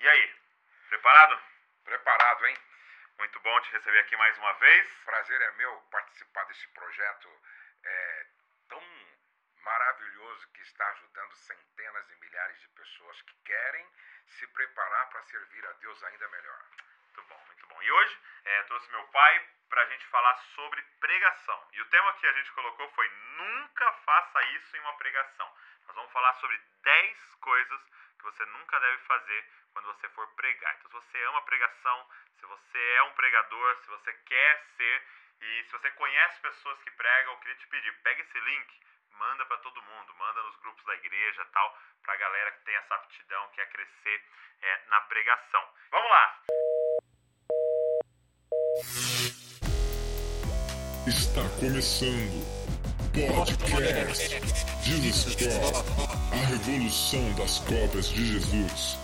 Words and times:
E 0.00 0.08
aí, 0.08 0.34
preparado? 0.88 1.38
Preparado, 1.84 2.46
hein? 2.46 2.56
Muito 3.18 3.38
bom 3.40 3.60
te 3.60 3.70
receber 3.72 3.98
aqui 3.98 4.16
mais 4.16 4.38
uma 4.38 4.54
vez. 4.54 4.94
Prazer 5.04 5.38
é 5.42 5.50
meu 5.58 5.78
participar 5.90 6.42
desse 6.44 6.66
projeto 6.68 7.28
é, 7.84 8.26
tão 8.70 8.82
maravilhoso 9.62 10.48
que 10.54 10.62
está 10.62 10.88
ajudando 10.92 11.34
centenas 11.34 12.10
e 12.12 12.16
milhares 12.16 12.58
de 12.60 12.68
pessoas 12.68 13.20
que 13.20 13.34
querem 13.44 13.86
se 14.26 14.46
preparar 14.46 15.10
para 15.10 15.22
servir 15.24 15.66
a 15.66 15.72
Deus 15.72 16.02
ainda 16.04 16.28
melhor. 16.28 16.64
Muito 17.04 17.22
bom, 17.24 17.44
muito 17.44 17.66
bom. 17.66 17.82
E 17.82 17.92
hoje 17.92 18.18
é, 18.46 18.62
trouxe 18.62 18.90
meu 18.92 19.06
pai 19.08 19.48
para 19.68 19.82
a 19.82 19.86
gente 19.86 20.06
falar 20.06 20.36
sobre 20.54 20.82
pregação. 20.98 21.68
E 21.74 21.80
o 21.82 21.88
tema 21.90 22.14
que 22.14 22.26
a 22.26 22.32
gente 22.32 22.50
colocou 22.52 22.90
foi 22.92 23.08
Nunca 23.36 23.92
faça 24.04 24.42
isso 24.44 24.76
em 24.78 24.80
uma 24.80 24.96
pregação. 24.96 25.54
Nós 25.90 25.96
vamos 25.96 26.12
falar 26.12 26.32
sobre 26.34 26.56
10 26.84 27.34
coisas 27.40 27.80
que 28.16 28.22
você 28.22 28.44
nunca 28.46 28.78
deve 28.78 28.98
fazer 28.98 29.44
quando 29.72 29.86
você 29.86 30.08
for 30.10 30.24
pregar. 30.36 30.76
Então, 30.78 30.88
se 30.88 31.08
você 31.08 31.22
ama 31.24 31.42
pregação, 31.42 32.08
se 32.38 32.46
você 32.46 32.78
é 32.78 33.02
um 33.02 33.12
pregador, 33.14 33.76
se 33.82 33.88
você 33.88 34.12
quer 34.12 34.64
ser 34.76 35.02
e 35.40 35.64
se 35.64 35.72
você 35.72 35.90
conhece 35.90 36.40
pessoas 36.42 36.80
que 36.84 36.92
pregam, 36.92 37.32
eu 37.32 37.38
queria 37.40 37.56
te 37.56 37.66
pedir, 37.66 37.92
pega 38.04 38.22
esse 38.22 38.38
link, 38.38 38.80
manda 39.18 39.44
para 39.46 39.56
todo 39.58 39.82
mundo, 39.82 40.14
manda 40.14 40.40
nos 40.44 40.56
grupos 40.60 40.84
da 40.84 40.94
igreja 40.94 41.44
tal, 41.46 41.76
para 42.04 42.14
a 42.14 42.18
galera 42.18 42.52
que 42.52 42.64
tem 42.66 42.76
essa 42.76 42.94
aptidão, 42.94 43.48
quer 43.48 43.68
crescer 43.70 44.24
é, 44.62 44.82
na 44.86 45.00
pregação. 45.00 45.68
Vamos 45.90 46.08
lá! 46.08 46.40
Está 51.08 51.42
começando 51.58 52.59
Podcast 53.12 54.40
Discord, 54.84 55.84
a 56.30 56.46
revolução 56.46 57.20
das 57.36 57.58
cópias 57.58 58.08
de 58.08 58.24
Jesus. 58.24 58.96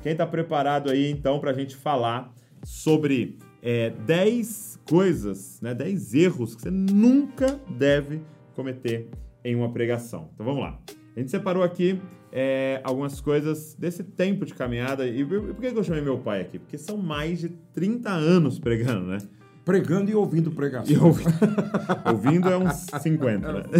Quem 0.00 0.12
está 0.12 0.24
preparado 0.24 0.90
aí 0.90 1.10
então 1.10 1.40
para 1.40 1.50
a 1.50 1.54
gente 1.54 1.74
falar 1.74 2.32
sobre 2.62 3.36
é, 3.60 3.90
10 3.90 4.78
coisas, 4.88 5.60
né, 5.60 5.74
10 5.74 6.14
erros 6.14 6.54
que 6.54 6.62
você 6.62 6.70
nunca 6.70 7.58
deve 7.68 8.22
cometer 8.54 9.08
em 9.44 9.56
uma 9.56 9.72
pregação. 9.72 10.30
Então 10.34 10.46
vamos 10.46 10.62
lá. 10.62 10.78
A 11.16 11.18
gente 11.18 11.32
separou 11.32 11.64
aqui 11.64 12.00
é, 12.30 12.80
algumas 12.84 13.20
coisas 13.20 13.74
desse 13.74 14.04
tempo 14.04 14.46
de 14.46 14.54
caminhada. 14.54 15.04
E 15.04 15.24
por 15.24 15.56
que 15.56 15.66
eu 15.66 15.82
chamei 15.82 16.00
meu 16.00 16.18
pai 16.18 16.42
aqui? 16.42 16.60
Porque 16.60 16.78
são 16.78 16.96
mais 16.96 17.40
de 17.40 17.48
30 17.48 18.08
anos 18.08 18.60
pregando, 18.60 19.06
né? 19.06 19.18
Pregando 19.64 20.10
e 20.10 20.14
ouvindo 20.14 20.50
pregação. 20.50 20.94
E 20.94 20.98
ouvindo, 20.98 21.32
ouvindo 22.12 22.48
é 22.48 22.58
uns 22.58 22.86
50, 23.00 23.52
né? 23.52 23.62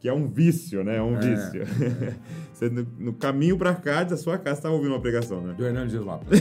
que 0.00 0.08
é 0.08 0.12
um 0.12 0.28
vício, 0.28 0.84
né? 0.84 0.96
É 0.96 1.02
um 1.02 1.16
é, 1.16 1.20
vício. 1.20 1.62
É. 1.62 2.14
Você, 2.54 2.68
no, 2.68 2.86
no 2.98 3.12
caminho 3.12 3.58
para 3.58 3.74
cá, 3.74 4.04
da 4.04 4.16
sua 4.16 4.38
casa, 4.38 4.58
estava 4.58 4.74
ouvindo 4.74 4.92
uma 4.92 5.00
pregação, 5.00 5.40
né? 5.40 5.54
Do 5.54 5.64
Hernandes 5.64 5.94
Lopes. 5.94 6.40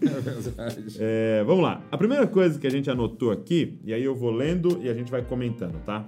é 0.00 0.20
verdade. 0.20 0.96
É, 0.98 1.44
vamos 1.44 1.62
lá. 1.62 1.82
A 1.90 1.98
primeira 1.98 2.26
coisa 2.26 2.58
que 2.58 2.66
a 2.66 2.70
gente 2.70 2.90
anotou 2.90 3.30
aqui, 3.30 3.78
e 3.84 3.92
aí 3.92 4.04
eu 4.04 4.14
vou 4.14 4.30
lendo 4.30 4.80
e 4.82 4.88
a 4.88 4.94
gente 4.94 5.10
vai 5.10 5.22
comentando, 5.22 5.78
tá? 5.84 6.04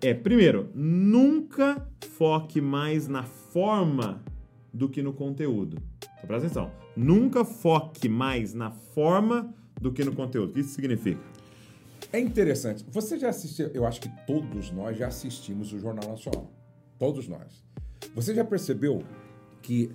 É, 0.00 0.14
primeiro, 0.14 0.68
nunca 0.74 1.84
foque 2.16 2.60
mais 2.60 3.08
na 3.08 3.24
forma 3.24 4.22
do 4.72 4.88
que 4.88 5.02
no 5.02 5.12
conteúdo. 5.12 5.78
Então, 6.00 6.26
presta 6.26 6.46
atenção. 6.46 6.70
Nunca 6.96 7.44
foque 7.44 8.08
mais 8.08 8.54
na 8.54 8.70
forma 8.70 9.54
do 9.80 9.92
que 9.92 10.04
no 10.04 10.14
conteúdo. 10.14 10.50
O 10.50 10.52
que 10.52 10.60
isso 10.60 10.74
significa? 10.74 11.20
É 12.12 12.18
interessante. 12.18 12.84
Você 12.90 13.18
já 13.18 13.28
assistiu, 13.28 13.68
eu 13.68 13.86
acho 13.86 14.00
que 14.00 14.08
todos 14.26 14.70
nós 14.70 14.96
já 14.96 15.08
assistimos 15.08 15.72
o 15.72 15.78
Jornal 15.78 16.08
Nacional. 16.08 16.50
Todos 16.98 17.28
nós. 17.28 17.64
Você 18.14 18.34
já 18.34 18.44
percebeu 18.44 19.02
que 19.62 19.90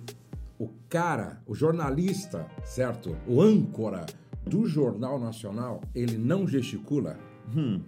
o 0.58 0.68
cara, 0.88 1.42
o 1.46 1.54
jornalista, 1.54 2.46
certo? 2.64 3.16
O 3.26 3.42
âncora 3.42 4.06
do 4.46 4.66
Jornal 4.66 5.18
Nacional, 5.18 5.80
ele 5.94 6.16
não 6.16 6.46
gesticula. 6.46 7.18
Hum. 7.54 7.80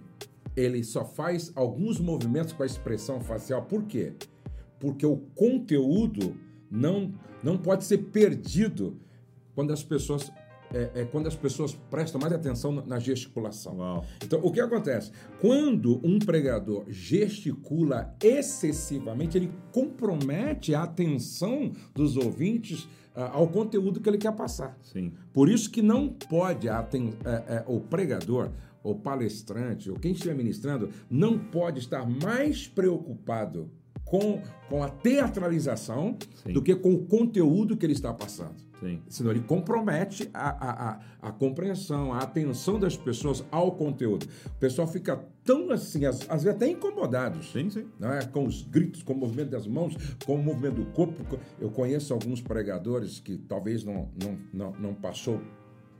Ele 0.55 0.83
só 0.83 1.05
faz 1.05 1.51
alguns 1.55 1.99
movimentos 1.99 2.51
com 2.51 2.63
a 2.63 2.65
expressão 2.65 3.21
facial. 3.21 3.63
Por 3.63 3.83
quê? 3.83 4.13
Porque 4.79 5.05
o 5.05 5.17
conteúdo 5.35 6.35
não, 6.69 7.13
não 7.43 7.57
pode 7.57 7.83
ser 7.85 7.97
perdido 7.97 8.99
quando 9.55 9.71
as 9.71 9.83
pessoas 9.83 10.31
é, 10.73 10.91
é, 10.95 11.05
quando 11.05 11.27
as 11.27 11.35
pessoas 11.35 11.73
prestam 11.89 12.19
mais 12.19 12.33
atenção 12.33 12.71
na 12.71 12.99
gesticulação. 12.99 13.77
Uau. 13.77 14.05
Então, 14.23 14.39
o 14.43 14.51
que 14.51 14.59
acontece? 14.59 15.11
Quando 15.39 15.99
um 16.05 16.19
pregador 16.19 16.83
gesticula 16.89 18.13
excessivamente, 18.21 19.37
ele 19.37 19.51
compromete 19.71 20.75
a 20.75 20.83
atenção 20.83 21.71
dos 21.95 22.17
ouvintes 22.17 22.83
uh, 23.15 23.31
ao 23.31 23.47
conteúdo 23.47 24.01
que 24.01 24.09
ele 24.09 24.17
quer 24.17 24.33
passar. 24.33 24.77
Sim. 24.83 25.13
Por 25.31 25.49
isso 25.49 25.71
que 25.71 25.81
não 25.81 26.09
pode 26.09 26.67
a, 26.67 26.85
é, 27.23 27.55
é, 27.55 27.63
o 27.65 27.79
pregador, 27.79 28.51
o 28.83 28.93
palestrante, 28.93 29.89
ou 29.89 29.97
quem 29.97 30.11
estiver 30.11 30.35
ministrando, 30.35 30.89
não 31.09 31.39
pode 31.39 31.79
estar 31.79 32.05
mais 32.05 32.67
preocupado 32.67 33.71
com, 34.09 34.41
com 34.69 34.83
a 34.83 34.89
teatralização 34.89 36.17
Sim. 36.43 36.53
do 36.53 36.61
que 36.61 36.75
com 36.75 36.93
o 36.93 37.05
conteúdo 37.05 37.75
que 37.75 37.85
ele 37.85 37.93
está 37.93 38.13
passando. 38.13 38.67
Sim. 38.79 39.01
Senão 39.09 39.31
ele 39.31 39.41
compromete 39.41 40.29
a, 40.33 40.49
a, 40.49 40.89
a, 40.89 40.99
a, 41.29 41.31
compreensão, 41.31 42.13
a 42.13 42.19
atenção 42.19 42.79
das 42.79 42.95
pessoas 42.95 43.43
ao 43.51 43.71
conteúdo. 43.71 44.27
O 44.45 44.59
pessoal 44.59 44.87
fica 44.87 45.17
tão 45.43 45.71
assim, 45.71 46.05
às, 46.05 46.21
às 46.29 46.43
vezes 46.43 46.55
até 46.55 46.67
incomodados. 46.67 47.51
Sim, 47.51 47.69
sim. 47.69 47.87
Né? 47.99 48.19
Com 48.31 48.45
os 48.45 48.61
gritos, 48.61 49.01
com 49.01 49.13
o 49.13 49.17
movimento 49.17 49.49
das 49.49 49.65
mãos, 49.65 49.95
com 50.25 50.35
o 50.35 50.43
movimento 50.43 50.75
do 50.75 50.85
corpo. 50.91 51.39
Eu 51.59 51.71
conheço 51.71 52.13
alguns 52.13 52.39
pregadores 52.41 53.19
que 53.19 53.37
talvez 53.37 53.83
não, 53.83 54.09
não, 54.21 54.37
não, 54.53 54.71
não 54.79 54.93
passou 54.93 55.41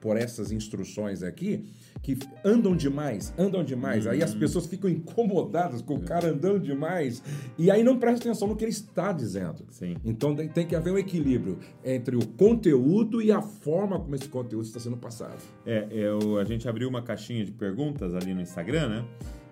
por 0.07 0.15
essas 0.15 0.53
instruções 0.53 1.21
aqui, 1.21 1.65
que 2.01 2.17
andam 2.41 2.73
demais, 2.73 3.33
andam 3.37 3.61
demais. 3.61 4.05
Uhum. 4.05 4.13
Aí 4.13 4.23
as 4.23 4.31
uhum. 4.31 4.39
pessoas 4.39 4.65
ficam 4.65 4.89
incomodadas 4.89 5.81
com 5.81 5.95
o 5.95 5.99
cara 5.99 6.29
andando 6.29 6.61
demais 6.61 7.21
e 7.57 7.69
aí 7.69 7.83
não 7.83 7.99
prestam 7.99 8.31
atenção 8.31 8.47
no 8.47 8.55
que 8.55 8.63
ele 8.63 8.71
está 8.71 9.11
dizendo. 9.11 9.65
Sim. 9.69 9.97
Então 10.05 10.33
tem 10.33 10.65
que 10.65 10.77
haver 10.77 10.93
um 10.93 10.97
equilíbrio 10.97 11.59
entre 11.83 12.15
o 12.15 12.25
conteúdo 12.25 13.21
e 13.21 13.33
a 13.33 13.41
forma 13.41 13.99
como 13.99 14.15
esse 14.15 14.29
conteúdo 14.29 14.63
está 14.63 14.79
sendo 14.79 14.95
passado. 14.95 15.43
É, 15.65 15.85
eu, 15.91 16.37
a 16.37 16.45
gente 16.45 16.69
abriu 16.69 16.87
uma 16.87 17.01
caixinha 17.01 17.43
de 17.43 17.51
perguntas 17.51 18.15
ali 18.15 18.33
no 18.33 18.39
Instagram, 18.39 18.87
né? 18.87 19.05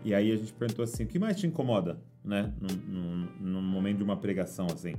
E 0.06 0.14
aí 0.14 0.32
a 0.32 0.38
gente 0.38 0.54
perguntou 0.54 0.84
assim, 0.84 1.04
o 1.04 1.08
que 1.08 1.20
mais 1.20 1.36
te 1.36 1.46
incomoda, 1.46 2.00
né? 2.24 2.54
No, 2.62 2.70
no, 2.70 3.16
no 3.42 3.62
momento 3.62 3.98
de 3.98 4.04
uma 4.04 4.16
pregação, 4.16 4.68
assim. 4.72 4.94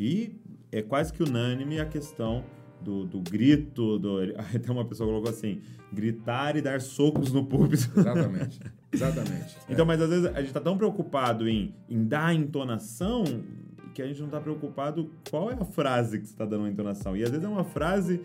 E 0.00 0.40
é 0.72 0.80
quase 0.80 1.12
que 1.12 1.22
unânime 1.22 1.80
a 1.80 1.84
questão 1.84 2.42
do, 2.82 3.04
do 3.04 3.20
grito, 3.20 3.98
do, 3.98 4.18
até 4.54 4.70
uma 4.70 4.84
pessoa 4.84 5.08
colocou 5.08 5.30
assim, 5.30 5.60
gritar 5.92 6.56
e 6.56 6.62
dar 6.62 6.80
socos 6.80 7.32
no 7.32 7.44
púlpito. 7.44 7.90
Exatamente, 7.96 8.60
exatamente. 8.92 9.56
então, 9.68 9.84
é. 9.84 9.88
mas 9.88 10.00
às 10.00 10.08
vezes 10.08 10.26
a 10.26 10.38
gente 10.38 10.48
está 10.48 10.60
tão 10.60 10.76
preocupado 10.76 11.48
em, 11.48 11.74
em 11.88 12.04
dar 12.04 12.34
entonação 12.34 13.24
que 13.94 14.02
a 14.02 14.06
gente 14.06 14.20
não 14.20 14.26
está 14.26 14.40
preocupado 14.40 15.10
qual 15.30 15.50
é 15.50 15.54
a 15.54 15.64
frase 15.64 16.18
que 16.18 16.26
você 16.26 16.32
está 16.32 16.44
dando 16.44 16.60
uma 16.60 16.70
entonação. 16.70 17.16
E 17.16 17.22
às 17.22 17.30
vezes 17.30 17.44
é 17.44 17.48
uma 17.48 17.64
frase 17.64 18.20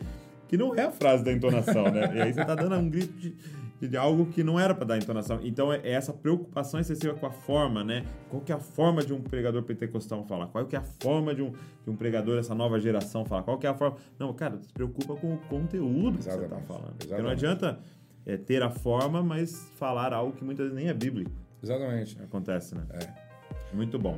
que 0.47 0.57
não 0.57 0.73
é 0.73 0.83
a 0.83 0.91
frase 0.91 1.23
da 1.23 1.31
entonação, 1.31 1.91
né? 1.91 2.09
E 2.15 2.21
aí 2.21 2.33
você 2.33 2.41
está 2.41 2.55
dando 2.55 2.75
um 2.75 2.89
grito 2.89 3.13
de 3.19 3.35
de 3.79 3.95
algo 3.95 4.25
que 4.27 4.43
não 4.43 4.59
era 4.59 4.73
para 4.73 4.85
dar 4.85 4.97
entonação. 4.97 5.39
Então 5.43 5.71
é 5.71 5.79
essa 5.83 6.11
preocupação 6.11 6.79
excessiva 6.79 7.13
com 7.13 7.25
a 7.25 7.31
forma, 7.31 7.83
né? 7.83 8.05
Qual 8.29 8.41
que 8.41 8.51
é 8.51 8.55
a 8.55 8.59
forma 8.59 9.03
de 9.03 9.13
um 9.13 9.21
pregador 9.21 9.61
pentecostal 9.63 10.23
falar? 10.23 10.47
Qual 10.47 10.65
que 10.65 10.75
é 10.75 10.79
a 10.79 10.83
forma 10.83 11.35
de 11.35 11.41
um, 11.41 11.51
de 11.51 11.89
um 11.89 11.95
pregador 11.95 12.39
essa 12.39 12.55
nova 12.55 12.79
geração 12.79 13.23
falar? 13.25 13.43
Qual 13.43 13.57
que 13.57 13.67
é 13.67 13.69
a 13.69 13.75
forma? 13.75 13.97
Não, 14.17 14.33
cara, 14.33 14.57
se 14.61 14.73
preocupa 14.73 15.15
com 15.15 15.35
o 15.35 15.37
conteúdo 15.37 16.17
que 16.17 16.23
Exatamente. 16.23 16.49
você 16.49 16.55
está 16.55 16.73
falando. 16.73 16.95
Porque 16.97 17.21
não 17.21 17.29
adianta 17.29 17.79
é, 18.25 18.37
ter 18.37 18.63
a 18.63 18.69
forma, 18.69 19.21
mas 19.21 19.71
falar 19.75 20.13
algo 20.13 20.33
que 20.33 20.43
muitas 20.43 20.65
vezes 20.65 20.77
nem 20.77 20.89
é 20.89 20.93
bíblico. 20.93 21.31
Exatamente. 21.61 22.17
Acontece, 22.21 22.75
né? 22.75 22.83
É. 22.93 23.27
Muito 23.75 23.99
bom. 23.99 24.17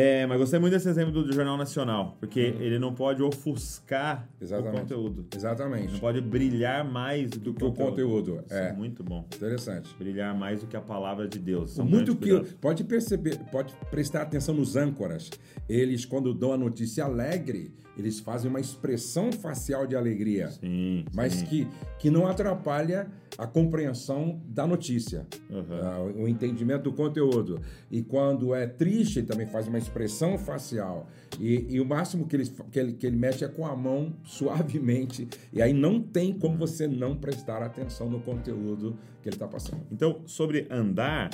É, 0.00 0.24
mas 0.26 0.38
gostei 0.38 0.60
muito 0.60 0.74
desse 0.74 0.88
exemplo 0.88 1.10
do 1.10 1.32
Jornal 1.32 1.56
Nacional, 1.56 2.16
porque 2.20 2.50
uhum. 2.50 2.62
ele 2.62 2.78
não 2.78 2.94
pode 2.94 3.20
ofuscar 3.20 4.28
Exatamente. 4.40 4.76
o 4.76 4.80
conteúdo. 4.80 5.26
Exatamente. 5.34 5.92
Não 5.94 5.98
pode 5.98 6.20
brilhar 6.20 6.84
mais 6.84 7.28
do, 7.30 7.40
do 7.40 7.54
que 7.54 7.64
o 7.64 7.72
conteúdo. 7.72 8.34
conteúdo. 8.36 8.44
É. 8.48 8.68
é 8.68 8.72
muito 8.72 9.02
bom. 9.02 9.26
Interessante. 9.34 9.92
Brilhar 9.98 10.32
mais 10.38 10.60
do 10.60 10.68
que 10.68 10.76
a 10.76 10.80
palavra 10.80 11.26
de 11.26 11.40
Deus. 11.40 11.76
muito 11.78 12.14
que 12.14 12.32
pode 12.60 12.84
perceber, 12.84 13.38
pode 13.50 13.74
prestar 13.90 14.22
atenção 14.22 14.54
nos 14.54 14.76
âncoras. 14.76 15.30
Eles 15.68 16.04
quando 16.04 16.32
dão 16.32 16.52
a 16.52 16.56
notícia 16.56 17.04
alegre, 17.04 17.74
eles 18.02 18.20
fazem 18.20 18.48
uma 18.48 18.60
expressão 18.60 19.32
facial 19.32 19.86
de 19.86 19.96
alegria, 19.96 20.50
sim, 20.50 21.04
mas 21.14 21.34
sim. 21.34 21.46
que 21.46 21.68
que 21.98 22.10
não 22.10 22.26
atrapalha 22.26 23.10
a 23.36 23.46
compreensão 23.46 24.40
da 24.46 24.66
notícia, 24.66 25.26
uhum. 25.50 26.20
uh, 26.20 26.22
o 26.22 26.28
entendimento 26.28 26.84
do 26.84 26.92
conteúdo. 26.92 27.60
E 27.90 28.02
quando 28.02 28.54
é 28.54 28.66
triste, 28.66 29.18
ele 29.18 29.26
também 29.26 29.46
faz 29.46 29.66
uma 29.66 29.78
expressão 29.78 30.38
facial. 30.38 31.08
E, 31.38 31.66
e 31.68 31.80
o 31.80 31.84
máximo 31.84 32.26
que 32.26 32.36
ele, 32.36 32.46
que, 32.70 32.78
ele, 32.78 32.92
que 32.92 33.06
ele 33.06 33.16
mexe 33.16 33.44
é 33.44 33.48
com 33.48 33.66
a 33.66 33.76
mão 33.76 34.14
suavemente. 34.24 35.28
E 35.52 35.60
aí 35.60 35.72
não 35.72 36.00
tem 36.00 36.32
como 36.32 36.56
você 36.56 36.86
não 36.86 37.16
prestar 37.16 37.62
atenção 37.62 38.08
no 38.08 38.20
conteúdo 38.20 38.96
que 39.22 39.28
ele 39.28 39.36
está 39.36 39.48
passando. 39.48 39.82
Então, 39.90 40.22
sobre 40.24 40.66
andar, 40.70 41.30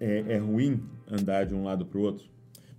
é, 0.00 0.34
é 0.34 0.38
ruim 0.38 0.82
andar 1.10 1.44
de 1.44 1.54
um 1.54 1.64
lado 1.64 1.84
para 1.84 1.98
o 1.98 2.02
outro? 2.02 2.26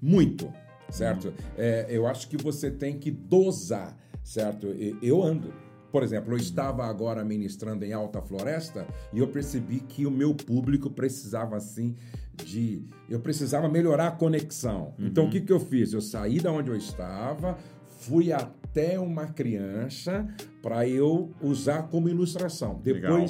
Muito, 0.01 0.51
certo? 0.89 1.33
É, 1.57 1.87
eu 1.89 2.07
acho 2.07 2.27
que 2.27 2.37
você 2.37 2.69
tem 2.69 2.97
que 2.97 3.11
dosar, 3.11 3.97
certo? 4.23 4.67
Eu 5.01 5.23
ando. 5.23 5.53
Por 5.91 6.03
exemplo, 6.03 6.33
eu 6.33 6.37
estava 6.37 6.85
agora 6.85 7.23
ministrando 7.23 7.85
em 7.85 7.93
Alta 7.93 8.21
Floresta 8.21 8.85
e 9.13 9.19
eu 9.19 9.27
percebi 9.27 9.79
que 9.79 10.05
o 10.05 10.11
meu 10.11 10.33
público 10.33 10.89
precisava, 10.89 11.55
assim, 11.55 11.95
de. 12.43 12.83
Eu 13.09 13.19
precisava 13.21 13.69
melhorar 13.69 14.07
a 14.07 14.11
conexão. 14.11 14.93
Então, 14.99 15.27
o 15.27 15.29
que, 15.29 15.39
que 15.39 15.53
eu 15.53 15.59
fiz? 15.59 15.93
Eu 15.93 16.01
saí 16.01 16.39
da 16.39 16.51
onde 16.51 16.69
eu 16.69 16.75
estava, 16.75 17.57
fui 17.99 18.33
até 18.33 18.99
uma 18.99 19.27
criança 19.27 20.27
para 20.61 20.88
eu 20.88 21.31
usar 21.41 21.83
como 21.83 22.09
ilustração. 22.09 22.81
Legal. 22.83 23.25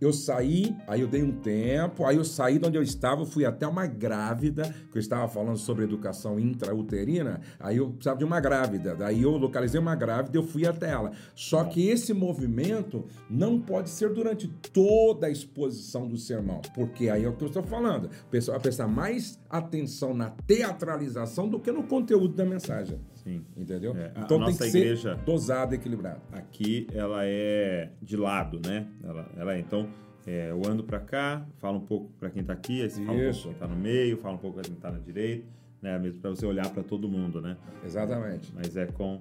Eu 0.00 0.12
saí, 0.12 0.74
aí 0.86 1.02
eu 1.02 1.08
dei 1.08 1.22
um 1.22 1.32
tempo, 1.32 2.06
aí 2.06 2.16
eu 2.16 2.24
saí 2.24 2.58
de 2.58 2.66
onde 2.66 2.78
eu 2.78 2.82
estava, 2.82 3.26
fui 3.26 3.44
até 3.44 3.66
uma 3.66 3.86
grávida, 3.86 4.74
que 4.90 4.96
eu 4.96 5.00
estava 5.00 5.28
falando 5.28 5.58
sobre 5.58 5.84
educação 5.84 6.40
intrauterina, 6.40 7.40
aí 7.58 7.76
eu 7.76 7.90
precisava 7.90 8.18
de 8.18 8.24
uma 8.24 8.40
grávida, 8.40 8.94
daí 8.94 9.22
eu 9.22 9.36
localizei 9.36 9.78
uma 9.78 9.94
grávida 9.94 10.38
e 10.38 10.40
eu 10.40 10.42
fui 10.42 10.66
até 10.66 10.90
ela. 10.90 11.12
Só 11.34 11.64
que 11.64 11.86
esse 11.88 12.14
movimento 12.14 13.04
não 13.28 13.60
pode 13.60 13.90
ser 13.90 14.10
durante 14.14 14.48
toda 14.72 15.26
a 15.26 15.30
exposição 15.30 16.08
do 16.08 16.16
sermão, 16.16 16.62
porque 16.74 17.10
aí 17.10 17.24
é 17.24 17.28
o 17.28 17.34
que 17.34 17.44
eu 17.44 17.48
estou 17.48 17.62
falando, 17.62 18.06
o 18.06 18.30
pessoal 18.30 18.56
vai 18.56 18.62
prestar 18.62 18.88
mais 18.88 19.38
atenção 19.50 20.14
na 20.14 20.30
teatralização 20.30 21.46
do 21.46 21.60
que 21.60 21.70
no 21.70 21.82
conteúdo 21.82 22.34
da 22.34 22.46
mensagem. 22.46 22.98
Sim. 23.30 23.44
Entendeu? 23.56 23.96
É, 23.96 24.06
a 24.06 24.20
então 24.22 24.38
tem 24.38 24.40
nossa 24.40 24.64
que 24.68 24.76
igreja- 24.76 25.14
ser 25.16 25.22
dosado 25.24 25.74
e 25.74 25.76
equilibrado. 25.76 26.20
Aqui 26.32 26.86
ela 26.92 27.20
é 27.24 27.90
de 28.02 28.16
lado, 28.16 28.60
né? 28.66 28.86
Ela, 29.04 29.30
ela 29.36 29.54
é. 29.54 29.58
Então, 29.60 29.88
é, 30.26 30.50
eu 30.50 30.60
ando 30.66 30.82
para 30.82 30.98
cá, 30.98 31.46
falo 31.58 31.78
um 31.78 31.86
pouco 31.86 32.10
para 32.18 32.28
quem 32.30 32.42
tá 32.42 32.52
aqui, 32.52 32.82
aí 32.82 32.90
você 32.90 33.00
fala 33.04 33.18
um 33.18 33.22
pouco 33.32 33.42
quem 33.42 33.54
tá 33.54 33.66
no 33.68 33.76
meio, 33.76 34.16
fala 34.18 34.34
um 34.34 34.38
pouco 34.38 34.58
para 34.60 34.68
quem 34.68 34.74
tá 34.76 34.90
na 34.90 34.98
direita, 34.98 35.46
né? 35.80 35.98
Mesmo 35.98 36.20
para 36.20 36.30
você 36.30 36.44
olhar 36.44 36.68
para 36.70 36.82
todo 36.82 37.08
mundo, 37.08 37.40
né? 37.40 37.56
Exatamente. 37.84 38.52
Mas 38.54 38.76
é 38.76 38.86
com, 38.86 39.20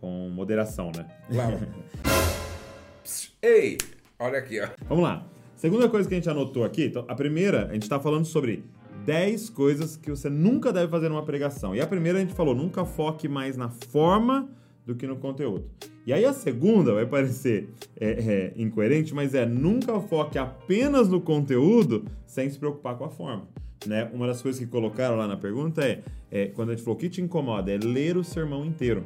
com 0.00 0.30
moderação, 0.30 0.90
né? 0.96 1.06
Claro. 1.30 1.58
Ei, 3.42 3.76
olha 4.18 4.38
aqui, 4.38 4.60
ó. 4.60 4.68
Vamos 4.88 5.04
lá. 5.04 5.26
Segunda 5.56 5.88
coisa 5.90 6.08
que 6.08 6.14
a 6.14 6.18
gente 6.18 6.30
anotou 6.30 6.64
aqui, 6.64 6.86
então, 6.86 7.04
a 7.06 7.14
primeira, 7.14 7.66
a 7.66 7.74
gente 7.74 7.82
está 7.82 8.00
falando 8.00 8.24
sobre 8.24 8.64
10 9.10 9.50
coisas 9.50 9.96
que 9.96 10.08
você 10.08 10.30
nunca 10.30 10.72
deve 10.72 10.88
fazer 10.88 11.08
numa 11.08 11.24
pregação. 11.24 11.74
E 11.74 11.80
a 11.80 11.86
primeira 11.86 12.18
a 12.18 12.20
gente 12.20 12.32
falou, 12.32 12.54
nunca 12.54 12.84
foque 12.84 13.26
mais 13.26 13.56
na 13.56 13.68
forma 13.68 14.48
do 14.86 14.94
que 14.94 15.04
no 15.04 15.16
conteúdo. 15.16 15.64
E 16.06 16.12
aí 16.12 16.24
a 16.24 16.32
segunda 16.32 16.94
vai 16.94 17.04
parecer 17.04 17.70
é, 17.98 18.08
é, 18.08 18.52
incoerente, 18.54 19.12
mas 19.12 19.34
é 19.34 19.44
nunca 19.44 19.98
foque 19.98 20.38
apenas 20.38 21.08
no 21.08 21.20
conteúdo 21.20 22.04
sem 22.24 22.48
se 22.48 22.56
preocupar 22.56 22.96
com 22.96 23.04
a 23.04 23.10
forma. 23.10 23.48
Né? 23.84 24.08
Uma 24.14 24.28
das 24.28 24.40
coisas 24.40 24.60
que 24.60 24.66
colocaram 24.68 25.16
lá 25.16 25.26
na 25.26 25.36
pergunta 25.36 25.82
é, 25.82 26.02
é, 26.30 26.46
quando 26.46 26.68
a 26.68 26.76
gente 26.76 26.84
falou 26.84 26.96
o 26.96 27.00
que 27.00 27.08
te 27.08 27.20
incomoda, 27.20 27.72
é 27.72 27.78
ler 27.78 28.16
o 28.16 28.22
sermão 28.22 28.64
inteiro 28.64 29.04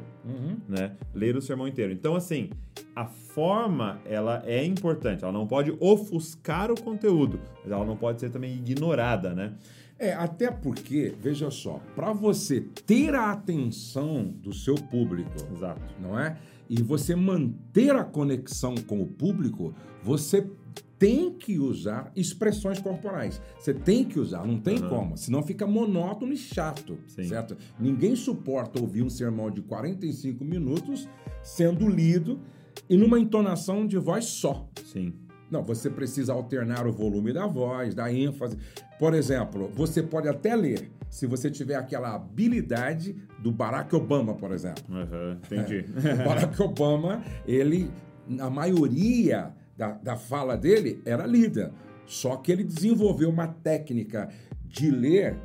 né? 0.67 0.91
Ler 1.13 1.35
o 1.35 1.41
sermão 1.41 1.67
inteiro. 1.67 1.91
Então, 1.91 2.15
assim, 2.15 2.49
a 2.95 3.05
forma, 3.05 3.99
ela 4.05 4.43
é 4.45 4.63
importante. 4.63 5.23
Ela 5.23 5.31
não 5.33 5.47
pode 5.47 5.75
ofuscar 5.79 6.71
o 6.71 6.79
conteúdo, 6.81 7.39
mas 7.63 7.71
ela 7.71 7.85
não 7.85 7.95
pode 7.95 8.19
ser 8.19 8.29
também 8.29 8.53
ignorada, 8.53 9.33
né? 9.33 9.53
É, 9.97 10.13
até 10.13 10.51
porque, 10.51 11.15
veja 11.21 11.49
só, 11.49 11.81
para 11.95 12.11
você 12.11 12.61
ter 12.85 13.15
a 13.15 13.31
atenção 13.31 14.25
do 14.25 14.53
seu 14.53 14.75
público, 14.75 15.31
Exato. 15.53 15.81
não 16.01 16.19
é? 16.19 16.37
E 16.69 16.81
você 16.81 17.15
manter 17.15 17.95
a 17.95 18.03
conexão 18.03 18.75
com 18.75 19.01
o 19.01 19.05
público, 19.05 19.73
você 20.03 20.49
tem 20.97 21.31
que 21.31 21.59
usar 21.59 22.11
expressões 22.15 22.79
corporais. 22.79 23.41
Você 23.59 23.73
tem 23.73 24.03
que 24.03 24.19
usar, 24.19 24.45
não 24.45 24.59
tem 24.59 24.77
Aham. 24.77 24.89
como. 24.89 25.17
Senão 25.17 25.43
fica 25.43 25.67
monótono 25.67 26.33
e 26.33 26.37
chato, 26.37 26.97
Sim. 27.07 27.25
certo? 27.25 27.55
Ninguém 27.79 28.15
suporta 28.15 28.81
ouvir 28.81 29.01
um 29.01 29.09
sermão 29.09 29.51
de 29.51 29.61
45 29.61 30.43
minutos 30.43 31.07
sendo 31.43 31.87
lido 31.87 32.39
e 32.89 32.97
numa 32.97 33.19
entonação 33.19 33.85
de 33.85 33.97
voz 33.97 34.25
só. 34.25 34.67
Sim. 34.85 35.13
Não, 35.49 35.63
você 35.63 35.89
precisa 35.89 36.33
alternar 36.33 36.87
o 36.87 36.91
volume 36.91 37.31
da 37.31 37.45
voz, 37.45 37.93
dar 37.93 38.13
ênfase. 38.13 38.57
Por 38.99 39.13
exemplo, 39.13 39.69
você 39.75 40.01
pode 40.01 40.27
até 40.27 40.55
ler, 40.55 40.91
se 41.09 41.27
você 41.27 41.51
tiver 41.51 41.75
aquela 41.75 42.15
habilidade 42.15 43.15
do 43.39 43.51
Barack 43.51 43.95
Obama, 43.95 44.33
por 44.33 44.51
exemplo. 44.51 44.83
Aham, 44.89 45.39
entendi. 45.45 45.85
O 46.21 46.25
Barack 46.25 46.61
Obama, 46.61 47.23
ele, 47.47 47.89
a 48.39 48.49
maioria 48.49 49.53
da, 49.77 49.91
da 49.91 50.15
fala 50.15 50.57
dele 50.57 51.01
era 51.05 51.25
lida. 51.25 51.71
Só 52.05 52.37
que 52.37 52.51
ele 52.51 52.63
desenvolveu 52.63 53.29
uma 53.29 53.47
técnica 53.47 54.29
de 54.63 54.91
ler 54.91 55.37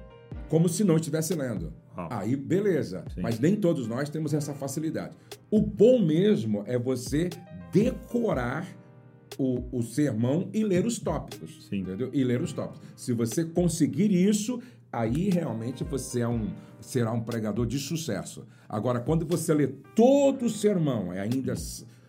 como 0.49 0.69
se 0.69 0.85
não 0.85 0.97
estivesse 0.97 1.35
lendo. 1.35 1.73
Ah. 1.97 2.21
Aí, 2.21 2.37
beleza. 2.37 3.05
Sim. 3.15 3.21
Mas 3.21 3.39
nem 3.39 3.57
todos 3.57 3.87
nós 3.87 4.09
temos 4.09 4.35
essa 4.35 4.55
facilidade. 4.55 5.17
O 5.51 5.61
bom 5.61 5.99
mesmo 6.01 6.63
é 6.67 6.79
você 6.79 7.31
decorar 7.73 8.67
o, 9.43 9.79
o 9.79 9.83
sermão 9.83 10.49
e 10.53 10.63
ler 10.63 10.85
os 10.85 10.99
tópicos. 10.99 11.67
Sim. 11.69 11.79
Entendeu? 11.81 12.11
E 12.13 12.23
ler 12.23 12.43
os 12.43 12.53
tópicos. 12.53 12.81
Se 12.97 13.13
você 13.13 13.45
conseguir 13.45 14.13
isso, 14.13 14.61
aí 14.93 15.31
realmente 15.31 15.83
você 15.85 16.21
é 16.21 16.29
um, 16.29 16.51
será 16.81 17.11
um 17.13 17.21
pregador 17.23 17.67
de 17.67 17.79
sucesso. 17.79 18.47
Agora, 18.69 19.01
quando 19.01 19.25
você 19.25 19.55
lê 19.55 19.67
todo 19.95 20.45
o 20.47 20.51
sermão, 20.51 21.13
é 21.13 21.21
ainda 21.21 21.55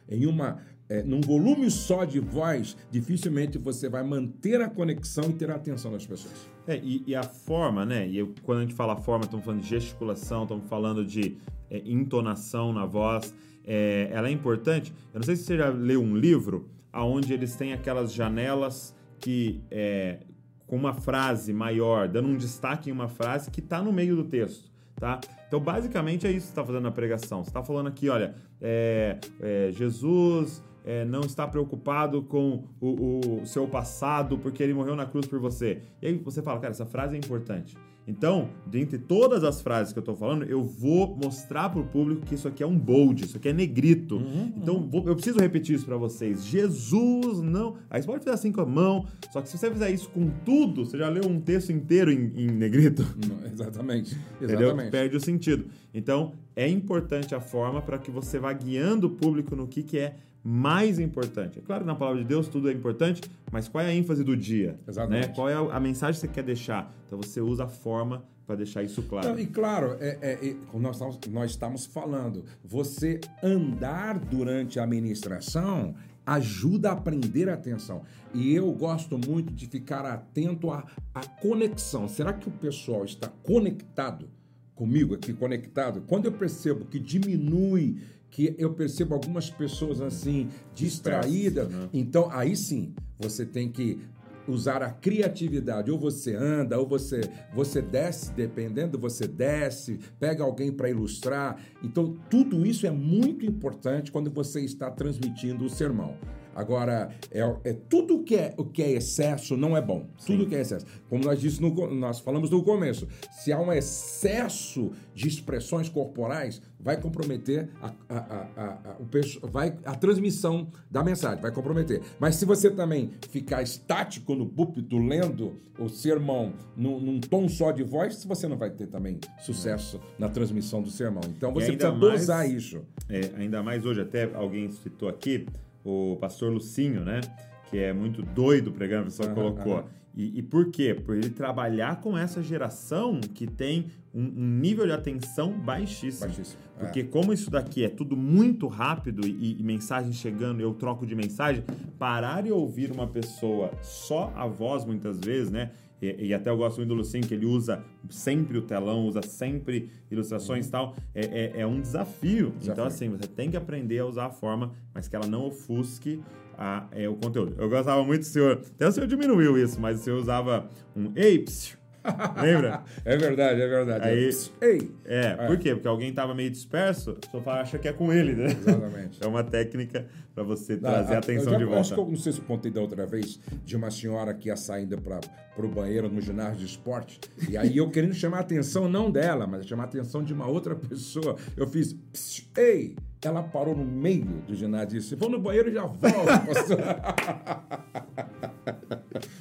em 0.10 0.26
uma. 0.26 0.58
é, 0.90 1.02
num 1.04 1.22
volume 1.22 1.72
só 1.72 2.04
de 2.04 2.20
voz, 2.20 2.76
dificilmente 2.92 3.58
você 3.58 3.88
vai 3.88 4.04
manter 4.04 4.60
a 4.62 4.70
conexão 4.70 5.30
e 5.30 5.34
ter 5.34 5.50
a 5.50 5.56
atenção 5.56 5.90
das 5.94 6.06
pessoas. 6.06 6.50
É, 6.68 6.76
e, 6.84 7.02
e 7.08 7.16
a 7.16 7.24
forma, 7.24 7.86
né? 7.86 8.08
E 8.10 8.18
eu- 8.18 8.34
quando 8.44 8.58
a 8.60 8.62
gente 8.64 8.74
fala 8.74 8.96
forma, 8.98 9.24
estamos 9.24 9.46
falando 9.46 9.62
de 9.62 9.70
gesticulação, 9.70 10.44
estamos 10.44 10.68
falando 10.68 11.06
de 11.06 11.38
é, 11.70 11.82
entonação 11.86 12.74
na 12.74 12.86
voz. 12.86 13.34
É, 13.64 14.10
ela 14.12 14.28
é 14.28 14.32
importante. 14.32 14.92
Eu 15.14 15.20
não 15.20 15.24
sei 15.26 15.36
se 15.38 15.44
você 15.44 15.58
já 15.58 15.70
leu 15.70 16.02
um 16.02 16.16
livro 16.18 16.68
onde 16.94 17.34
eles 17.34 17.56
têm 17.56 17.74
aquelas 17.74 18.14
janelas 18.14 18.96
que 19.20 19.62
é, 19.70 20.20
com 20.68 20.76
uma 20.76 20.94
frase 20.94 21.54
maior, 21.54 22.08
dando 22.08 22.30
um 22.30 22.38
destaque 22.38 22.90
em 22.90 22.94
uma 22.94 23.08
frase 23.08 23.52
que 23.52 23.60
está 23.60 23.82
no 23.82 23.92
meio 23.92 24.16
do 24.16 24.24
texto. 24.24 24.72
Tá? 24.96 25.20
Então, 25.48 25.60
basicamente, 25.60 26.28
é 26.28 26.32
isso 26.32 26.48
que 26.48 26.48
você 26.48 26.52
está 26.52 26.64
fazendo 26.64 26.84
na 26.84 26.92
pregação. 26.92 27.44
Você 27.44 27.50
está 27.50 27.64
falando 27.64 27.88
aqui, 27.88 28.08
olha, 28.08 28.36
é, 28.62 29.18
é, 29.40 29.72
Jesus 29.72 30.64
é, 30.86 31.04
não 31.06 31.22
está 31.22 31.48
preocupado 31.48 32.22
com 32.22 32.66
o, 32.80 33.42
o 33.42 33.46
seu 33.46 33.68
passado 33.68 34.38
porque 34.38 34.62
ele 34.62 34.74
morreu 34.74 34.96
na 34.96 35.06
cruz 35.06 35.28
por 35.28 35.40
você. 35.40 35.82
E 36.02 36.08
aí 36.08 36.14
você 36.18 36.42
fala, 36.42 36.60
cara, 36.60 36.72
essa 36.72 36.86
frase 36.86 37.16
é 37.16 37.18
importante. 37.18 37.76
Então, 38.08 38.50
dentre 38.66 38.98
todas 38.98 39.44
as 39.44 39.62
frases 39.62 39.94
que 39.94 40.00
eu 40.00 40.02
estou 40.02 40.16
falando, 40.16 40.44
eu 40.44 40.64
vou 40.64 41.16
mostrar 41.16 41.70
para 41.70 41.80
o 41.80 41.86
público 41.86 42.26
que 42.26 42.34
isso 42.36 42.48
aqui 42.48 42.64
é 42.64 42.68
um 42.68 42.78
bold, 42.78 43.24
isso 43.24 43.38
aqui 43.38 43.50
é 43.50 43.54
negrito. 43.54 44.20
então, 44.58 44.90
vou- 44.90 45.08
eu 45.08 45.14
preciso 45.16 45.40
repetir 45.40 45.76
isso 45.76 45.86
para 45.86 45.98
vocês. 45.98 46.44
Jesus 46.44 47.42
não. 47.42 47.76
Aí 47.90 48.02
você 48.02 48.08
pode 48.08 48.24
fazer 48.24 48.36
assim 48.36 48.52
com 48.52 48.62
a 48.62 48.66
mão, 48.66 49.06
só 49.32 49.40
que 49.42 49.48
se 49.50 49.58
você 49.58 49.70
fizer 49.72 49.92
isso 49.92 50.10
com 50.10 50.30
tudo, 50.44 50.84
você 50.86 50.98
já 50.98 51.08
leu 51.10 51.24
um 51.30 51.40
texto 51.40 51.72
inteiro 51.72 52.12
em, 52.12 52.32
em 52.36 52.48
negrito. 52.48 53.04
Não, 53.30 53.46
exatamente. 53.52 54.18
Entendeu? 54.42 54.60
Exatamente. 54.70 54.92
Perde 54.92 55.16
o 55.16 55.20
sentido. 55.22 55.66
Então, 55.94 56.34
é 56.56 56.68
importante 56.68 57.36
a 57.36 57.40
forma 57.40 57.82
para 57.82 57.98
que 58.00 58.10
você 58.12 58.40
vá 58.40 58.52
guiando 58.52 59.08
o 59.08 59.10
público 59.12 59.56
no 59.56 59.68
que, 59.68 59.84
que 59.84 59.98
é 59.98 60.16
mais 60.44 61.00
importante. 61.00 61.60
É 61.60 61.62
claro, 61.62 61.86
na 61.86 61.96
palavra 61.96 62.22
de 62.22 62.28
Deus 62.28 62.48
tudo 62.48 62.70
é 62.70 62.74
importante, 62.74 63.22
mas 63.52 63.68
qual 63.68 63.84
é 63.84 63.88
a 63.88 63.94
ênfase 63.94 64.24
do 64.24 64.36
dia? 64.36 64.80
Exatamente. 64.88 65.28
Né? 65.28 65.34
Qual 65.34 65.50
é 65.50 65.54
a 65.54 65.80
mensagem 65.80 66.20
que 66.20 66.28
você 66.28 66.34
quer 66.34 66.44
deixar? 66.44 66.94
Então, 67.08 67.22
você 67.22 67.42
usa 67.42 67.66
a 67.66 67.68
forma 67.68 68.24
para 68.48 68.56
deixar 68.56 68.84
isso 68.84 69.04
claro. 69.04 69.30
Não, 69.30 69.40
e 69.40 69.46
claro, 69.46 69.98
é, 70.00 70.18
é, 70.22 70.48
é, 70.50 70.56
como 70.68 70.84
nós, 70.84 70.96
estamos, 70.96 71.20
nós 71.30 71.52
estamos 71.52 71.86
falando, 71.86 72.44
você 72.64 73.20
andar 73.44 74.20
durante 74.20 74.80
a 74.80 74.88
ministração 74.88 75.96
ajuda 76.26 76.92
a 76.92 76.96
prender 76.96 77.50
a 77.50 77.54
atenção. 77.54 78.04
E 78.34 78.54
eu 78.54 78.72
gosto 78.72 79.18
muito 79.18 79.54
de 79.54 79.68
ficar 79.68 80.06
atento 80.06 80.70
à, 80.70 80.86
à 81.14 81.26
conexão. 81.26 82.08
Será 82.08 82.34
que 82.34 82.48
o 82.48 82.52
pessoal 82.52 83.04
está 83.06 83.28
conectado 83.28 84.30
comigo 84.76 85.14
aqui, 85.14 85.34
conectado? 85.34 86.02
Quando 86.08 86.26
eu 86.26 86.32
percebo 86.32 86.86
que 86.86 87.00
diminui, 87.00 88.02
que 88.32 88.56
eu 88.58 88.74
percebo 88.74 89.14
algumas 89.14 89.50
pessoas 89.50 90.02
assim, 90.02 90.48
distraídas, 90.74 91.70
né? 91.70 91.90
então 91.94 92.30
aí 92.32 92.56
sim, 92.56 92.94
você 93.20 93.46
tem 93.46 93.70
que 93.70 94.00
usar 94.48 94.82
a 94.82 94.90
criatividade. 94.90 95.92
Ou 95.92 96.00
você 96.00 96.36
anda, 96.36 96.80
ou 96.80 96.88
você 96.88 97.22
você 97.54 97.82
desce, 97.82 98.32
dependendo, 98.32 98.98
você 98.98 99.28
desce, 99.28 100.00
pega 100.20 100.44
alguém 100.44 100.72
para 100.72 100.90
ilustrar. 100.90 101.60
Então, 101.84 102.18
tudo 102.30 102.66
isso 102.66 102.88
é 102.88 102.92
muito 102.92 103.46
importante 103.46 104.12
quando 104.12 104.32
você 104.32 104.62
está 104.62 104.90
transmitindo 104.90 105.66
o 105.66 105.70
sermão. 105.70 106.16
Agora, 106.56 107.10
é, 107.32 107.42
é 107.64 107.74
tudo 107.74 108.24
que 108.24 108.36
é, 108.36 108.54
o 108.58 108.66
que 108.66 108.82
é 108.84 108.92
excesso 108.92 109.56
não 109.58 109.76
é 109.76 109.82
bom. 109.82 110.08
Tudo 110.26 110.46
que 110.46 110.56
é 110.56 110.62
excesso. 110.62 110.86
Como 111.10 111.24
nós, 111.24 111.40
disse 111.40 111.62
no, 111.62 111.72
nós 111.94 112.20
falamos 112.20 112.50
no 112.50 112.64
começo, 112.64 113.08
se 113.32 113.52
há 113.52 113.60
um 113.60 113.72
excesso 113.72 114.92
de 115.14 115.28
expressões 115.28 115.90
corporais, 115.90 116.62
vai 116.80 117.00
comprometer 117.00 117.70
a, 117.82 117.94
a, 118.10 118.18
a, 118.18 118.68
a, 118.92 118.96
o 119.00 119.06
perso- 119.06 119.40
vai, 119.44 119.78
a 119.86 119.96
transmissão 119.96 120.68
da 120.90 121.04
mensagem, 121.04 121.42
vai 121.42 121.52
comprometer. 121.52 122.02
Mas 122.20 122.36
se 122.36 122.46
você 122.46 122.70
também 122.72 123.12
ficar 123.30 123.62
estático 123.62 124.34
no 124.36 124.48
púlpito, 124.48 124.98
lendo 124.98 125.54
o 125.78 125.88
sermão 125.90 126.54
num, 126.76 127.00
num 127.00 127.20
tom 127.20 127.48
só 127.48 127.72
de 127.72 127.84
voz, 127.84 128.24
você 128.26 128.48
não 128.48 128.58
vai 128.58 128.70
ter 128.72 128.88
também 128.88 129.20
sucesso 129.40 130.00
na 130.18 130.30
transmissão 130.30 130.82
do 130.82 130.90
sermão. 130.90 131.22
Então 131.38 131.54
você 131.54 131.68
precisa 131.74 131.92
mais- 131.92 132.20
dosar 132.20 132.50
isso. 132.50 132.82
É, 133.10 133.32
ainda 133.38 133.62
mais 133.62 133.86
hoje, 133.86 134.02
até 134.02 134.34
alguém 134.34 134.70
citou 134.72 135.08
aqui, 135.10 135.46
o 135.84 136.18
pastor 136.20 136.52
Lucinho, 136.52 137.04
né? 137.04 137.22
Que 137.70 137.80
é 137.80 137.94
muito 137.94 138.22
doido 138.22 138.72
pregando, 138.72 139.04
o 139.04 139.06
pessoal 139.06 139.30
Aham, 139.30 139.36
colocou. 139.36 139.78
aham. 139.78 139.86
E, 140.14 140.40
e 140.40 140.42
por 140.42 140.70
quê? 140.72 140.94
Por 140.94 141.16
ele 141.16 141.30
trabalhar 141.30 142.02
com 142.02 142.18
essa 142.18 142.44
geração 142.44 143.22
que 143.22 143.48
tem 143.48 143.86
um, 144.14 144.24
um 144.24 144.60
nível 144.60 144.86
de 144.86 144.92
atenção 144.92 145.52
baixíssimo. 145.54 146.28
Baixíssimo, 146.28 146.60
é. 146.78 146.82
Porque 146.82 147.04
como 147.04 147.32
isso 147.32 147.50
daqui 147.50 147.86
é 147.86 147.90
tudo 147.90 148.18
muito 148.18 148.68
rápido 148.68 149.26
e, 149.26 149.58
e 149.60 149.64
mensagem 149.64 150.12
chegando, 150.12 150.60
eu 150.60 150.74
troco 150.74 151.06
de 151.06 151.16
mensagem, 151.16 151.64
parar 151.98 152.46
e 152.46 152.52
ouvir 152.52 152.92
uma 152.92 153.08
pessoa 153.08 153.72
só 153.82 154.34
a 154.36 154.46
voz 154.46 154.84
muitas 154.84 155.18
vezes, 155.18 155.50
né? 155.50 155.72
E, 156.02 156.28
e 156.28 156.34
até 156.34 156.50
eu 156.50 156.58
gosto 156.58 156.78
muito 156.78 156.90
do 156.90 156.96
Lucinho, 156.96 157.26
que 157.26 157.34
ele 157.34 157.46
usa 157.46 157.84
sempre 158.10 158.58
o 158.58 158.62
telão, 158.62 159.06
usa 159.06 159.22
sempre 159.22 159.90
ilustrações 160.10 160.68
e 160.68 160.72
tal. 160.72 160.96
É, 161.14 161.26
é, 161.26 161.62
é 161.62 161.68
um 161.68 161.80
desafio. 161.80 162.48
Uhum. 162.48 162.52
Desafio. 162.52 162.72
Então, 162.72 162.86
assim, 162.86 163.10
você 163.10 163.28
tem 163.28 163.52
que 163.52 163.58
aprender 163.58 164.00
a 164.00 164.06
usar 164.06 164.26
a 164.26 164.32
forma, 164.32 164.72
mas 164.94 165.08
que 165.08 165.16
ela 165.16 165.28
não 165.28 165.46
ofusque 165.46 166.22
a, 166.58 166.88
é, 166.92 167.08
o 167.08 167.16
conteúdo. 167.16 167.56
Eu 167.58 167.70
gostava 167.70 168.04
muito 168.04 168.22
do 168.22 168.26
senhor, 168.26 168.62
até 168.76 168.88
o 168.88 168.92
senhor 168.92 169.08
diminuiu 169.08 169.58
isso, 169.58 169.80
mas 169.80 170.00
o 170.00 170.04
senhor 170.04 170.20
usava 170.20 170.70
um 170.96 171.12
ei, 171.16 171.40
psiu", 171.40 171.78
lembra? 172.42 172.84
É 173.06 173.18
verdade, 173.18 173.62
é 173.62 173.68
verdade. 173.68 174.08
Aí- 174.08 174.30
Ei! 174.62 174.92
É, 175.06 175.34
por 175.48 175.58
quê? 175.58 175.74
Porque 175.74 175.88
alguém 175.88 176.14
tava 176.14 176.34
meio 176.34 176.50
disperso, 176.50 177.16
pessoa 177.22 177.44
fala, 177.44 177.62
acha 177.62 177.78
que 177.78 177.88
é 177.88 177.94
com 177.94 178.12
ele, 178.12 178.34
né? 178.34 178.46
Exatamente. 178.48 179.20
É 179.24 179.28
uma 179.28 179.44
técnica 179.44 180.08
para 180.34 180.44
você 180.44 180.78
trazer 180.78 181.14
Ah, 181.14 181.18
a 181.18 181.20
atenção 181.20 181.52
já- 181.54 181.58
de 181.58 181.66
volta. 181.66 181.82
Acho 181.82 181.94
que 181.94 182.00
eu 182.00 182.08
não 182.08 182.16
sei 182.16 182.32
se 182.34 182.42
contei 182.42 182.72
da 182.72 182.82
outra 182.82 183.06
vez 183.06 183.40
de 183.64 183.76
uma 183.76 183.92
senhora 183.92 184.34
que 184.34 184.48
ia 184.50 184.56
saindo 184.56 185.00
para 185.00 185.20
o 185.58 185.68
banheiro 185.68 186.10
no 186.10 186.20
ginásio 186.22 186.58
de 186.60 186.66
esporte. 186.66 187.20
E 187.50 187.56
aí 187.58 187.78
eu 187.78 187.90
querendo 187.92 188.14
chamar 188.14 188.38
a 188.38 188.42
atenção 188.42 188.88
não 188.90 189.12
dela, 189.12 189.46
mas 189.46 189.66
chamar 189.68 189.84
a 189.84 189.88
atenção 189.88 190.24
de 190.24 190.34
uma 190.34 190.48
outra 190.48 190.76
pessoa. 190.76 191.36
Eu 191.56 191.68
fiz, 191.68 191.94
"Psiu, 192.12 192.46
ei! 192.58 192.96
Ela 193.24 193.44
parou 193.44 193.76
no 193.76 193.86
meio 193.86 194.26
do 194.48 194.56
ginásio 194.56 194.98
e 194.98 195.00
disse: 195.00 195.14
Vou 195.16 195.30
no 195.30 195.40
banheiro 195.40 195.70
e 195.70 195.74
já 195.76 195.82
volto. 195.86 196.00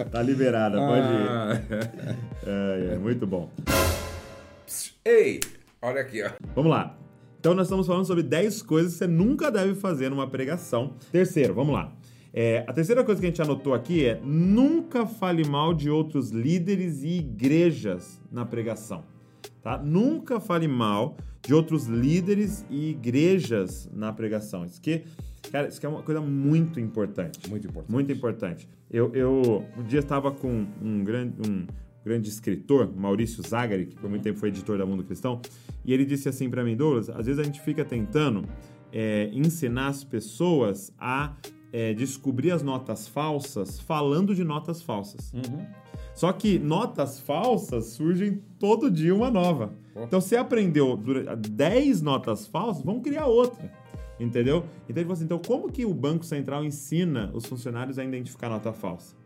Tá 0.11 0.23
liberada, 0.23 0.79
pode 0.79 1.07
ir. 1.07 1.29
Ah, 1.29 1.61
É, 2.47 2.95
é, 2.95 2.99
muito 2.99 3.27
bom. 3.27 3.51
"Psiu, 4.67 4.95
ei! 5.05 5.41
Olha 5.83 6.01
aqui, 6.01 6.23
ó. 6.23 6.31
Vamos 6.55 6.71
lá. 6.71 6.97
Então, 7.39 7.55
nós 7.55 7.67
estamos 7.67 7.87
falando 7.87 8.05
sobre 8.05 8.23
10 8.23 8.63
coisas 8.63 8.93
que 8.93 8.99
você 8.99 9.07
nunca 9.07 9.51
deve 9.51 9.75
fazer 9.75 10.11
numa 10.11 10.27
pregação. 10.29 10.95
Terceiro, 11.11 11.55
vamos 11.55 11.73
lá. 11.75 11.93
É, 12.33 12.65
a 12.67 12.73
terceira 12.73 13.03
coisa 13.03 13.21
que 13.21 13.27
a 13.27 13.31
gente 13.31 13.43
anotou 13.43 13.75
aqui 13.75 14.05
é 14.07 14.21
nunca 14.23 15.07
fale 15.07 15.45
mal 15.49 15.75
de 15.75 15.91
outros 15.91 16.31
líderes 16.31 17.03
e 17.03 17.19
igrejas 17.19 18.21
na 18.31 18.45
pregação. 18.45 19.05
Tá? 19.63 19.79
Nunca 19.79 20.39
fale 20.39 20.69
mal 20.69 21.17
de 21.43 21.55
outros 21.55 21.87
líderes 21.87 22.65
e 22.71 22.91
igrejas 22.91 23.89
na 23.93 24.13
pregação. 24.13 24.65
Isso 24.65 24.81
que, 24.81 25.03
cara, 25.51 25.69
isso 25.69 25.79
que 25.81 25.87
é 25.87 25.89
uma 25.89 26.03
coisa 26.03 26.21
muito 26.21 26.79
importante. 26.81 27.39
Muito 27.49 27.67
importante. 27.67 27.93
Muito 27.93 28.13
importante. 28.13 28.69
Eu, 28.91 29.15
eu 29.15 29.65
um 29.77 29.83
dia 29.83 30.01
estava 30.01 30.31
com 30.31 30.67
um 30.83 31.05
grande, 31.05 31.35
um 31.49 31.67
grande 32.05 32.29
escritor, 32.29 32.91
Maurício 32.97 33.43
Zagari, 33.47 33.87
que 33.87 33.97
por 33.97 34.09
muito 34.09 34.23
tempo 34.23 34.39
foi 34.39 34.49
editor 34.49 34.79
da 34.79 34.87
Mundo 34.87 35.05
Cristão, 35.05 35.41
e 35.85 35.93
ele 35.93 36.05
disse 36.05 36.29
assim 36.29 36.49
para 36.49 36.65
mim, 36.65 36.77
Douglas, 36.77 37.09
às 37.11 37.27
vezes 37.27 37.39
a 37.39 37.45
gente 37.45 37.61
fica 37.61 37.85
tentando 37.85 38.45
é, 38.93 39.31
ensinar 39.33 39.89
as 39.89 40.03
pessoas 40.03 40.93
a 40.99 41.35
é, 41.73 41.95
descobrir 41.95 42.51
as 42.51 42.63
notas 42.63 43.07
falsas 43.07 43.79
falando 43.79 44.35
de 44.35 44.43
notas 44.43 44.83
falsas. 44.83 45.33
Só 46.15 46.33
que 46.33 46.59
notas 46.59 47.21
falsas 47.21 47.87
surgem 47.91 48.41
todo 48.59 48.91
dia 48.91 49.15
uma 49.15 49.31
nova. 49.31 49.73
Então, 49.97 50.21
você 50.21 50.37
aprendeu 50.37 50.97
dura- 50.97 51.37
10 51.37 52.03
notas 52.03 52.47
falsas, 52.47 52.83
vamos 52.83 53.03
criar 53.03 53.27
outra. 53.27 53.71
Entendeu? 54.21 54.59
Então 54.89 55.01
ele 55.01 55.01
falou 55.01 55.13
assim: 55.15 55.25
então 55.25 55.39
como 55.39 55.73
que 55.73 55.85
o 55.87 55.95
Banco 55.95 56.25
Central 56.25 56.65
ensina 56.65 57.31
os 57.35 57.47
funcionários 57.47 57.99
a 57.99 58.05
identificar 58.05 58.51
nota 58.51 58.73
falsa? 58.73 59.17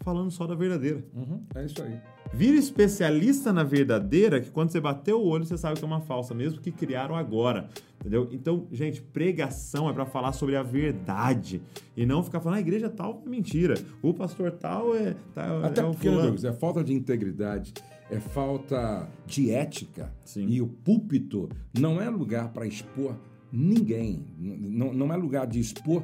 Falando 0.00 0.30
só 0.30 0.46
da 0.46 0.54
verdadeira. 0.54 1.02
Uhum, 1.14 1.40
é 1.54 1.64
isso 1.64 1.82
aí. 1.82 1.98
Vira 2.34 2.56
especialista 2.56 3.52
na 3.52 3.62
verdadeira, 3.62 4.40
que 4.40 4.50
quando 4.50 4.70
você 4.70 4.80
bater 4.80 5.14
o 5.14 5.22
olho, 5.22 5.44
você 5.44 5.56
sabe 5.56 5.78
que 5.78 5.84
é 5.84 5.86
uma 5.86 6.00
falsa, 6.00 6.34
mesmo 6.34 6.60
que 6.60 6.72
criaram 6.72 7.14
agora. 7.14 7.68
Entendeu? 8.00 8.28
Então, 8.32 8.66
gente, 8.72 9.00
pregação 9.00 9.88
é 9.88 9.92
para 9.92 10.04
falar 10.04 10.32
sobre 10.32 10.56
a 10.56 10.62
verdade. 10.62 11.62
E 11.96 12.04
não 12.04 12.22
ficar 12.22 12.40
falando, 12.40 12.58
a 12.58 12.60
igreja 12.60 12.88
tal 12.88 13.22
é 13.24 13.28
mentira. 13.28 13.74
O 14.02 14.12
pastor 14.12 14.50
tal 14.50 14.94
é. 14.96 15.14
Tá, 15.34 15.66
Até 15.66 15.82
é 15.82 15.84
o 15.84 15.90
porque, 15.90 16.08
fulano." 16.08 16.22
Douglas, 16.22 16.44
é 16.44 16.52
falta 16.52 16.82
de 16.82 16.92
integridade, 16.92 17.72
é 18.10 18.18
falta 18.18 19.08
de 19.24 19.50
ética. 19.50 20.12
Sim. 20.24 20.46
E 20.48 20.60
o 20.60 20.66
púlpito 20.66 21.48
não 21.78 22.00
é 22.00 22.08
lugar 22.10 22.52
para 22.52 22.66
expor 22.66 23.14
ninguém. 23.52 24.24
Não, 24.38 24.92
não 24.92 25.12
é 25.12 25.16
lugar 25.16 25.46
de 25.46 25.60
expor 25.60 26.02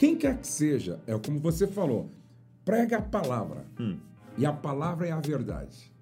quem 0.00 0.16
quer 0.16 0.38
que 0.38 0.46
seja. 0.46 0.98
É 1.06 1.18
como 1.18 1.38
você 1.38 1.66
falou, 1.66 2.10
prega 2.64 2.96
a 2.96 3.02
palavra. 3.02 3.66
Hum. 3.78 3.98
E 4.38 4.46
a 4.46 4.52
palavra 4.52 5.06
é 5.06 5.12
a 5.12 5.20
verdade. 5.20 5.92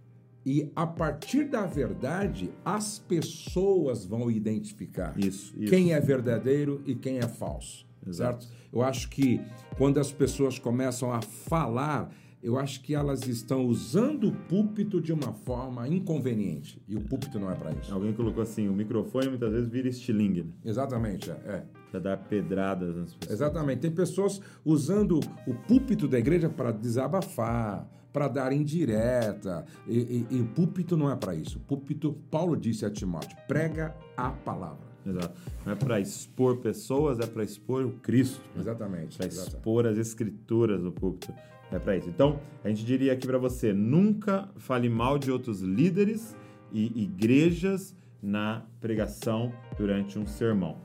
E 0.47 0.71
a 0.77 0.87
partir 0.87 1.45
da 1.45 1.67
verdade, 1.67 2.51
as 2.65 2.99
pessoas 2.99 4.05
vão 4.07 4.31
identificar 4.31 5.19
Isso, 5.19 5.53
isso. 5.59 5.69
quem 5.69 5.93
é 5.93 6.01
verdadeiro 6.01 6.81
e 6.87 6.95
quem 6.95 7.19
é 7.19 7.27
falso. 7.27 7.85
Exato. 8.07 8.45
Certo? 8.45 8.59
Eu 8.73 8.83
acho 8.83 9.09
que 9.11 9.41
quando 9.77 9.99
as 9.99 10.13
pessoas 10.13 10.59
começam 10.59 11.13
a 11.13 11.21
falar, 11.21 12.11
eu 12.43 12.59
acho 12.59 12.83
que 12.83 12.95
elas 12.95 13.27
estão 13.27 13.65
usando 13.67 14.29
o 14.29 14.33
púlpito 14.33 15.01
de 15.01 15.13
uma 15.13 15.33
forma 15.33 15.89
inconveniente. 15.89 16.81
E 16.89 16.97
o 16.97 17.01
púlpito 17.01 17.39
não 17.39 17.51
é 17.51 17.55
para 17.55 17.73
isso. 17.73 17.93
Alguém 17.93 18.13
colocou 18.13 18.43
assim: 18.43 18.69
o 18.69 18.73
microfone 18.73 19.29
muitas 19.29 19.53
vezes 19.53 19.69
vira 19.69 19.89
estilingue, 19.89 20.43
né? 20.45 20.51
Exatamente, 20.65 21.31
é. 21.31 21.35
é. 21.47 21.65
Pra 21.91 22.01
dar 22.01 22.17
pedradas 22.19 22.95
nas 22.95 23.15
pessoas. 23.15 23.33
Exatamente. 23.41 23.81
Tem 23.81 23.91
pessoas 23.91 24.41
usando 24.65 25.21
o 25.47 25.55
púlpito 25.67 26.07
da 26.07 26.19
igreja 26.19 26.49
para 26.51 26.71
desabafar, 26.71 27.89
para 28.13 28.29
dar 28.29 28.53
indireta. 28.53 29.65
E, 29.87 29.99
e- 29.99 30.27
e 30.37 30.41
o 30.41 30.47
púlpito 30.47 30.97
não 30.97 31.11
é 31.11 31.17
para 31.17 31.35
isso. 31.35 31.59
O 31.59 31.61
púlpito, 31.63 32.13
Paulo 32.31 32.57
disse 32.57 32.85
a 32.85 32.91
Timóteo, 32.91 33.37
prega 33.49 33.97
a 34.17 34.31
palavra. 34.31 34.87
Exato. 35.07 35.41
Não 35.65 35.73
é 35.73 35.77
pra 35.77 35.99
expor 35.99 36.59
pessoas, 36.59 37.19
é 37.19 37.27
pra 37.27 37.43
expor 37.43 37.85
o 37.87 37.93
Cristo. 37.93 38.43
Exatamente. 38.59 39.17
Exatamente. 39.23 39.55
expor 39.57 39.87
as 39.87 39.97
escrituras 39.97 40.83
no 40.83 40.93
púlpito. 40.93 41.33
É 41.71 41.79
pra 41.79 41.97
isso. 41.97 42.09
Então, 42.09 42.41
a 42.65 42.69
gente 42.69 42.85
diria 42.85 43.13
aqui 43.13 43.27
pra 43.27 43.39
você: 43.39 43.73
nunca 43.73 44.49
fale 44.57 44.89
mal 44.89 45.19
de 45.19 45.31
outros 45.31 45.61
líderes 45.61 46.35
e 46.73 47.03
igrejas 47.03 47.95
na 48.23 48.65
pregação 48.81 49.53
durante 49.77 50.19
um 50.19 50.27
sermão. 50.27 50.79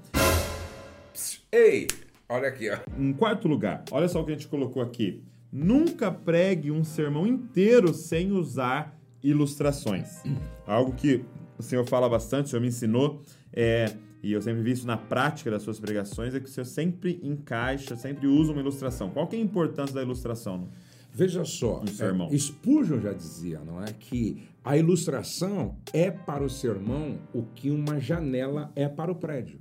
Ei, 1.52 1.88
olha 2.28 2.50
aqui, 2.50 2.70
ó. 2.70 2.78
Em 2.98 3.14
quarto 3.14 3.48
lugar, 3.48 3.84
olha 3.92 4.08
só 4.08 4.22
o 4.22 4.26
que 4.26 4.32
a 4.32 4.36
gente 4.36 4.48
colocou 4.48 4.82
aqui. 4.82 5.24
Nunca 5.52 6.12
pregue 6.12 6.72
um 6.72 6.84
sermão 6.84 7.28
inteiro 7.28 7.94
sem 7.94 8.32
usar 8.32 8.98
ilustrações. 9.22 10.24
Algo 10.66 10.94
que 10.94 11.24
o 11.58 11.64
senhor 11.64 11.86
fala 11.86 12.10
bastante, 12.10 12.48
o 12.48 12.50
senhor 12.50 12.62
me 12.62 12.68
ensinou, 12.68 13.22
é, 13.54 13.86
e 14.24 14.32
eu 14.32 14.42
sempre 14.42 14.62
vi 14.62 14.72
isso 14.72 14.88
na 14.88 14.96
prática 14.96 15.52
das 15.52 15.62
suas 15.62 15.82
pregações, 15.82 16.34
é 16.34 16.40
que 16.40 16.46
o 16.46 16.50
senhor 16.50 16.66
sempre 16.66 17.20
encaixa, 17.22 17.98
sempre 17.98 18.26
usa 18.26 18.54
uma 18.54 18.62
ilustração. 18.62 19.10
Qual 19.10 19.28
que 19.28 19.36
é 19.36 19.40
a 19.40 19.42
importância 19.42 19.94
da 19.94 20.02
ilustração? 20.02 20.70
Veja 21.12 21.44
só, 21.44 21.86
sermão. 21.86 22.30
é, 22.32 22.38
Spurgeon 22.38 23.02
já 23.02 23.12
dizia, 23.12 23.60
não 23.60 23.84
é, 23.84 23.88
que 23.92 24.48
a 24.64 24.78
ilustração 24.78 25.76
é 25.92 26.10
para 26.10 26.42
o 26.42 26.50
sermão 26.50 27.20
o 27.34 27.44
que 27.44 27.70
uma 27.70 28.00
janela 28.00 28.72
é 28.78 28.88
para 28.88 29.12
o 29.12 29.16
prédio. 29.16 29.60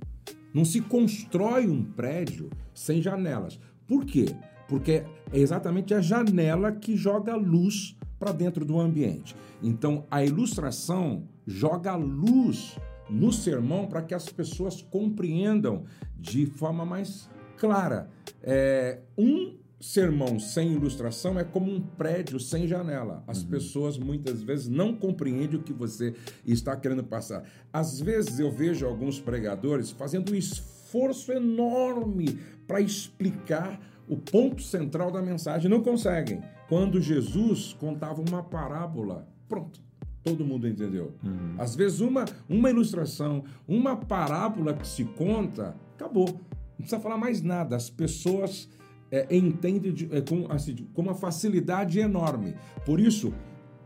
Não 0.53 0.63
se 0.63 0.79
constrói 0.79 1.67
um 1.67 1.83
prédio 1.83 2.49
sem 2.73 3.01
janelas. 3.01 3.59
Por 3.85 4.05
quê? 4.05 4.27
Porque 4.69 5.03
é 5.31 5.37
exatamente 5.37 5.93
a 5.93 5.99
janela 5.99 6.71
que 6.71 6.95
joga 6.95 7.35
luz 7.35 7.97
para 8.17 8.31
dentro 8.31 8.63
do 8.63 8.79
ambiente. 8.79 9.35
Então, 9.61 10.05
a 10.09 10.23
ilustração 10.23 11.27
joga 11.45 11.95
luz 11.95 12.77
no 13.09 13.31
sermão 13.31 13.87
para 13.87 14.01
que 14.01 14.13
as 14.13 14.29
pessoas 14.29 14.81
compreendam 14.81 15.83
de 16.19 16.45
forma 16.45 16.85
mais 16.85 17.29
clara. 17.57 18.09
É, 18.41 18.99
um 19.17 19.55
sermão 19.83 20.39
sem 20.39 20.71
ilustração 20.71 21.37
é 21.37 21.43
como 21.43 21.69
um 21.69 21.81
prédio 21.81 22.39
sem 22.39 22.65
janela. 22.65 23.21
As 23.27 23.43
pessoas 23.43 23.97
muitas 23.97 24.41
vezes 24.41 24.69
não 24.69 24.95
compreendem 24.95 25.59
o 25.59 25.63
que 25.63 25.73
você 25.73 26.15
está 26.45 26.75
querendo 26.75 27.03
passar. 27.03 27.43
Às 27.71 27.99
vezes 27.99 28.39
eu 28.39 28.49
vejo 28.49 28.85
alguns 28.85 29.19
pregadores 29.19 29.91
fazendo 29.91 30.31
um 30.31 30.35
esforço 30.35 31.33
enorme 31.33 32.39
para 32.65 32.79
explicar 32.79 33.77
o 34.07 34.15
ponto 34.15 34.61
central 34.61 35.11
da 35.11 35.21
mensagem. 35.21 35.69
Não 35.69 35.83
conseguem. 35.83 36.41
Quando 36.69 37.01
Jesus 37.01 37.73
contava 37.73 38.21
uma 38.21 38.41
parábola, 38.41 39.27
pronto. 39.49 39.81
Todo 40.23 40.45
mundo 40.45 40.67
entendeu. 40.67 41.13
Às 41.57 41.75
vezes, 41.75 41.99
uma, 41.99 42.23
uma 42.47 42.69
ilustração, 42.69 43.43
uma 43.67 43.95
parábola 43.97 44.73
que 44.73 44.87
se 44.87 45.03
conta, 45.03 45.75
acabou. 45.95 46.27
Não 46.27 46.77
precisa 46.77 46.99
falar 46.99 47.17
mais 47.17 47.41
nada. 47.41 47.75
As 47.75 47.89
pessoas 47.89 48.69
é, 49.11 49.35
entendem 49.35 49.91
de- 49.93 50.09
é, 50.15 50.21
com, 50.21 50.49
assim, 50.49 50.75
com 50.93 51.01
uma 51.01 51.13
facilidade 51.13 51.99
enorme. 51.99 52.55
Por 52.85 52.99
isso, 52.99 53.33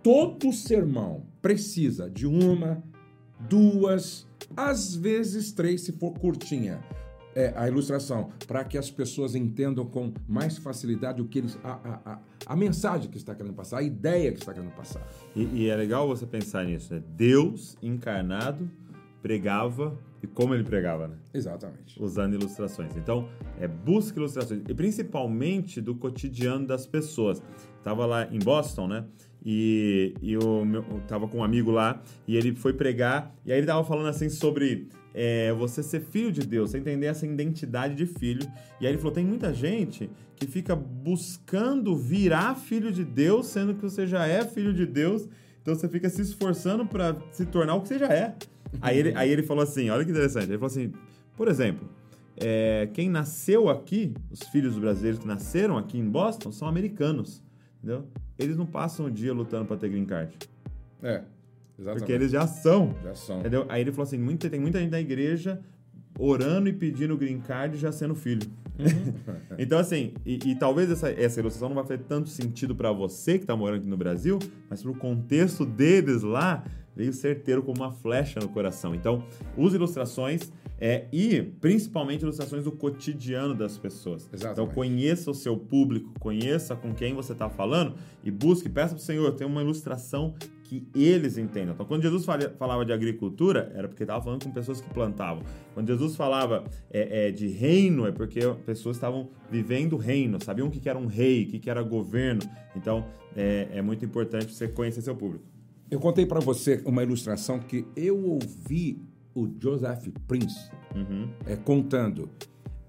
todo 0.03 0.53
sermão 0.53 1.23
precisa 1.41 2.09
de 2.09 2.25
uma, 2.27 2.81
duas, 3.49 4.27
às 4.55 4.95
vezes 4.95 5.51
três, 5.51 5.81
se 5.81 5.91
for 5.91 6.11
curtinha. 6.13 6.79
É, 7.37 7.53
a 7.55 7.67
ilustração, 7.67 8.31
para 8.47 8.63
que 8.63 8.79
as 8.79 8.89
pessoas 8.89 9.35
entendam 9.35 9.85
com 9.85 10.11
mais 10.27 10.57
facilidade 10.57 11.21
o 11.21 11.25
que 11.25 11.37
eles. 11.37 11.55
A, 11.63 11.71
a, 11.71 12.13
a, 12.13 12.19
a 12.47 12.55
mensagem 12.55 13.11
que 13.11 13.17
está 13.17 13.35
querendo 13.35 13.53
passar, 13.53 13.77
a 13.77 13.83
ideia 13.83 14.31
que 14.31 14.39
está 14.39 14.51
querendo 14.51 14.71
passar. 14.71 15.07
E, 15.35 15.43
e 15.43 15.69
é 15.69 15.75
legal 15.75 16.07
você 16.07 16.25
pensar 16.25 16.65
nisso, 16.65 16.91
né? 16.91 17.03
Deus 17.15 17.77
encarnado 17.79 18.67
pregava 19.21 19.95
e 20.23 20.25
como 20.25 20.55
ele 20.55 20.63
pregava, 20.63 21.09
né? 21.09 21.15
Exatamente. 21.31 22.01
Usando 22.01 22.33
ilustrações. 22.33 22.95
Então, 22.95 23.29
é, 23.59 23.67
busca 23.67 24.17
ilustrações. 24.17 24.61
E 24.67 24.73
principalmente 24.73 25.79
do 25.79 25.93
cotidiano 25.93 26.65
das 26.65 26.87
pessoas. 26.87 27.43
Tava 27.83 28.05
lá 28.07 28.27
em 28.31 28.39
Boston, 28.39 28.87
né? 28.87 29.05
E, 29.45 30.15
e 30.21 30.35
o 30.37 30.65
meu, 30.65 30.83
eu 30.89 31.01
tava 31.07 31.27
com 31.27 31.37
um 31.37 31.43
amigo 31.43 31.69
lá 31.69 32.01
e 32.27 32.35
ele 32.35 32.55
foi 32.55 32.73
pregar. 32.73 33.31
E 33.45 33.51
aí 33.51 33.59
ele 33.59 33.67
tava 33.67 33.83
falando 33.83 34.07
assim 34.07 34.27
sobre 34.27 34.89
é, 35.13 35.51
você 35.53 35.81
ser 35.81 36.01
filho 36.01 36.31
de 36.31 36.41
Deus, 36.41 36.71
você 36.71 36.77
entender 36.77 37.07
essa 37.07 37.25
identidade 37.25 37.95
de 37.95 38.05
filho. 38.05 38.45
E 38.79 38.85
aí 38.85 38.91
ele 38.91 38.97
falou: 38.97 39.13
tem 39.13 39.25
muita 39.25 39.53
gente 39.53 40.09
que 40.35 40.47
fica 40.47 40.75
buscando 40.75 41.95
virar 41.95 42.55
filho 42.55 42.91
de 42.91 43.03
Deus, 43.03 43.47
sendo 43.47 43.73
que 43.73 43.81
você 43.81 44.05
já 44.05 44.27
é 44.27 44.45
filho 44.45 44.73
de 44.73 44.85
Deus. 44.85 45.27
Então 45.61 45.75
você 45.75 45.89
fica 45.89 46.09
se 46.09 46.21
esforçando 46.21 46.85
para 46.85 47.15
se 47.31 47.45
tornar 47.45 47.75
o 47.75 47.81
que 47.81 47.89
você 47.89 47.99
já 47.99 48.07
é. 48.07 48.35
Aí 48.81 48.97
ele, 48.97 49.13
aí 49.15 49.29
ele 49.29 49.43
falou 49.43 49.63
assim: 49.63 49.89
olha 49.89 50.05
que 50.05 50.11
interessante. 50.11 50.45
Ele 50.45 50.57
falou 50.57 50.67
assim: 50.67 50.91
por 51.35 51.47
exemplo, 51.47 51.89
é, 52.37 52.87
quem 52.93 53.09
nasceu 53.09 53.69
aqui, 53.69 54.13
os 54.31 54.43
filhos 54.49 54.77
brasileiros 54.77 55.19
que 55.19 55.27
nasceram 55.27 55.77
aqui 55.77 55.97
em 55.97 56.07
Boston, 56.07 56.51
são 56.51 56.67
americanos. 56.67 57.43
Entendeu? 57.77 58.05
Eles 58.37 58.57
não 58.57 58.65
passam 58.65 59.07
o 59.07 59.11
dia 59.11 59.33
lutando 59.33 59.65
para 59.65 59.77
ter 59.77 59.89
green 59.89 60.05
card. 60.05 60.37
É, 61.01 61.23
exatamente. 61.77 61.99
Porque 61.99 62.11
eles 62.11 62.31
já 62.31 62.47
são. 62.47 62.95
já 63.03 63.15
são. 63.15 63.39
Entendeu? 63.39 63.65
Aí 63.69 63.81
ele 63.81 63.91
falou 63.91 64.03
assim: 64.03 64.17
muita, 64.17 64.49
tem 64.49 64.59
muita 64.59 64.79
gente 64.79 64.91
na 64.91 64.99
igreja 64.99 65.61
orando 66.19 66.67
e 66.67 66.73
pedindo 66.73 67.15
green 67.17 67.39
card 67.39 67.77
já 67.77 67.91
sendo 67.91 68.15
filho. 68.15 68.47
então, 69.57 69.79
assim, 69.79 70.13
e, 70.25 70.39
e 70.45 70.55
talvez 70.55 70.89
essa, 70.89 71.09
essa 71.09 71.39
ilustração 71.39 71.69
não 71.69 71.75
vai 71.75 71.83
fazer 71.83 71.99
tanto 71.99 72.29
sentido 72.29 72.75
para 72.75 72.91
você 72.91 73.39
que 73.39 73.45
tá 73.45 73.55
morando 73.55 73.79
aqui 73.79 73.87
no 73.87 73.97
Brasil, 73.97 74.39
mas 74.69 74.81
pro 74.81 74.93
contexto 74.93 75.65
deles 75.65 76.23
lá, 76.23 76.63
veio 76.97 77.13
certeiro 77.13 77.61
como 77.63 77.81
uma 77.81 77.91
flecha 77.91 78.39
no 78.39 78.49
coração. 78.49 78.93
Então, 78.95 79.23
use 79.55 79.75
ilustrações 79.75 80.51
é, 80.79 81.05
e 81.11 81.41
principalmente 81.61 82.21
ilustrações 82.23 82.63
do 82.63 82.71
cotidiano 82.71 83.55
das 83.55 83.77
pessoas. 83.77 84.25
Então, 84.27 84.37
Exatamente. 84.49 84.73
conheça 84.75 85.31
o 85.31 85.33
seu 85.33 85.55
público, 85.55 86.11
conheça 86.19 86.75
com 86.75 86.93
quem 86.93 87.13
você 87.13 87.33
está 87.33 87.49
falando 87.49 87.95
e 88.23 88.29
busque, 88.29 88.67
peça 88.67 88.93
para 88.95 89.01
o 89.01 89.03
Senhor, 89.05 89.31
tem 89.33 89.47
uma 89.47 89.61
ilustração 89.61 90.33
que 90.63 90.85
eles 90.93 91.37
entendam. 91.37 91.73
Então, 91.73 91.85
quando 91.85 92.01
Jesus 92.01 92.25
fala- 92.25 92.53
falava 92.59 92.83
de 92.83 92.91
agricultura, 92.91 93.71
era 93.73 93.87
porque 93.87 94.03
estava 94.03 94.21
falando 94.21 94.43
com 94.43 94.51
pessoas 94.51 94.81
que 94.81 94.89
plantavam. 94.93 95.41
Quando 95.73 95.87
Jesus 95.87 96.15
falava 96.15 96.65
é, 96.91 97.27
é, 97.27 97.31
de 97.31 97.47
reino, 97.47 98.05
é 98.05 98.11
porque 98.11 98.41
pessoas 98.65 98.97
estavam 98.97 99.29
vivendo 99.49 99.93
o 99.93 99.97
reino, 99.97 100.37
sabiam 100.43 100.67
o 100.67 100.71
que 100.71 100.87
era 100.89 100.99
um 100.99 101.05
rei, 101.05 101.43
o 101.43 101.47
que 101.47 101.59
que 101.59 101.69
era 101.69 101.81
governo. 101.81 102.41
Então, 102.75 103.05
é, 103.35 103.69
é 103.75 103.81
muito 103.81 104.03
importante 104.03 104.53
você 104.53 104.67
conhecer 104.67 105.01
seu 105.01 105.15
público. 105.15 105.45
Eu 105.89 106.01
contei 106.01 106.25
para 106.25 106.41
você 106.41 106.81
uma 106.85 107.01
ilustração 107.01 107.59
que 107.59 107.85
eu 107.95 108.25
ouvi 108.25 109.01
o 109.33 109.47
Joseph 109.57 110.09
Prince 110.27 110.69
é, 111.45 111.55
contando. 111.55 112.29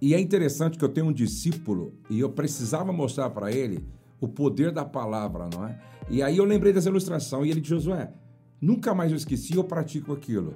E 0.00 0.14
é 0.14 0.21
interessante 0.21 0.76
que 0.76 0.85
eu 0.85 0.88
tenho 0.88 1.07
um 1.07 1.12
discípulo 1.12 1.95
e 2.11 2.19
eu 2.19 2.31
precisava 2.31 2.93
mostrar 2.93 3.31
para 3.31 3.52
ele 3.52 3.87
o 4.21 4.26
poder 4.26 4.73
da 4.73 4.85
palavra, 4.85 5.49
não 5.52 5.67
é? 5.67 5.81
E 6.11 6.23
aí 6.23 6.38
eu 6.38 6.45
lembrei 6.45 6.73
dessa 6.73 6.88
ilustração 6.88 7.47
e 7.47 7.50
ele 7.50 7.61
disse, 7.61 7.75
Josué, 7.75 8.12
nunca 8.61 8.93
mais 8.93 9.12
eu 9.12 9.17
esqueci, 9.17 9.55
eu 9.55 9.62
pratico 9.62 10.12
aquilo. 10.12 10.55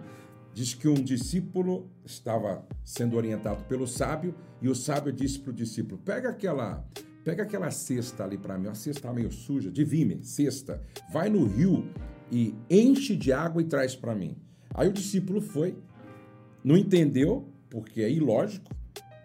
Diz 0.52 0.74
que 0.74 0.88
um 0.88 0.94
discípulo 0.94 1.88
estava 2.04 2.66
sendo 2.84 3.16
orientado 3.16 3.62
pelo 3.64 3.86
sábio 3.86 4.34
e 4.60 4.68
o 4.68 4.74
sábio 4.74 5.12
disse 5.12 5.38
para 5.38 5.50
o 5.50 5.54
discípulo, 5.54 6.00
pega 6.04 6.30
aquela, 6.30 6.84
pega 7.24 7.44
aquela 7.44 7.70
cesta 7.70 8.24
ali 8.24 8.36
para 8.36 8.58
mim, 8.58 8.66
uma 8.66 8.74
cesta 8.74 9.12
meio 9.12 9.30
suja, 9.30 9.70
de 9.70 9.84
vime, 9.84 10.24
cesta, 10.24 10.82
vai 11.12 11.30
no 11.30 11.46
rio 11.46 11.84
e 12.32 12.54
enche 12.70 13.14
de 13.14 13.30
água 13.30 13.60
e 13.60 13.66
traz 13.66 13.94
para 13.94 14.14
mim. 14.14 14.34
Aí 14.74 14.88
o 14.88 14.92
discípulo 14.92 15.42
foi, 15.42 15.76
não 16.64 16.76
entendeu, 16.76 17.46
porque 17.68 18.00
é 18.00 18.10
ilógico 18.10 18.74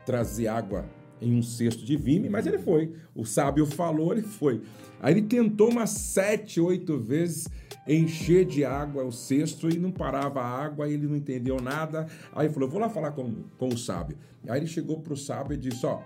trazer 0.06 0.48
água 0.48 0.86
em 1.22 1.34
um 1.34 1.42
cesto 1.42 1.86
de 1.86 1.96
vime, 1.96 2.30
mas 2.30 2.46
ele 2.46 2.58
foi. 2.58 2.94
O 3.16 3.26
sábio 3.26 3.66
falou, 3.66 4.12
ele 4.12 4.22
foi. 4.22 4.62
Aí 5.00 5.14
ele 5.14 5.22
tentou 5.22 5.70
umas 5.70 5.90
sete, 5.92 6.60
oito 6.60 7.00
vezes 7.00 7.48
encher 7.88 8.46
de 8.46 8.66
água 8.66 9.06
o 9.06 9.12
cesto 9.12 9.70
e 9.70 9.80
não 9.80 9.92
parava 9.92 10.42
a 10.42 10.66
água, 10.66 10.90
ele 10.90 11.08
não 11.08 11.16
entendeu 11.16 11.62
nada. 11.62 12.06
Aí 12.34 12.50
falou: 12.50 12.70
vou 12.70 12.80
lá 12.80 12.90
falar 12.90 13.12
com, 13.12 13.44
com 13.58 13.70
o 13.70 13.78
sábio. 13.78 14.18
Aí 14.48 14.60
ele 14.60 14.68
chegou 14.68 15.00
para 15.00 15.14
o 15.14 15.18
sábio 15.18 15.54
e 15.54 15.58
disse: 15.58 15.86
Ó, 15.86 16.02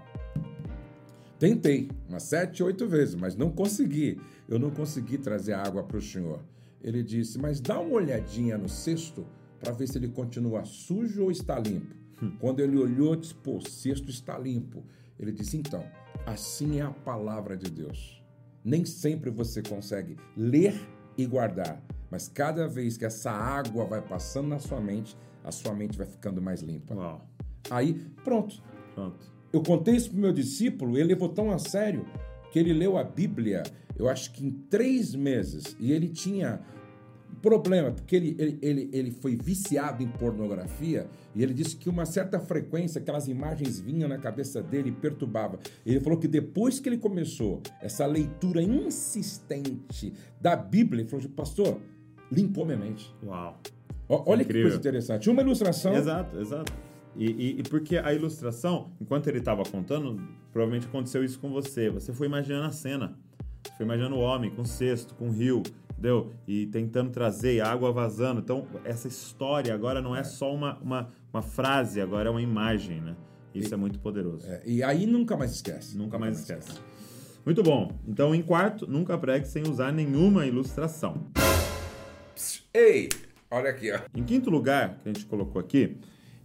tentei 1.40 1.90
umas 2.08 2.24
sete, 2.24 2.62
oito 2.62 2.88
vezes, 2.88 3.16
mas 3.16 3.36
não 3.36 3.50
consegui. 3.50 4.22
Eu 4.48 4.60
não 4.60 4.70
consegui 4.70 5.18
trazer 5.18 5.54
água 5.54 5.84
para 5.84 5.98
o 5.98 6.02
senhor. 6.02 6.42
Ele 6.84 7.04
disse: 7.04 7.38
Mas 7.38 7.60
dá 7.60 7.80
uma 7.80 7.94
olhadinha 7.94 8.58
no 8.58 8.70
cesto 8.70 9.26
para 9.60 9.72
ver 9.74 9.88
se 9.88 9.98
ele 9.98 10.10
continua 10.10 10.66
sujo 10.66 11.24
ou 11.24 11.32
está 11.32 11.60
limpo. 11.60 11.96
Quando 12.40 12.60
ele 12.60 12.78
olhou, 12.78 13.16
disse: 13.16 13.36
Pô, 13.36 13.58
o 13.58 13.68
cesto 13.68 14.10
está 14.10 14.38
limpo. 14.38 14.84
Ele 15.20 15.32
disse: 15.32 15.58
Então, 15.58 15.84
assim 16.26 16.80
é 16.80 16.84
a 16.84 16.92
palavra 16.92 17.56
de 17.58 17.70
Deus. 17.70 18.24
Nem 18.64 18.86
sempre 18.86 19.30
você 19.30 19.62
consegue 19.62 20.18
ler 20.38 20.80
e 21.18 21.26
guardar, 21.26 21.84
mas 22.10 22.28
cada 22.28 22.68
vez 22.68 22.96
que 22.96 23.06
essa 23.06 23.32
água 23.32 23.86
vai 23.86 24.02
passando 24.02 24.48
na 24.48 24.60
sua 24.60 24.80
mente, 24.80 25.18
a 25.44 25.52
sua 25.52 25.74
mente 25.74 25.98
vai 25.98 26.06
ficando 26.06 26.42
mais 26.42 26.62
limpa. 26.62 26.94
Uau. 26.94 27.28
Aí, 27.70 27.94
pronto. 28.24 28.62
Pronto. 28.94 29.32
Eu 29.52 29.62
contei 29.64 29.96
isso 29.96 30.12
pro 30.12 30.20
meu 30.20 30.32
discípulo, 30.32 30.98
ele 30.98 31.10
levou 31.10 31.30
tão 31.30 31.52
a 31.52 31.58
sério 31.58 32.06
que 32.52 32.60
ele 32.60 32.74
leu 32.74 32.98
a 32.98 33.04
Bíblia, 33.04 33.64
eu 33.98 34.08
acho 34.10 34.32
que 34.34 34.46
em 34.46 34.52
três 34.52 35.14
meses, 35.16 35.76
e 35.80 35.92
ele 35.92 36.08
tinha 36.10 36.62
problema, 37.42 37.92
porque 37.92 38.16
ele, 38.16 38.36
ele, 38.38 38.60
ele, 38.62 38.90
ele 38.94 39.12
foi 39.12 39.36
viciado 39.36 40.04
em 40.04 40.08
pornografia, 40.08 41.08
e 41.34 41.42
ele 41.42 41.54
disse 41.54 41.76
que 41.76 41.90
uma 41.90 42.06
certa 42.06 42.40
frequência 42.40 43.00
aquelas 43.02 43.28
imagens 43.28 43.80
vinham 43.80 44.08
na 44.08 44.18
cabeça 44.18 44.62
dele 44.62 44.90
e 44.90 44.92
perturbava. 44.92 45.58
Ele 45.86 46.00
falou 46.00 46.20
que 46.20 46.28
depois 46.28 46.80
que 46.80 46.88
ele 46.90 46.98
começou 46.98 47.62
essa 47.82 48.06
leitura 48.06 48.62
insistente 48.62 50.14
da 50.40 50.56
Bíblia, 50.56 51.02
ele 51.02 51.10
falou, 51.10 51.28
pastor, 51.30 51.80
limpou 52.32 52.66
minha 52.66 52.78
mente. 52.78 53.14
Uau. 53.24 53.60
Ó, 54.08 54.24
Olha 54.28 54.40
que 54.44 54.50
Incrível. 54.50 54.64
coisa 54.70 54.78
interessante. 54.78 55.30
Uma 55.30 55.42
ilustração. 55.42 55.96
Exato, 55.96 56.38
exato. 56.40 56.72
E, 57.16 57.26
e- 57.26 57.60
e 57.60 57.64
porque 57.64 57.98
a 57.98 58.14
ilustração, 58.14 58.92
enquanto 59.02 59.28
ele 59.28 59.40
estava 59.40 59.64
contando, 59.64 60.22
provavelmente 60.52 60.88
aconteceu 60.88 61.24
isso 61.24 61.40
com 61.40 61.50
você. 61.50 61.90
Você 61.90 62.14
foi 62.14 62.28
imaginando 62.28 62.68
a 62.68 62.72
cena. 62.72 63.18
Foi 63.78 63.86
imaginando 63.86 64.16
o 64.16 64.20
homem 64.20 64.50
com 64.50 64.66
cesto, 64.66 65.14
com 65.16 65.30
rio, 65.30 65.64
entendeu? 65.92 66.32
E 66.48 66.66
tentando 66.68 67.12
trazer 67.12 67.56
e 67.56 67.62
água 67.62 67.92
vazando. 67.92 68.42
Então, 68.42 68.68
essa 68.84 69.08
história 69.08 69.74
agora 69.74 70.02
não 70.02 70.16
é 70.16 70.24
só 70.24 70.54
uma, 70.54 70.78
uma, 70.80 71.10
uma 71.32 71.42
frase, 71.42 72.02
agora 72.02 72.30
é 72.30 72.32
uma 72.32 72.42
imagem, 72.42 73.02
né? 73.02 73.16
Isso 73.54 73.74
é 73.74 73.78
muito 73.78 74.00
poderoso. 74.00 74.48
É, 74.48 74.62
e 74.66 74.82
aí 74.82 75.06
nunca 75.06 75.36
mais 75.36 75.52
esquece. 75.52 75.98
Nunca 75.98 76.18
mais 76.18 76.40
esquece. 76.40 76.72
Muito 77.46 77.62
bom. 77.64 77.92
Então, 78.08 78.34
em 78.34 78.42
quarto, 78.42 78.88
nunca 78.88 79.18
pregue 79.18 79.48
sem 79.48 79.64
usar 79.64 79.92
nenhuma 79.92 80.46
ilustração. 80.46 81.28
Ei, 82.74 83.10
olha 83.50 83.70
aqui, 83.70 83.92
ó. 83.92 84.00
Em 84.16 84.24
quinto 84.24 84.50
lugar, 84.50 85.00
que 85.00 85.10
a 85.10 85.14
gente 85.14 85.26
colocou 85.26 85.60
aqui, 85.60 85.98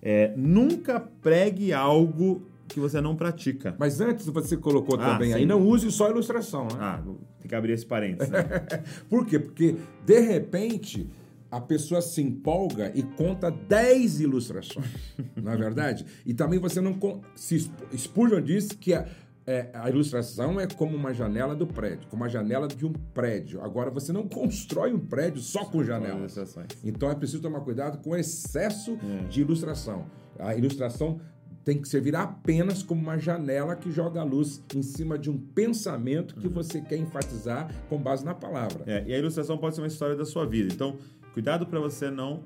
é 0.03 0.33
nunca 0.37 0.99
pregue 1.01 1.73
algo 1.73 2.51
que 2.69 2.81
você 2.81 3.01
não 3.01 3.15
pratica. 3.17 3.75
Mas 3.79 4.01
antes 4.01 4.27
você 4.27 4.57
colocou 4.57 4.99
Ah, 5.01 5.13
também 5.13 5.29
sim. 5.31 5.35
aí, 5.39 5.47
não 5.47 5.61
use 5.67 5.91
só 5.91 6.11
ilustração, 6.11 6.65
né? 6.65 6.77
Ah, 6.79 7.03
tem 7.41 7.49
que 7.49 7.55
abrir 7.55 7.73
esse 7.73 7.87
parênteses, 7.87 8.31
né? 8.33 8.43
Por 9.09 9.25
quê? 9.27 9.39
Porque, 9.39 9.77
de 10.05 10.21
repente, 10.21 11.09
a 11.51 11.61
pessoa 11.61 12.03
se 12.03 12.21
empolga 12.21 12.91
e 12.95 13.03
conta 13.03 13.51
10 13.51 14.21
ilustrações, 14.21 14.87
não 15.41 15.53
é 15.53 15.57
verdade? 15.57 16.05
E 16.25 16.35
também 16.35 16.59
você 16.59 16.81
não... 16.81 16.99
Se 17.35 17.57
Sp- 17.57 17.97
Spurgeon 17.97 18.43
disse 18.43 18.77
que 18.77 18.93
a, 18.93 19.07
é, 19.47 19.71
a 19.73 19.89
ilustração 19.89 20.59
é 20.61 20.67
como 20.67 20.97
uma 20.97 21.15
janela 21.15 21.55
do 21.55 21.67
prédio, 21.69 22.09
como 22.09 22.25
a 22.25 22.29
janela 22.29 22.67
de 22.67 22.85
um 22.85 22.93
prédio. 22.93 23.63
Agora, 23.63 23.91
você 23.93 24.13
não 24.13 24.27
constrói 24.27 24.93
um 24.93 24.99
prédio 24.99 25.41
só 25.41 25.65
com 25.65 25.85
janelas. 25.85 26.37
Então 26.83 27.09
é 27.11 27.15
preciso 27.15 27.41
tomar 27.43 27.61
cuidado 27.61 27.99
com 27.99 28.11
o 28.11 28.17
excesso 28.17 28.99
É. 29.23 29.29
de 29.29 29.41
ilustração. 29.43 30.07
A 30.39 30.55
ilustração 30.57 31.21
tem 31.67 31.83
que 31.83 31.89
servir 31.89 32.15
apenas 32.15 32.81
como 32.81 33.03
uma 33.03 33.19
janela 33.19 33.75
que 33.75 33.91
joga 33.91 34.21
a 34.21 34.25
luz 34.25 34.63
em 34.73 34.83
cima 34.83 35.19
de 35.19 35.29
um 35.29 35.37
pensamento 35.37 36.37
que 36.37 36.47
você 36.47 36.81
quer 36.81 36.97
enfatizar 36.97 37.69
com 37.89 37.99
base 37.99 38.25
na 38.25 38.33
palavra. 38.33 38.85
É, 38.87 39.03
e 39.05 39.13
a 39.13 39.19
ilustração 39.19 39.59
pode 39.59 39.75
ser 39.75 39.81
uma 39.81 39.89
história 39.89 40.15
da 40.15 40.25
sua 40.25 40.47
vida. 40.47 40.73
Então, 40.73 40.97
cuidado 41.35 41.67
para 41.67 41.81
você 41.81 42.09
não 42.09 42.45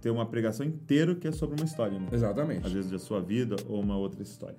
ter 0.00 0.10
uma 0.10 0.24
pregação 0.24 0.64
inteira 0.64 1.16
que 1.16 1.26
é 1.26 1.32
sobre 1.32 1.60
uma 1.60 1.66
história, 1.66 1.98
né? 1.98 2.06
Exatamente. 2.12 2.64
Às 2.64 2.72
vezes 2.72 2.92
da 2.92 2.98
sua 3.00 3.20
vida 3.20 3.56
ou 3.68 3.80
uma 3.80 3.96
outra 3.96 4.22
história. 4.22 4.56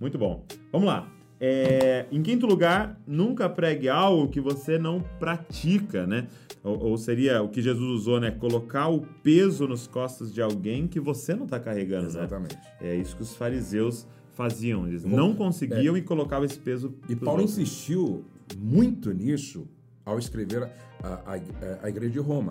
Muito 0.00 0.18
bom. 0.18 0.44
Vamos 0.72 0.88
lá. 0.88 1.15
É, 1.38 2.06
em 2.10 2.22
quinto 2.22 2.46
lugar, 2.46 2.98
nunca 3.06 3.48
pregue 3.48 3.88
algo 3.88 4.28
que 4.28 4.40
você 4.40 4.78
não 4.78 5.00
pratica, 5.18 6.06
né? 6.06 6.28
Ou, 6.64 6.78
ou 6.90 6.96
seria 6.96 7.42
o 7.42 7.48
que 7.48 7.60
Jesus 7.60 7.88
usou, 8.00 8.18
né? 8.20 8.30
Colocar 8.30 8.88
o 8.88 9.02
peso 9.22 9.68
nos 9.68 9.86
costas 9.86 10.32
de 10.32 10.40
alguém 10.40 10.86
que 10.86 10.98
você 10.98 11.34
não 11.34 11.44
está 11.44 11.60
carregando, 11.60 12.04
né? 12.04 12.08
Exatamente. 12.08 12.56
É 12.80 12.96
isso 12.96 13.14
que 13.16 13.22
os 13.22 13.34
fariseus 13.36 14.06
faziam. 14.32 14.88
Eles 14.88 15.04
não 15.04 15.34
conseguiam 15.34 15.96
e 15.96 16.02
colocavam 16.02 16.46
esse 16.46 16.58
peso. 16.58 16.94
E 17.08 17.14
Paulo 17.14 17.42
outros. 17.42 17.58
insistiu 17.58 18.24
muito 18.58 19.12
nisso 19.12 19.68
ao 20.04 20.18
escrever 20.18 20.62
a, 21.02 21.08
a, 21.34 21.40
a 21.82 21.88
Igreja 21.88 22.12
de 22.14 22.18
Roma. 22.18 22.50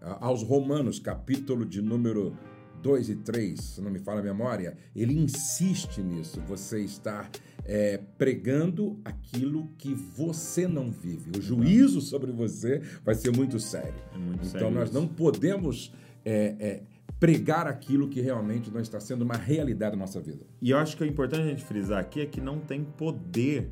A- 0.00 0.26
Aos 0.26 0.42
Romanos, 0.42 0.98
capítulo 0.98 1.64
de 1.64 1.80
número 1.80 2.36
2 2.82 3.10
e 3.10 3.16
3, 3.16 3.60
se 3.60 3.80
não 3.82 3.90
me 3.90 3.98
falha 3.98 4.20
a 4.20 4.22
memória, 4.22 4.76
ele 4.96 5.12
insiste 5.18 6.00
nisso. 6.02 6.40
Você 6.48 6.80
está 6.80 7.28
é, 7.72 8.00
pregando 8.18 8.98
aquilo 9.04 9.68
que 9.78 9.94
você 9.94 10.66
não 10.66 10.90
vive. 10.90 11.30
O 11.38 11.40
juízo 11.40 12.00
sobre 12.00 12.32
você 12.32 12.82
vai 13.04 13.14
ser 13.14 13.30
muito 13.30 13.60
sério. 13.60 13.94
É 14.12 14.18
muito 14.18 14.40
então 14.40 14.50
sério 14.50 14.70
nós 14.72 14.88
isso. 14.88 14.98
não 14.98 15.06
podemos 15.06 15.94
é, 16.24 16.56
é, 16.58 16.82
pregar 17.20 17.68
aquilo 17.68 18.08
que 18.08 18.20
realmente 18.20 18.72
não 18.72 18.80
está 18.80 18.98
sendo 18.98 19.22
uma 19.22 19.36
realidade 19.36 19.94
na 19.94 20.00
nossa 20.00 20.20
vida. 20.20 20.44
E 20.60 20.70
eu 20.70 20.78
acho 20.78 20.96
que 20.96 21.04
é 21.04 21.06
importante 21.06 21.42
a 21.42 21.46
gente 21.46 21.62
frisar 21.62 22.00
aqui 22.00 22.20
é 22.20 22.26
que 22.26 22.40
não 22.40 22.58
tem 22.58 22.82
poder 22.82 23.70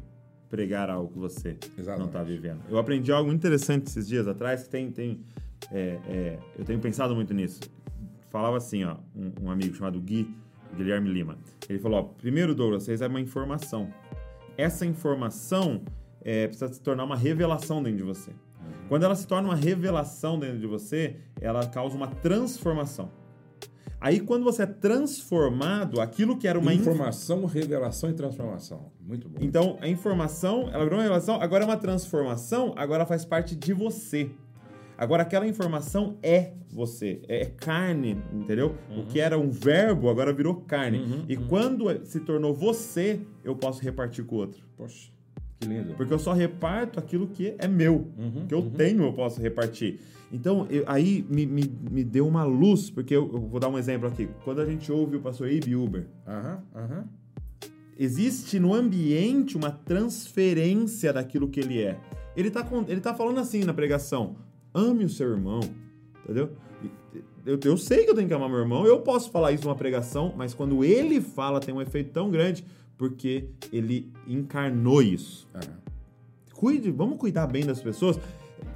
pregar 0.48 0.88
algo 0.88 1.12
que 1.12 1.18
você 1.18 1.56
Exatamente. 1.76 1.98
não 1.98 2.06
está 2.06 2.22
vivendo. 2.22 2.60
Eu 2.68 2.78
aprendi 2.78 3.10
algo 3.10 3.32
interessante 3.32 3.88
esses 3.88 4.06
dias 4.06 4.28
atrás 4.28 4.62
que 4.62 4.68
tem, 4.68 4.92
tem 4.92 5.24
é, 5.72 6.38
eu 6.56 6.64
tenho 6.64 6.78
pensado 6.78 7.16
muito 7.16 7.34
nisso. 7.34 7.58
Falava 8.30 8.58
assim, 8.58 8.84
ó, 8.84 8.98
um, 9.16 9.46
um 9.46 9.50
amigo 9.50 9.74
chamado 9.74 10.00
Gui 10.00 10.32
Guilherme 10.76 11.10
Lima. 11.10 11.38
Ele 11.68 11.78
falou: 11.78 11.98
ó, 12.00 12.02
primeiro, 12.02 12.54
Douglas, 12.54 12.84
você 12.84 12.92
recebe 12.92 13.14
uma 13.14 13.20
informação. 13.20 13.88
Essa 14.56 14.84
informação 14.86 15.82
é, 16.22 16.46
precisa 16.46 16.72
se 16.72 16.80
tornar 16.80 17.04
uma 17.04 17.16
revelação 17.16 17.82
dentro 17.82 17.98
de 17.98 18.04
você. 18.04 18.32
Quando 18.88 19.02
ela 19.04 19.14
se 19.14 19.26
torna 19.26 19.48
uma 19.48 19.54
revelação 19.56 20.38
dentro 20.38 20.58
de 20.58 20.66
você, 20.66 21.16
ela 21.40 21.66
causa 21.66 21.96
uma 21.96 22.06
transformação. 22.08 23.10
Aí, 24.00 24.20
quando 24.20 24.44
você 24.44 24.62
é 24.62 24.66
transformado, 24.66 26.00
aquilo 26.00 26.36
que 26.38 26.46
era 26.46 26.58
uma 26.58 26.72
inf- 26.72 26.82
Informação, 26.86 27.44
revelação 27.46 28.08
e 28.08 28.12
transformação. 28.12 28.92
Muito 29.00 29.28
bom. 29.28 29.38
então, 29.42 29.76
a 29.80 29.88
informação, 29.88 30.68
ela 30.72 30.84
virou 30.84 30.98
uma 30.98 31.02
revelação, 31.02 31.40
agora 31.40 31.64
é 31.64 31.66
uma 31.66 31.76
transformação, 31.76 32.72
agora 32.76 33.04
faz 33.04 33.24
parte 33.24 33.56
de 33.56 33.72
você. 33.72 34.30
Agora, 34.98 35.22
aquela 35.22 35.46
informação 35.46 36.18
é 36.22 36.54
você, 36.68 37.22
é 37.28 37.44
carne, 37.46 38.18
entendeu? 38.32 38.74
O 38.96 39.04
que 39.06 39.20
era 39.20 39.38
um 39.38 39.48
verbo 39.48 40.10
agora 40.10 40.32
virou 40.32 40.56
carne. 40.56 41.24
e 41.28 41.36
quando 41.36 41.88
é- 41.88 42.04
se 42.04 42.18
tornou 42.20 42.52
você, 42.52 43.20
eu 43.44 43.54
posso 43.54 43.80
repartir 43.80 44.24
com 44.24 44.34
o 44.34 44.38
outro. 44.40 44.60
Poxa, 44.76 45.08
que 45.60 45.68
lindo. 45.68 45.94
Porque 45.94 46.12
eu 46.12 46.18
só 46.18 46.32
reparto 46.32 46.98
aquilo 46.98 47.28
que 47.28 47.54
é 47.58 47.68
meu. 47.68 48.08
que 48.48 48.52
eu 48.54 48.62
tenho, 48.70 49.04
eu 49.04 49.12
posso 49.12 49.40
repartir. 49.40 50.00
Então, 50.32 50.66
eu- 50.68 50.82
aí 50.86 51.24
me, 51.30 51.46
me, 51.46 51.62
me 51.90 52.02
deu 52.04 52.26
uma 52.26 52.42
luz, 52.44 52.90
porque 52.90 53.14
eu, 53.14 53.30
eu 53.32 53.40
vou 53.40 53.58
dar 53.60 53.68
um 53.68 53.78
exemplo 53.78 54.08
aqui. 54.08 54.28
Quando 54.44 54.60
a 54.60 54.66
gente 54.66 54.90
ouve 54.92 55.16
o 55.16 55.20
pastor 55.20 55.48
Ibe 55.50 55.74
Uber, 55.76 56.06
Aham, 56.26 56.60
aham. 56.74 57.04
existe 57.96 58.58
no 58.58 58.74
ambiente 58.74 59.56
uma 59.56 59.70
transferência 59.70 61.12
daquilo 61.12 61.48
que 61.48 61.60
ele 61.60 61.80
é. 61.80 61.98
Ele 62.36 62.50
tá, 62.50 62.62
com- 62.62 62.84
ele 62.88 63.00
tá 63.00 63.14
falando 63.14 63.38
assim 63.40 63.64
na 63.64 63.72
pregação: 63.72 64.36
ame 64.74 65.04
o 65.04 65.08
seu 65.08 65.30
irmão, 65.30 65.60
entendeu? 66.24 66.50
Eu, 67.44 67.58
eu 67.64 67.76
sei 67.78 68.04
que 68.04 68.10
eu 68.10 68.14
tenho 68.14 68.28
que 68.28 68.34
amar 68.34 68.48
meu 68.48 68.58
irmão, 68.58 68.86
eu 68.86 69.00
posso 69.00 69.30
falar 69.30 69.52
isso 69.52 69.64
numa 69.64 69.74
pregação, 69.74 70.34
mas 70.36 70.52
quando 70.52 70.84
ele 70.84 71.20
fala 71.20 71.60
tem 71.60 71.74
um 71.74 71.80
efeito 71.80 72.10
tão 72.12 72.30
grande 72.30 72.64
porque 72.96 73.48
ele 73.72 74.12
encarnou 74.26 75.00
isso. 75.00 75.48
aham. 75.54 75.78
Cuide, 76.52 76.90
vamos 76.90 77.18
cuidar 77.18 77.46
bem 77.46 77.64
das 77.64 77.80
pessoas. 77.80 78.18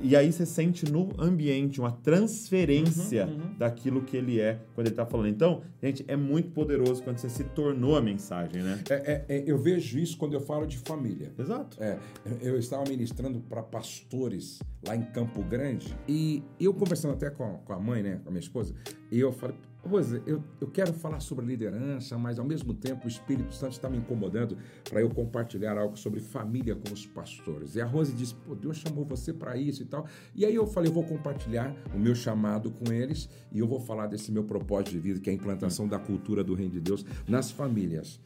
E 0.01 0.17
aí 0.17 0.33
você 0.33 0.45
sente 0.45 0.91
no 0.91 1.11
ambiente 1.19 1.81
uma 1.81 1.93
transferência 1.93 3.27
daquilo 3.57 4.03
que 4.03 4.17
ele 4.17 4.41
é 4.41 4.59
quando 4.75 4.89
ele 4.89 4.97
tá 4.97 5.07
falando. 5.07 5.29
Então, 5.29 5.63
gente, 5.83 6.05
é 6.09 6.17
muito 6.17 6.51
poderoso 6.51 7.03
quando 7.03 7.19
você 7.19 7.29
se 7.29 7.45
tornou 7.45 7.97
a 7.97 8.01
mensagem, 8.01 8.63
né? 8.63 8.83
É, 8.91 8.95
é, 8.95 9.25
é, 9.29 9.45
eu 9.47 9.57
vejo 9.59 9.99
isso 9.99 10.17
quando 10.19 10.35
eu 10.35 10.41
falo 10.41 10.67
de 10.67 10.79
família. 10.79 11.33
Exato. 11.39 11.77
É, 11.81 11.99
eu 12.41 12.59
estava 12.59 12.85
ministrando 12.89 13.41
para 13.41 13.63
pastores 13.63 14.59
lá 14.87 14.97
em 14.97 15.03
Campo 15.03 15.43
Grande 15.43 15.95
e 16.09 16.43
eu 16.59 16.75
conversando 16.75 17.15
até 17.15 17.31
com, 17.31 17.59
com 17.59 17.73
a 17.73 17.79
mãe, 17.79 18.03
né, 18.03 18.21
com 18.23 18.29
a 18.29 18.33
minha 18.33 18.41
esposa, 18.41 18.75
e 19.11 19.21
eu 19.21 19.33
falei, 19.33 19.57
Rose, 19.89 20.23
eu, 20.27 20.43
eu 20.61 20.69
quero 20.69 20.93
falar 20.93 21.21
sobre 21.21 21.45
liderança, 21.45 22.17
mas 22.17 22.39
ao 22.39 22.45
mesmo 22.45 22.73
tempo 22.73 23.05
o 23.05 23.09
Espírito 23.09 23.53
Santo 23.55 23.73
está 23.73 23.91
me 23.91 23.99
incomodando 23.99 24.57
para 24.89 25.01
eu 25.01 25.11
compartilhar 25.11 25.77
algo 25.77 25.97
sobre 25.97 26.21
família 26.21 26.77
com 26.77 26.93
os 26.93 27.05
pastores. 27.05 27.75
E 27.75 27.81
a 27.81 27.87
Rose 27.87 28.13
disse, 28.13 28.35
pô, 28.35 28.55
Deus 28.55 28.77
chamou 28.77 29.05
você 29.05 29.33
para 29.33 29.57
isso 29.57 29.83
e 29.83 29.87
tal. 29.87 30.07
E 30.35 30.47
aí 30.47 30.55
eu 30.55 30.67
falei, 30.67 30.89
eu 30.89 30.95
vou 30.95 31.05
compartilhar 31.05 31.75
o 31.95 31.99
meu 31.99 32.15
chamado 32.15 32.71
com 32.71 32.93
eles 32.93 33.29
e 33.51 33.59
eu 33.59 33.67
vou 33.67 33.81
falar 33.81 34.07
desse 34.07 34.31
meu 34.31 34.45
propósito 34.45 34.93
de 34.93 35.01
vida, 35.01 35.21
que 35.21 35.29
é 35.29 35.33
a 35.33 35.37
implantação 35.37 35.89
da 35.89 35.99
cultura 35.99 36.45
do 36.45 36.55
Reino 36.55 36.73
de 36.73 36.81
Deus 36.81 37.05
nas 37.27 37.51
famílias. 37.51 38.21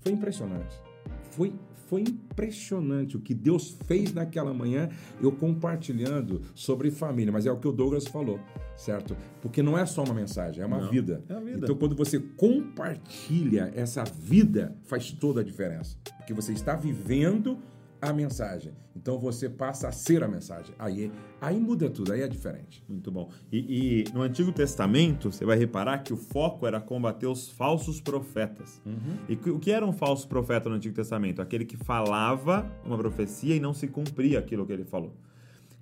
Foi 0.00 0.12
impressionante. 0.12 0.91
Foi, 1.30 1.52
foi 1.88 2.02
impressionante 2.02 3.16
o 3.16 3.20
que 3.20 3.34
Deus 3.34 3.76
fez 3.86 4.12
naquela 4.12 4.52
manhã, 4.52 4.88
eu 5.20 5.32
compartilhando 5.32 6.42
sobre 6.54 6.90
família. 6.90 7.32
Mas 7.32 7.46
é 7.46 7.52
o 7.52 7.58
que 7.58 7.68
o 7.68 7.72
Douglas 7.72 8.06
falou, 8.06 8.40
certo? 8.76 9.16
Porque 9.40 9.62
não 9.62 9.76
é 9.78 9.84
só 9.86 10.02
uma 10.04 10.14
mensagem, 10.14 10.62
é 10.62 10.66
uma 10.66 10.80
Não, 10.80 10.90
vida. 10.90 11.22
é 11.28 11.40
vida. 11.40 11.58
Então, 11.64 11.76
quando 11.76 11.94
você 11.94 12.18
compartilha 12.18 13.72
essa 13.74 14.04
vida, 14.04 14.76
faz 14.84 15.10
toda 15.12 15.40
a 15.40 15.44
diferença. 15.44 15.96
Porque 16.16 16.32
você 16.32 16.52
está 16.52 16.74
vivendo 16.74 17.58
a 18.02 18.12
mensagem. 18.12 18.72
Então, 18.96 19.18
você 19.18 19.48
passa 19.48 19.88
a 19.88 19.92
ser 19.92 20.22
a 20.24 20.28
mensagem. 20.28 20.74
Aí, 20.78 21.10
aí 21.40 21.58
muda 21.58 21.88
tudo, 21.88 22.12
aí 22.12 22.20
é 22.20 22.28
diferente. 22.28 22.82
Muito 22.88 23.10
bom. 23.10 23.30
E, 23.50 24.02
e 24.02 24.12
no 24.12 24.20
Antigo 24.22 24.50
Testamento, 24.52 25.30
você 25.32 25.44
vai 25.44 25.56
reparar 25.56 25.98
que 25.98 26.12
o 26.12 26.16
foco 26.16 26.66
era 26.66 26.80
combater 26.80 27.26
os 27.26 27.48
falsos 27.48 28.00
profetas. 28.00 28.82
E 29.28 29.36
que- 29.36 29.50
o 29.50 29.58
que 29.58 29.70
era 29.70 29.86
um 29.86 29.92
falso 29.92 30.26
profeta 30.28 30.68
no 30.68 30.74
Antigo 30.74 30.94
Testamento? 30.94 31.40
Aquele 31.40 31.64
que 31.64 31.76
falava 31.76 32.70
uma 32.84 32.98
profecia 32.98 33.54
e 33.54 33.60
não 33.60 33.72
se 33.72 33.86
cumpria 33.86 34.38
aquilo 34.40 34.66
que 34.66 34.72
ele 34.72 34.84
falou. 34.84 35.14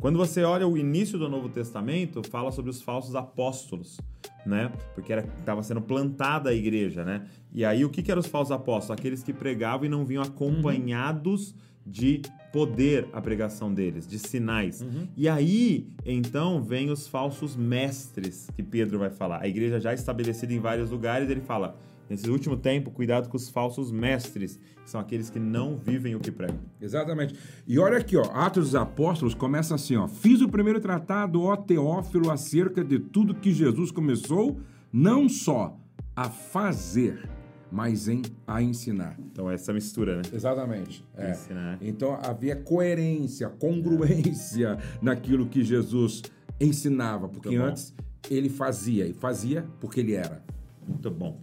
Quando 0.00 0.16
você 0.16 0.42
olha 0.44 0.66
o 0.66 0.78
início 0.78 1.18
do 1.18 1.28
Novo 1.28 1.48
Testamento, 1.50 2.22
fala 2.30 2.50
sobre 2.50 2.70
os 2.70 2.80
falsos 2.80 3.14
apóstolos, 3.14 3.98
né? 4.46 4.72
Porque 4.94 5.12
estava 5.12 5.62
sendo 5.62 5.82
plantada 5.82 6.48
a 6.48 6.54
igreja, 6.54 7.04
né? 7.04 7.26
E 7.52 7.66
aí 7.66 7.84
o 7.84 7.90
que, 7.90 8.02
que 8.02 8.10
eram 8.10 8.20
os 8.20 8.26
falsos 8.26 8.50
apóstolos? 8.50 8.98
Aqueles 8.98 9.22
que 9.22 9.32
pregavam 9.32 9.84
e 9.84 9.88
não 9.90 10.06
vinham 10.06 10.22
acompanhados 10.22 11.54
de 11.86 12.22
poder 12.52 13.08
a 13.12 13.20
pregação 13.20 13.72
deles, 13.72 14.06
de 14.06 14.18
sinais. 14.18 14.84
E 15.16 15.28
aí, 15.28 15.88
então, 16.04 16.62
vem 16.62 16.90
os 16.90 17.06
falsos 17.08 17.56
mestres 17.56 18.48
que 18.54 18.62
Pedro 18.62 18.98
vai 18.98 19.10
falar. 19.10 19.42
A 19.42 19.48
igreja 19.48 19.80
já 19.80 19.94
estabelecida 19.94 20.52
em 20.52 20.58
vários 20.58 20.90
lugares, 20.90 21.30
ele 21.30 21.40
fala: 21.40 21.76
nesse 22.08 22.28
último 22.28 22.56
tempo, 22.56 22.90
cuidado 22.90 23.28
com 23.28 23.36
os 23.36 23.48
falsos 23.48 23.92
mestres, 23.92 24.58
que 24.82 24.90
são 24.90 25.00
aqueles 25.00 25.30
que 25.30 25.38
não 25.38 25.76
vivem 25.78 26.14
o 26.16 26.20
que 26.20 26.32
pregam. 26.32 26.58
Exatamente. 26.80 27.34
E 27.66 27.78
olha 27.78 27.98
aqui, 27.98 28.16
ó, 28.16 28.24
Atos 28.32 28.64
dos 28.64 28.74
Apóstolos 28.74 29.34
começa 29.34 29.74
assim, 29.74 29.96
ó. 29.96 30.08
Fiz 30.08 30.40
o 30.40 30.48
primeiro 30.48 30.80
tratado, 30.80 31.42
ó 31.42 31.56
Teófilo, 31.56 32.30
acerca 32.30 32.84
de 32.84 32.98
tudo 32.98 33.34
que 33.34 33.52
Jesus 33.52 33.92
começou, 33.92 34.60
não 34.92 35.28
só 35.28 35.78
a 36.16 36.28
fazer, 36.28 37.28
mas 37.70 38.08
em 38.08 38.22
a 38.46 38.62
ensinar. 38.62 39.16
Então, 39.18 39.50
essa 39.50 39.72
mistura, 39.72 40.16
né? 40.16 40.22
Exatamente. 40.32 41.04
É. 41.16 41.30
Ensinar. 41.30 41.78
Então 41.80 42.18
havia 42.22 42.56
coerência, 42.56 43.48
congruência 43.48 44.78
naquilo 45.00 45.46
que 45.46 45.62
Jesus 45.62 46.22
ensinava, 46.60 47.28
porque 47.28 47.54
antes 47.56 47.94
ele 48.28 48.48
fazia 48.48 49.06
e 49.06 49.12
fazia 49.12 49.64
porque 49.80 50.00
ele 50.00 50.14
era. 50.14 50.42
Muito 50.86 51.10
bom. 51.10 51.40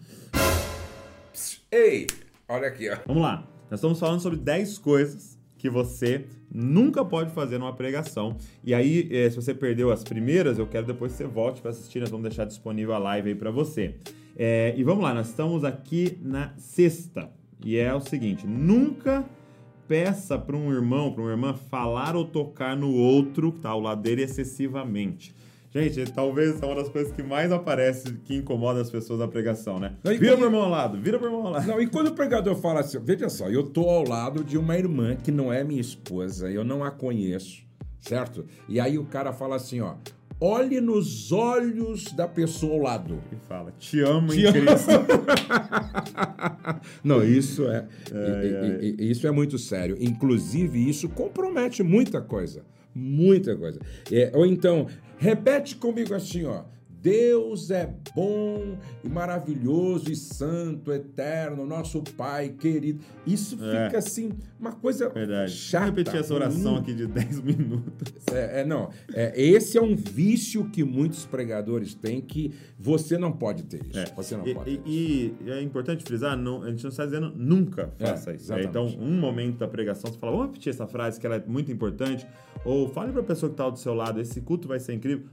Ei, 1.72 2.08
olha 2.48 2.68
aqui, 2.68 2.90
ó. 2.90 2.98
Vamos 3.06 3.24
lá. 3.24 3.48
Nós 3.70 3.80
estamos 3.80 4.00
falando 4.00 4.20
sobre 4.20 4.40
10 4.40 4.78
coisas 4.78 5.38
que 5.58 5.70
você 5.70 6.26
nunca 6.52 7.04
pode 7.04 7.32
fazer 7.32 7.58
numa 7.58 7.74
pregação. 7.74 8.38
E 8.64 8.74
aí, 8.74 9.08
eh, 9.12 9.30
se 9.30 9.36
você 9.36 9.54
perdeu 9.54 9.92
as 9.92 10.04
primeiras, 10.04 10.58
eu 10.58 10.68
quero 10.68 10.86
depois 10.86 11.12
que 11.12 11.18
você 11.18 11.26
volte 11.26 11.62
para 11.62 11.72
assistir. 11.72 12.00
Nós 12.00 12.10
vamos 12.10 12.28
deixar 12.28 12.46
disponível 12.46 12.94
a 12.94 12.98
live 12.98 13.30
aí 13.30 13.36
para 13.36 13.52
você. 13.52 13.96
Eh, 14.38 14.74
e 14.78 14.84
vamos 14.84 15.04
lá, 15.04 15.14
nós 15.14 15.30
estamos 15.30 15.64
aqui 15.64 16.18
na 16.22 16.54
sexta. 16.58 17.30
E 17.66 17.76
é 17.78 17.94
o 17.94 18.00
seguinte: 18.00 18.46
nunca 18.46 19.26
peça 19.88 20.38
para 20.38 20.56
um 20.56 20.72
irmão, 20.72 21.12
para 21.12 21.24
uma 21.24 21.32
irmã 21.32 21.54
falar 21.54 22.16
ou 22.16 22.24
tocar 22.26 22.76
no 22.76 22.94
outro 22.94 23.52
que 23.52 23.58
está 23.60 23.70
ao 23.70 23.80
lado 23.80 24.02
dele 24.02 24.22
excessivamente. 24.24 25.34
Gente, 25.70 26.12
talvez 26.12 26.62
é 26.62 26.66
uma 26.66 26.76
das 26.76 26.90
coisas 26.90 27.12
que 27.12 27.22
mais 27.22 27.52
aparece, 27.52 28.14
que 28.24 28.36
incomoda 28.36 28.80
as 28.82 28.90
pessoas 28.90 29.20
na 29.20 29.28
pregação, 29.28 29.80
né? 29.80 29.96
Não, 30.04 30.12
vira 30.12 30.26
quando- 30.32 30.38
pro 30.38 30.46
irmão 30.48 30.62
ao 30.64 30.70
lado, 30.70 30.98
vira 31.00 31.18
pro 31.20 31.28
irmão 31.28 31.46
ao 31.48 31.52
lado. 31.54 31.68
Não, 31.68 31.82
e 31.82 31.88
quando 31.88 32.08
o 32.08 32.14
pregador 32.14 32.56
fala 32.56 32.80
assim, 32.80 33.00
veja 33.04 33.28
só, 33.30 33.50
eu 33.50 33.64
tô 33.64 33.82
ao 33.90 34.08
lado 34.08 34.44
de 34.44 34.58
uma 34.58 34.78
irmã 34.78 35.16
que 35.16 35.32
não 35.32 35.52
é 35.52 35.64
minha 35.64 35.82
esposa, 35.82 36.50
eu 36.50 36.64
não 36.64 36.84
a 36.84 36.90
conheço, 36.90 37.64
certo? 38.00 38.46
E 38.68 38.80
aí 38.80 38.98
o 38.98 39.06
cara 39.06 39.34
fala 39.34 39.56
assim, 39.58 39.82
ó, 39.82 39.96
olhe 40.40 40.80
nos 40.82 41.32
olhos 41.32 42.12
da 42.14 42.28
pessoa 42.28 42.74
ao 42.74 42.80
lado. 42.82 43.22
E 43.32 43.36
fala, 43.48 43.72
te 43.78 44.02
amo 44.02 44.28
Te 44.30 44.46
em. 44.46 44.52
Cristo. 44.52 44.92
Não, 47.04 47.24
isso 47.24 47.66
é, 47.68 47.86
ai. 48.14 48.80
e- 48.82 48.96
e- 49.00 49.12
isso 49.12 49.28
é 49.28 49.32
muito 49.32 49.58
sério. 49.58 49.98
Inclusive, 50.00 50.90
isso 50.90 51.10
compromete 51.10 51.84
muita 51.84 52.22
coisa. 52.22 52.64
Muita 52.94 53.56
coisa. 53.56 53.80
É, 54.12 54.32
ou 54.34 54.46
então, 54.46 54.88
repete 55.18 55.76
comigo 55.76 56.14
assim, 56.14 56.46
ó. 56.46 56.64
Deus 57.12 57.72
é 57.72 57.90
bom 58.14 58.78
e 59.02 59.08
maravilhoso 59.08 60.12
e 60.12 60.16
santo, 60.16 60.92
eterno, 60.92 61.66
nosso 61.66 62.04
Pai 62.04 62.50
querido. 62.50 63.00
Isso 63.26 63.58
É. 63.64 63.86
fica 63.86 64.00
assim, 64.00 64.32
uma 64.60 64.74
coisa 64.74 65.08
Verdade. 65.10 65.52
chata. 65.52 65.86
Vou 65.86 65.96
repetir 65.96 66.20
essa 66.20 66.34
oração 66.34 66.72
ruim. 66.74 66.82
aqui 66.82 66.94
de 66.94 67.08
10 67.08 67.40
minutos. 67.42 68.14
É, 68.34 68.62
é, 68.62 68.66
não. 68.66 68.90
É, 69.14 69.32
esse 69.42 69.78
é 69.78 69.82
um 69.82 69.96
vício 69.96 70.70
que 70.70 70.84
muitos 70.84 71.26
pregadores 71.26 71.94
têm 71.96 72.20
que 72.20 72.52
você 72.78 73.18
não 73.18 73.32
pode 73.32 73.64
ter 73.64 73.86
isso. 73.86 73.98
É. 74.00 74.06
Você 74.16 74.36
não 74.36 74.46
E, 74.46 74.54
pode 74.54 74.66
ter 74.66 74.72
isso. 74.72 74.82
e- 74.86 75.36
e 75.46 75.52
é 75.52 75.62
importante 75.62 76.04
frisar, 76.04 76.36
não- 76.38 76.64
a 76.64 76.70
gente 76.70 76.84
não 76.84 76.90
está 76.90 77.06
dizendo 77.06 77.32
nunca 77.36 77.94
É, 78.00 78.08
faça 78.08 78.34
isso. 78.34 78.52
né? 78.54 78.64
Então, 78.64 78.86
um 79.00 79.18
momento 79.18 79.58
da 79.60 79.68
pregação, 79.68 80.12
você 80.12 80.20
fala, 80.20 80.34
vamos 80.34 80.48
repetir 80.48 80.72
essa 80.72 80.86
frase 80.88 81.20
que 81.20 81.26
ela 81.26 81.36
é 81.38 81.44
muito 81.48 81.72
importante, 81.72 82.28
ou 82.66 82.90
fale 82.90 83.12
para 83.14 83.22
a 83.22 83.24
pessoa 83.24 83.50
que 83.50 83.54
está 83.54 83.70
do 83.70 83.80
seu 83.80 83.94
lado, 83.94 84.20
esse 84.20 84.42
culto 84.42 84.68
vai 84.68 84.80
ser 84.80 84.94
incrível. 84.94 85.26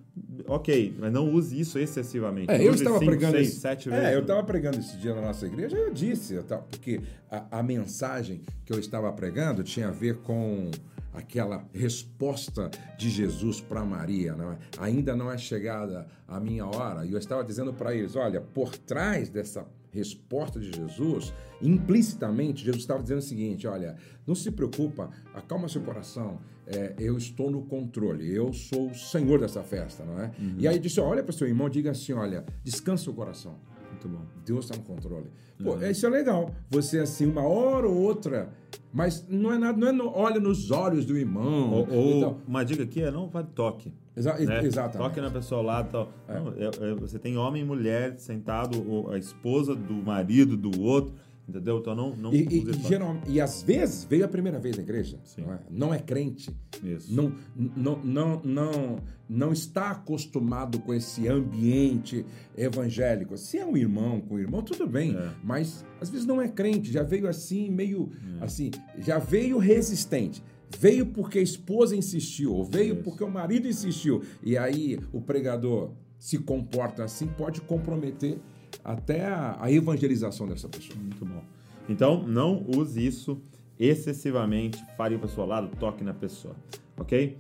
Ok, 0.47 0.95
mas 0.99 1.13
não 1.13 1.33
use 1.33 1.59
isso 1.59 1.79
excessivamente. 1.79 2.51
É, 2.51 2.63
eu 2.63 2.71
Use 2.71 2.79
estava 2.83 2.99
cinco, 2.99 3.11
pregando 3.11 3.37
seis, 3.37 3.49
esse- 3.49 3.61
sete 3.61 3.89
é, 3.89 3.93
vezes. 4.01 4.15
eu 4.15 4.21
estava 4.21 4.43
pregando 4.45 4.79
esse 4.79 4.97
dia 4.99 5.15
na 5.15 5.21
nossa 5.23 5.47
igreja, 5.47 5.77
eu 5.77 5.93
disse, 5.93 6.35
eu 6.35 6.45
tava- 6.45 6.63
porque 6.63 7.01
a, 7.31 7.59
a 7.59 7.63
mensagem 7.63 8.41
que 8.65 8.73
eu 8.73 8.79
estava 8.79 9.13
pregando 9.13 9.63
tinha 9.65 9.89
a 9.89 9.91
ver 9.91 10.19
com 10.19 10.71
aquela 11.13 11.65
resposta 11.73 12.71
de 12.99 13.09
Jesus 13.11 13.61
para 13.61 13.85
Maria, 13.85 14.35
não 14.37 14.53
é? 14.53 14.59
ainda 14.79 15.17
não 15.17 15.31
é 15.33 15.39
chegada 15.39 16.07
a 16.29 16.39
minha 16.39 16.67
hora. 16.67 17.05
E 17.07 17.13
eu 17.13 17.19
estava 17.19 17.43
dizendo 17.45 17.73
para 17.73 17.95
eles, 17.95 18.15
olha, 18.17 18.41
por 18.41 18.77
trás 18.77 19.29
dessa 19.29 19.67
resposta 19.93 20.59
de 20.61 20.73
Jesus, 20.73 21.33
implicitamente 21.63 22.65
Jesus 22.65 22.83
estava 22.83 23.03
dizendo 23.03 23.19
o 23.19 23.23
seguinte, 23.23 23.67
olha, 23.67 23.97
não 24.27 24.35
se 24.35 24.51
preocupa, 24.51 25.11
acalma 25.35 25.69
seu 25.69 25.83
coração, 25.83 26.41
é, 26.67 26.95
eu 26.99 27.17
estou 27.17 27.51
no 27.51 27.63
controle, 27.63 28.33
eu 28.35 28.53
sou 28.53 28.91
o 28.91 28.95
senhor 28.95 29.39
dessa 29.41 29.63
festa, 29.63 30.05
não 30.05 30.21
é? 30.21 30.31
E 30.59 30.67
aí 30.69 30.79
disse, 30.79 31.01
olha 31.01 31.23
para 31.23 31.31
o 31.31 31.35
seu 31.35 31.47
irmão, 31.47 31.69
diga 31.69 31.91
assim, 31.91 32.13
olha, 32.13 32.45
descansa 32.63 33.11
o 33.11 33.15
coração. 33.15 33.55
Muito 33.91 34.09
bom. 34.09 34.25
Deus 34.45 34.65
está 34.65 34.77
no 34.77 34.83
controle. 34.83 35.27
Pô, 35.63 35.79
isso 35.87 36.05
é 36.07 36.11
legal. 36.11 36.51
Você, 36.71 36.99
assim, 36.99 37.27
uma 37.27 37.43
hora 37.47 37.87
ou 37.89 37.95
outra, 37.97 38.51
mas 38.93 39.25
não 39.29 39.53
é 39.53 39.59
nada, 39.59 39.79
não 39.79 39.89
é 39.89 39.93
no, 39.93 40.09
olha 40.13 40.41
nos 40.41 40.71
olhos 40.71 41.05
do 41.07 41.17
irmão. 41.17 41.71
Ou, 41.73 41.89
ou 41.91 42.17
Então, 42.19 42.37
uma 42.47 42.65
dica 42.65 42.83
aqui 42.83 43.03
é 43.03 43.11
não 43.11 43.29
vale 43.29 43.47
toque. 43.55 43.95
exa- 44.17 44.37
né? 44.39 44.65
Exatamente. 44.65 44.99
Toque 45.09 45.21
na 45.21 45.31
pessoa 45.31 45.81
e 45.81 45.85
tal. 45.93 46.13
Não, 46.29 46.49
é- 46.55 46.91
é- 46.91 46.95
você 46.95 47.19
tem 47.19 47.37
homem 47.37 47.63
e 47.63 47.65
mulher 47.65 48.19
sentado, 48.19 49.09
a 49.11 49.17
esposa 49.17 49.75
do 49.77 49.95
marido 49.95 50.57
do 50.57 50.81
outro, 50.83 51.15
entendeu? 51.49 51.79
Então 51.79 51.95
não, 51.95 52.15
não 52.17 52.33
E, 52.35 52.43
e, 52.47 52.73
geral- 52.89 53.17
e 53.27 53.41
às 53.41 53.63
vezes 53.63 54.05
veio 54.05 54.25
a 54.25 54.29
primeira 54.29 54.59
vez 54.59 54.77
na 54.77 54.83
igreja, 54.83 55.19
Sim. 55.25 55.43
não 55.43 55.53
é? 55.53 55.59
Não 55.71 55.95
é 55.95 55.99
crente, 55.99 56.51
Isso. 56.83 57.15
não, 57.15 57.33
não, 57.77 57.99
não, 58.05 58.43
não, 58.45 58.97
não 59.29 59.53
está 59.53 59.91
acostumado 59.91 60.79
com 60.81 60.93
esse 60.95 61.29
ambiente 61.29 62.25
evangélico. 62.57 63.37
Se 63.37 63.59
é 63.59 63.67
um 63.67 63.77
irmão 63.77 64.21
com 64.21 64.39
irmão, 64.39 64.63
tudo 64.63 64.87
bem, 64.87 65.17
É. 65.17 65.31
mas 65.43 65.85
às 66.01 66.11
vezes 66.11 66.27
não 66.27 66.41
é 66.41 66.49
crente, 66.49 66.91
já 66.93 67.03
veio 67.03 67.29
assim, 67.29 67.71
meio 67.71 68.11
É. 68.41 68.45
assim, 68.45 68.71
já 68.99 69.19
veio 69.19 69.59
resistente. 69.59 70.43
Veio 70.79 71.07
porque 71.07 71.39
a 71.39 71.43
esposa 71.43 71.95
insistiu, 71.95 72.53
ou 72.53 72.65
veio 72.65 72.95
Isso. 72.95 73.03
porque 73.05 73.23
o 73.23 73.31
marido 73.31 73.69
insistiu. 73.69 74.23
E 74.43 74.57
aí 74.59 74.99
o 75.13 75.21
pregador 75.21 75.93
se 76.19 76.39
comporta 76.39 77.05
assim, 77.05 77.27
pode 77.29 77.61
comprometer 77.61 78.39
até 78.85 79.25
a, 79.25 79.57
a 79.61 79.73
evangelização 79.73 80.47
dessa 80.47 80.69
pessoa. 80.69 80.99
Muito 80.99 81.25
bom. 81.25 81.43
Então, 81.89 82.23
não 82.23 82.65
use 82.77 83.05
isso 83.05 83.41
excessivamente. 83.79 84.85
Fale 84.97 85.17
para 85.19 85.27
o 85.27 85.29
seu 85.29 85.45
lado, 85.45 85.75
toque 85.79 86.05
na 86.05 86.15
pessoa. 86.15 86.55
Ok? 86.97 87.39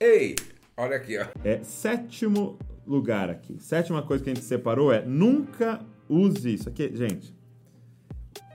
Ei, 0.00 0.34
olha 0.76 0.96
aqui, 0.96 1.18
ó. 1.18 1.26
É, 1.44 1.62
sétimo 1.62 2.58
lugar 2.86 3.30
aqui. 3.30 3.56
Sétima 3.60 4.02
coisa 4.02 4.22
que 4.22 4.30
a 4.30 4.34
gente 4.34 4.44
separou 4.44 4.92
é 4.92 5.04
nunca 5.04 5.80
use 6.08 6.54
isso. 6.54 6.68
Aqui, 6.68 6.90
gente. 6.94 7.34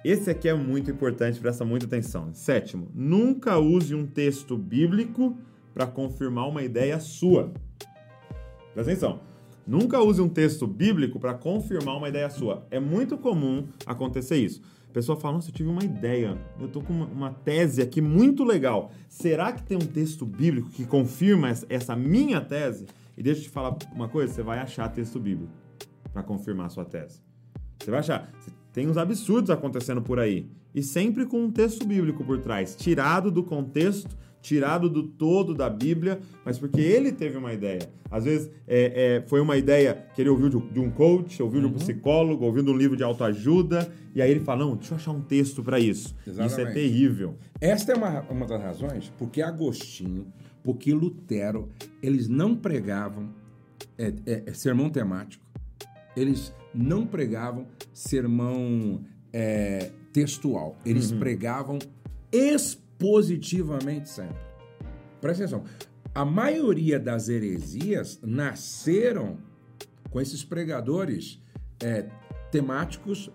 Esse 0.04 0.30
aqui 0.30 0.48
é 0.48 0.54
muito 0.54 0.90
importante, 0.90 1.40
presta 1.40 1.66
muita 1.66 1.86
atenção. 1.86 2.34
Sétimo, 2.34 2.90
nunca 2.96 3.58
use 3.58 3.94
um 3.94 4.06
texto 4.08 4.58
bíblico 4.58 5.38
para 5.74 5.86
confirmar 5.86 6.48
uma 6.48 6.64
ideia 6.64 7.00
sua. 7.00 7.52
Presta 8.74 8.92
atenção. 8.92 9.20
Nunca 9.70 10.02
use 10.02 10.20
um 10.20 10.28
texto 10.28 10.66
bíblico 10.66 11.20
para 11.20 11.36
confirmar 11.36 11.96
uma 11.96 12.10
ideia 12.10 12.28
sua. 12.28 12.66
É 12.72 12.80
muito 12.80 13.16
comum 13.20 13.68
acontecer 13.86 14.38
isso. 14.38 14.64
A 14.90 14.92
pessoa 14.92 15.16
fala, 15.16 15.36
nossa, 15.36 15.52
eu 15.52 15.54
tive 15.54 15.70
uma 15.70 15.84
ideia, 15.84 16.36
eu 16.60 16.68
tô 16.68 16.82
com 16.82 16.92
uma, 16.92 17.32
tese 17.32 17.80
aqui 17.80 18.02
muito 18.02 18.44
legal. 18.44 18.92
Será 19.08 19.52
que 19.52 19.62
tem 19.62 19.78
um 19.78 19.86
texto 19.86 20.26
bíblico 20.26 20.72
que 20.72 20.88
confirma 20.88 21.52
essa 21.70 21.96
minha 21.96 22.42
tese? 22.42 22.88
E 23.16 23.22
deixa 23.22 23.42
eu 23.42 23.44
te 23.44 23.50
falar 23.52 23.78
uma 23.94 24.10
coisa, 24.10 24.34
você 24.34 24.42
vai 24.42 24.58
achar 24.58 24.88
texto 24.88 25.20
bíblico 25.20 25.54
para 26.12 26.24
confirmar 26.24 26.66
a 26.66 26.70
sua 26.70 26.84
tese. 26.84 27.22
Você 27.78 27.92
vai 27.92 28.00
achar. 28.00 28.28
Tem 28.74 28.88
uns 28.88 28.98
absurdos 28.98 29.52
acontecendo 29.52 30.02
por 30.02 30.18
aí. 30.18 30.50
E 30.74 30.82
sempre 30.82 31.28
com 31.28 31.44
um 31.44 31.52
texto 31.52 31.86
bíblico 31.86 32.24
por 32.24 32.40
trás, 32.40 32.76
tirado 32.76 33.30
do 33.30 33.44
contexto, 33.44 34.18
tirado 34.42 34.90
do 34.90 35.04
todo 35.04 35.54
da 35.54 35.70
Bíblia, 35.70 36.20
mas 36.46 36.58
porque 36.58 36.82
ele 36.82 37.12
teve 37.12 37.38
uma 37.38 37.54
ideia. 37.54 37.90
Às 38.10 38.26
vezes 38.26 38.50
é, 38.68 39.18
é, 39.18 39.28
foi 39.28 39.42
uma 39.42 39.58
ideia 39.58 40.06
que 40.16 40.22
ele 40.22 40.30
ouviu 40.30 40.50
de, 40.50 40.60
de 40.72 40.80
um 40.80 40.90
coach, 40.90 41.42
ouviu 41.42 41.62
de 41.62 41.68
um 41.68 41.74
psicólogo, 41.74 42.46
ouviu 42.46 42.64
de 42.64 42.70
um 42.70 42.78
livro 42.78 42.96
de 42.96 43.04
autoajuda, 43.04 43.92
e 44.16 44.22
aí 44.22 44.32
ele 44.32 44.40
fala: 44.40 44.66
Não, 44.66 44.76
deixa 44.76 44.94
eu 44.94 44.98
achar 44.98 45.12
um 45.12 45.22
texto 45.22 45.64
para 45.64 45.80
isso. 45.80 46.16
Isso 46.26 46.42
é 46.42 46.46
Exatamente. 46.46 46.74
terrível. 46.74 47.36
Esta 47.60 47.92
é 47.92 47.96
uma, 47.96 48.22
uma 48.30 48.46
das 48.46 48.62
razões 48.62 49.12
porque 49.18 49.42
Agostinho, 49.42 50.28
porque 50.64 50.94
Lutero, 50.94 51.70
eles 52.02 52.28
não 52.28 52.56
pregavam 52.56 53.30
é, 53.98 54.14
é, 54.26 54.44
é, 54.48 54.54
sermão 54.54 54.90
temático, 54.90 55.46
eles 56.16 56.54
não 56.74 57.06
pregavam 57.06 57.68
sermão 57.94 59.02
é, 59.34 59.92
textual, 60.14 60.78
eles 60.86 61.12
pregavam 61.12 61.80
expositivamente 63.00 64.10
sempre. 64.10 64.36
Presta 65.22 65.46
atenção, 65.46 65.64
a 66.14 66.26
maioria 66.26 67.00
das 67.00 67.30
heresias 67.30 68.20
nasceram 68.22 69.38
com 70.10 70.20
esses 70.20 70.44
pregadores 70.44 71.42
é, 71.82 72.08
temáticos 72.52 73.32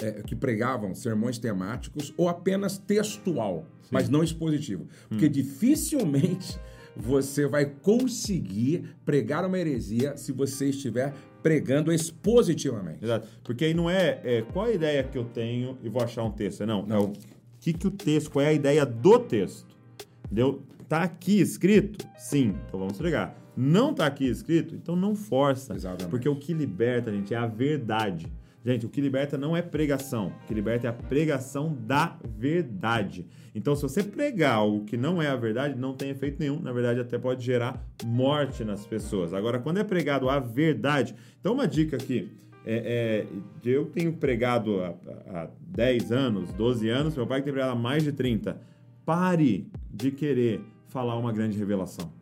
é, 0.00 0.22
que 0.22 0.36
pregavam 0.36 0.94
sermões 0.94 1.38
temáticos 1.38 2.14
ou 2.16 2.28
apenas 2.28 2.78
textual, 2.78 3.66
mas 3.90 4.08
não 4.08 4.22
expositivo. 4.22 4.86
Porque 5.08 5.28
dificilmente 5.28 6.58
você 6.96 7.46
vai 7.46 7.64
conseguir 7.66 8.96
pregar 9.04 9.44
uma 9.44 9.58
heresia 9.58 10.16
se 10.16 10.32
você 10.32 10.68
estiver 10.70 11.14
pregando 11.42 11.92
expositivamente. 11.92 13.04
Exato. 13.04 13.28
Porque 13.42 13.64
aí 13.64 13.74
não 13.74 13.88
é, 13.88 14.20
é, 14.24 14.42
qual 14.42 14.66
a 14.66 14.72
ideia 14.72 15.02
que 15.04 15.16
eu 15.16 15.24
tenho 15.24 15.78
e 15.82 15.88
vou 15.88 16.02
achar 16.02 16.24
um 16.24 16.30
texto. 16.30 16.66
Não, 16.66 16.84
é 16.90 16.98
o 16.98 17.12
que, 17.60 17.72
que 17.72 17.86
o 17.86 17.90
texto, 17.90 18.30
qual 18.30 18.44
é 18.44 18.48
a 18.48 18.52
ideia 18.52 18.84
do 18.84 19.18
texto. 19.18 19.76
Entendeu? 20.24 20.62
Tá 20.88 21.02
aqui 21.02 21.40
escrito? 21.40 22.06
Sim, 22.16 22.54
então 22.66 22.80
vamos 22.80 22.96
pregar. 22.96 23.36
Não 23.56 23.92
tá 23.92 24.06
aqui 24.06 24.26
escrito? 24.26 24.74
Então 24.74 24.94
não 24.94 25.14
força. 25.14 25.74
Exatamente. 25.74 26.10
Porque 26.10 26.28
o 26.28 26.36
que 26.36 26.54
liberta, 26.54 27.12
gente, 27.12 27.34
é 27.34 27.36
a 27.36 27.46
verdade. 27.46 28.32
Gente, 28.64 28.86
o 28.86 28.88
que 28.88 29.00
liberta 29.00 29.38
não 29.38 29.56
é 29.56 29.62
pregação. 29.62 30.32
O 30.44 30.46
que 30.46 30.54
liberta 30.54 30.86
é 30.86 30.90
a 30.90 30.92
pregação 30.92 31.76
da 31.86 32.18
verdade. 32.24 33.26
Então, 33.54 33.74
se 33.74 33.82
você 33.82 34.02
pregar 34.02 34.56
algo 34.56 34.84
que 34.84 34.96
não 34.96 35.22
é 35.22 35.28
a 35.28 35.36
verdade, 35.36 35.78
não 35.78 35.94
tem 35.94 36.10
efeito 36.10 36.38
nenhum. 36.38 36.60
Na 36.60 36.72
verdade, 36.72 37.00
até 37.00 37.18
pode 37.18 37.44
gerar 37.44 37.84
morte 38.04 38.64
nas 38.64 38.86
pessoas. 38.86 39.32
Agora, 39.32 39.58
quando 39.58 39.78
é 39.78 39.84
pregado 39.84 40.28
a 40.28 40.38
verdade. 40.38 41.14
Então, 41.40 41.54
uma 41.54 41.66
dica 41.66 41.96
aqui. 41.96 42.30
É, 42.70 43.24
é, 43.24 43.26
eu 43.64 43.86
tenho 43.86 44.12
pregado 44.12 44.84
há, 44.84 44.94
há 45.30 45.48
10 45.68 46.12
anos, 46.12 46.52
12 46.52 46.86
anos, 46.90 47.16
meu 47.16 47.26
pai 47.26 47.40
tem 47.40 47.50
pregado 47.50 47.72
há 47.72 47.74
mais 47.74 48.02
de 48.02 48.12
30. 48.12 48.60
Pare 49.06 49.66
de 49.90 50.10
querer 50.10 50.60
falar 50.86 51.16
uma 51.16 51.32
grande 51.32 51.56
revelação. 51.58 52.12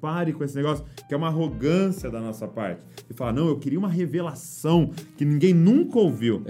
Pare 0.00 0.32
com 0.32 0.44
esse 0.44 0.54
negócio, 0.54 0.84
que 1.08 1.12
é 1.12 1.16
uma 1.16 1.26
arrogância 1.26 2.08
da 2.08 2.20
nossa 2.20 2.46
parte. 2.46 2.80
E 3.10 3.12
falar, 3.12 3.32
não, 3.32 3.48
eu 3.48 3.58
queria 3.58 3.76
uma 3.76 3.88
revelação 3.88 4.92
que 5.16 5.24
ninguém 5.24 5.52
nunca 5.52 5.98
ouviu. 5.98 6.44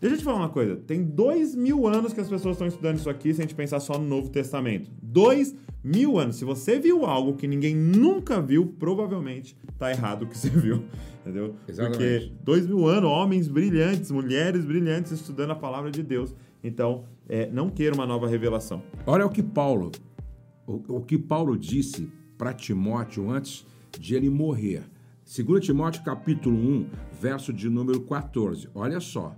Deixa 0.00 0.14
eu 0.14 0.18
te 0.18 0.24
falar 0.24 0.38
uma 0.38 0.48
coisa. 0.48 0.76
Tem 0.76 1.02
dois 1.02 1.56
mil 1.56 1.88
anos 1.88 2.12
que 2.12 2.20
as 2.20 2.28
pessoas 2.28 2.54
estão 2.54 2.68
estudando 2.68 2.98
isso 2.98 3.10
aqui 3.10 3.34
se 3.34 3.40
a 3.40 3.42
gente 3.42 3.56
pensar 3.56 3.80
só 3.80 3.98
no 3.98 4.06
Novo 4.06 4.28
Testamento. 4.30 4.88
Dois 5.02 5.52
Mil 5.84 6.18
anos. 6.18 6.36
Se 6.36 6.44
você 6.44 6.78
viu 6.78 7.04
algo 7.04 7.34
que 7.34 7.46
ninguém 7.46 7.74
nunca 7.74 8.40
viu, 8.40 8.66
provavelmente 8.78 9.56
tá 9.78 9.90
errado 9.90 10.22
o 10.22 10.26
que 10.26 10.36
você 10.38 10.48
viu. 10.48 10.84
Entendeu? 11.20 11.56
Exatamente. 11.66 11.98
Porque 11.98 12.32
dois 12.44 12.66
mil 12.66 12.86
anos, 12.86 13.10
homens 13.10 13.48
brilhantes, 13.48 14.10
mulheres 14.10 14.64
brilhantes 14.64 15.12
estudando 15.12 15.50
a 15.50 15.56
palavra 15.56 15.90
de 15.90 16.02
Deus. 16.02 16.34
Então, 16.62 17.04
é, 17.28 17.50
não 17.50 17.68
queira 17.68 17.94
uma 17.94 18.06
nova 18.06 18.28
revelação. 18.28 18.82
Olha 19.06 19.26
o 19.26 19.30
que 19.30 19.42
Paulo, 19.42 19.90
o, 20.66 20.96
o 20.96 21.00
que 21.00 21.18
Paulo 21.18 21.58
disse 21.58 22.08
para 22.38 22.52
Timóteo 22.52 23.30
antes 23.30 23.66
de 23.98 24.14
ele 24.14 24.30
morrer. 24.30 24.84
2 25.24 25.64
Timóteo 25.64 26.02
capítulo 26.04 26.56
1, 26.56 26.86
verso 27.20 27.52
de 27.52 27.68
número 27.68 28.00
14. 28.02 28.68
Olha 28.74 29.00
só. 29.00 29.36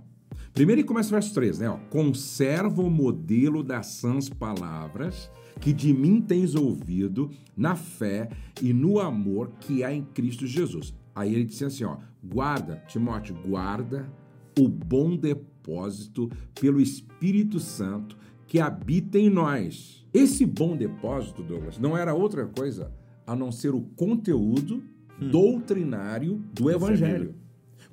Primeiro 0.53 0.81
ele 0.81 0.87
começa 0.87 1.09
o 1.09 1.11
verso 1.11 1.33
3, 1.33 1.59
né? 1.59 1.69
Ó, 1.69 1.77
Conserva 1.89 2.81
o 2.81 2.89
modelo 2.89 3.63
das 3.63 3.87
sãs 3.87 4.29
palavras 4.29 5.29
que 5.59 5.73
de 5.73 5.93
mim 5.93 6.21
tens 6.21 6.55
ouvido 6.55 7.31
na 7.55 7.75
fé 7.75 8.29
e 8.61 8.73
no 8.73 8.99
amor 8.99 9.51
que 9.59 9.83
há 9.83 9.93
em 9.93 10.03
Cristo 10.03 10.45
Jesus. 10.45 10.93
Aí 11.13 11.33
ele 11.33 11.45
disse 11.45 11.65
assim, 11.65 11.83
ó, 11.85 11.97
guarda, 12.23 12.83
Timóteo, 12.87 13.35
guarda 13.45 14.11
o 14.59 14.67
bom 14.67 15.15
depósito 15.15 16.29
pelo 16.59 16.81
Espírito 16.81 17.59
Santo 17.59 18.17
que 18.47 18.59
habita 18.59 19.17
em 19.17 19.29
nós. 19.29 20.05
Esse 20.13 20.45
bom 20.45 20.75
depósito, 20.75 21.43
Douglas, 21.43 21.77
não 21.77 21.97
era 21.97 22.13
outra 22.13 22.45
coisa 22.45 22.91
a 23.25 23.35
não 23.35 23.51
ser 23.51 23.73
o 23.73 23.81
conteúdo 23.81 24.83
doutrinário 25.19 26.43
do 26.53 26.69
Evangelho. 26.69 27.35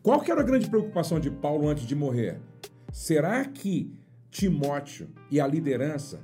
Qual 0.02 0.20
que 0.20 0.30
era 0.30 0.40
a 0.40 0.44
grande 0.44 0.68
preocupação 0.68 1.20
de 1.20 1.30
Paulo 1.30 1.68
antes 1.68 1.86
de 1.86 1.94
morrer? 1.94 2.40
Será 2.92 3.44
que 3.44 3.92
Timóteo 4.30 5.08
e 5.30 5.40
a 5.40 5.46
liderança 5.46 6.20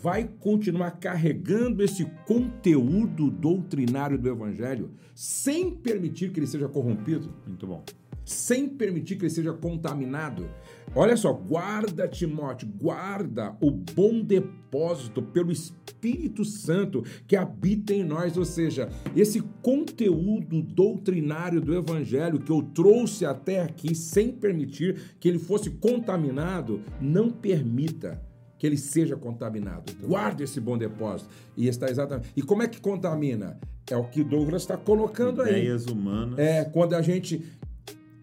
vai 0.00 0.28
continuar 0.40 0.92
carregando 0.92 1.82
esse 1.82 2.04
conteúdo 2.26 3.30
doutrinário 3.30 4.18
do 4.18 4.28
Evangelho 4.28 4.90
sem 5.14 5.70
permitir 5.70 6.32
que 6.32 6.40
ele 6.40 6.46
seja 6.46 6.68
corrompido? 6.68 7.32
Muito 7.46 7.66
bom. 7.66 7.82
sem 8.26 8.68
permitir 8.68 9.16
que 9.16 9.22
ele 9.24 9.30
seja 9.30 9.52
contaminado. 9.52 10.50
Olha 10.94 11.16
só, 11.16 11.32
guarda, 11.32 12.08
Timóteo, 12.08 12.68
guarda 12.68 13.56
o 13.60 13.70
bom 13.70 14.20
depósito 14.20 15.22
pelo 15.22 15.52
Espírito 15.52 16.44
Santo 16.44 17.04
que 17.26 17.36
habita 17.36 17.94
em 17.94 18.02
nós, 18.02 18.36
ou 18.36 18.44
seja, 18.44 18.88
esse 19.14 19.40
conteúdo 19.62 20.60
doutrinário 20.60 21.60
do 21.60 21.72
Evangelho 21.74 22.40
que 22.40 22.50
eu 22.50 22.62
trouxe 22.62 23.24
até 23.24 23.62
aqui 23.62 23.94
sem 23.94 24.32
permitir 24.32 25.14
que 25.20 25.28
ele 25.28 25.38
fosse 25.38 25.70
contaminado, 25.70 26.82
não 27.00 27.30
permita 27.30 28.20
que 28.58 28.66
ele 28.66 28.76
seja 28.76 29.16
contaminado. 29.16 29.92
Guarde 30.02 30.44
esse 30.44 30.60
bom 30.60 30.76
depósito. 30.78 31.28
E 31.56 31.68
está 31.68 31.88
exatamente. 31.88 32.30
E 32.36 32.42
como 32.42 32.62
é 32.62 32.68
que 32.68 32.80
contamina? 32.80 33.58
É 33.90 33.96
o 33.96 34.04
que 34.04 34.24
Douglas 34.24 34.62
está 34.62 34.76
colocando 34.76 35.42
aí. 35.42 35.60
Ideias 35.62 35.86
humanas. 35.86 36.38
É, 36.38 36.64
quando 36.64 36.94
a 36.94 37.02
gente 37.02 37.44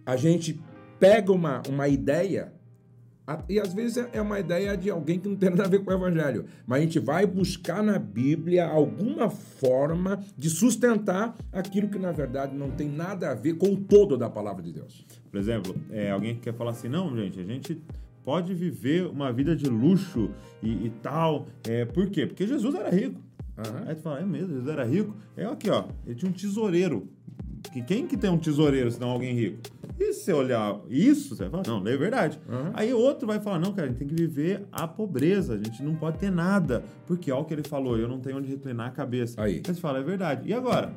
a 0.06 0.18
gente 0.18 0.60
pega 1.00 1.32
uma, 1.32 1.62
uma 1.70 1.88
ideia, 1.88 2.52
a- 3.26 3.42
e 3.48 3.58
às 3.58 3.74
vezes 3.74 3.96
é- 3.98 4.10
é 4.14 4.22
uma 4.22 4.38
ideia 4.40 4.76
de 4.76 4.90
alguém 4.90 5.18
que 5.18 5.30
não 5.30 5.36
tem 5.38 5.50
nada 5.50 5.64
a 5.64 5.68
ver 5.68 5.80
com 5.80 5.90
o 5.92 5.94
evangelho, 5.94 6.46
mas 6.68 6.80
a 6.80 6.82
gente 6.82 7.00
vai 7.00 7.26
buscar 7.26 7.82
na 7.82 7.98
Bíblia 7.98 8.66
alguma 8.68 9.30
forma 9.30 10.22
de 10.38 10.50
sustentar 10.50 11.36
aquilo 11.54 11.88
que 11.88 11.98
na 11.98 12.12
verdade 12.12 12.54
não 12.54 12.70
tem 12.72 12.90
nada 12.90 13.30
a 13.32 13.34
ver 13.34 13.54
com 13.54 13.68
o 13.68 13.78
todo 13.78 14.18
da 14.18 14.30
palavra 14.30 14.62
de 14.62 14.74
Deus. 14.74 15.06
Por 15.32 15.40
exemplo, 15.40 15.74
é, 15.90 16.12
alguém 16.12 16.36
que 16.36 16.42
quer 16.42 16.54
falar 16.54 16.72
assim, 16.72 16.90
não, 16.90 17.16
gente, 17.16 17.40
a 17.40 17.44
gente 17.44 17.82
pode 18.24 18.54
viver 18.54 19.06
uma 19.08 19.32
vida 19.32 19.56
de 19.56 19.66
luxo 19.66 20.32
e, 20.62 20.88
e 20.88 20.90
tal. 21.02 21.48
É, 21.68 21.86
por 21.86 22.10
quê? 22.10 22.26
Porque 22.26 22.48
Jesus 22.48 22.74
era 22.76 22.90
rico. 22.90 23.20
Aham. 23.58 23.84
Aí 23.86 23.96
tu 23.96 24.02
fala, 24.02 24.20
é 24.20 24.26
mesmo, 24.26 24.50
Jesus 24.50 24.68
era 24.68 24.84
rico? 24.84 25.16
É 25.38 25.46
aqui, 25.46 25.70
ó, 25.70 25.86
ele 26.06 26.16
tinha 26.16 26.30
um 26.30 26.34
tesoureiro. 26.34 27.08
Que 27.72 27.82
quem 27.82 28.06
que 28.06 28.18
tem 28.18 28.30
um 28.30 28.38
tesoureiro 28.38 28.92
se 28.92 29.00
não 29.00 29.10
alguém 29.10 29.34
rico? 29.34 29.60
E 30.00 30.12
se 30.12 30.26
você 30.26 30.34
olhar 30.34 30.80
isso, 30.90 31.36
você 31.36 31.48
vai 31.48 31.64
falar, 31.64 31.80
não, 31.80 31.88
é 31.88 31.96
verdade. 31.96 32.40
Uhum. 32.50 32.72
Aí 32.74 32.94
outro 32.94 33.26
vai 33.26 33.40
falar, 33.40 33.60
não, 33.60 33.72
cara, 33.72 33.88
a 33.88 33.90
gente 33.90 34.00
tem 34.00 34.08
que 34.08 34.16
viver 34.16 34.66
a 34.72 34.88
pobreza, 34.88 35.54
a 35.54 35.58
gente 35.58 35.82
não 35.82 35.96
pode 35.96 36.18
ter 36.18 36.32
nada. 36.32 36.84
Porque 37.06 37.32
olha 37.32 37.42
o 37.42 37.46
que 37.46 37.54
ele 37.54 37.64
falou, 37.64 37.98
eu 37.98 38.08
não 38.08 38.20
tenho 38.20 38.38
onde 38.38 38.50
reclinar 38.50 38.88
a 38.88 38.92
cabeça. 38.92 39.42
Aí. 39.42 39.62
você 39.64 39.76
fala, 39.76 40.00
é 40.00 40.04
verdade. 40.04 40.50
E 40.50 40.54
agora? 40.54 40.94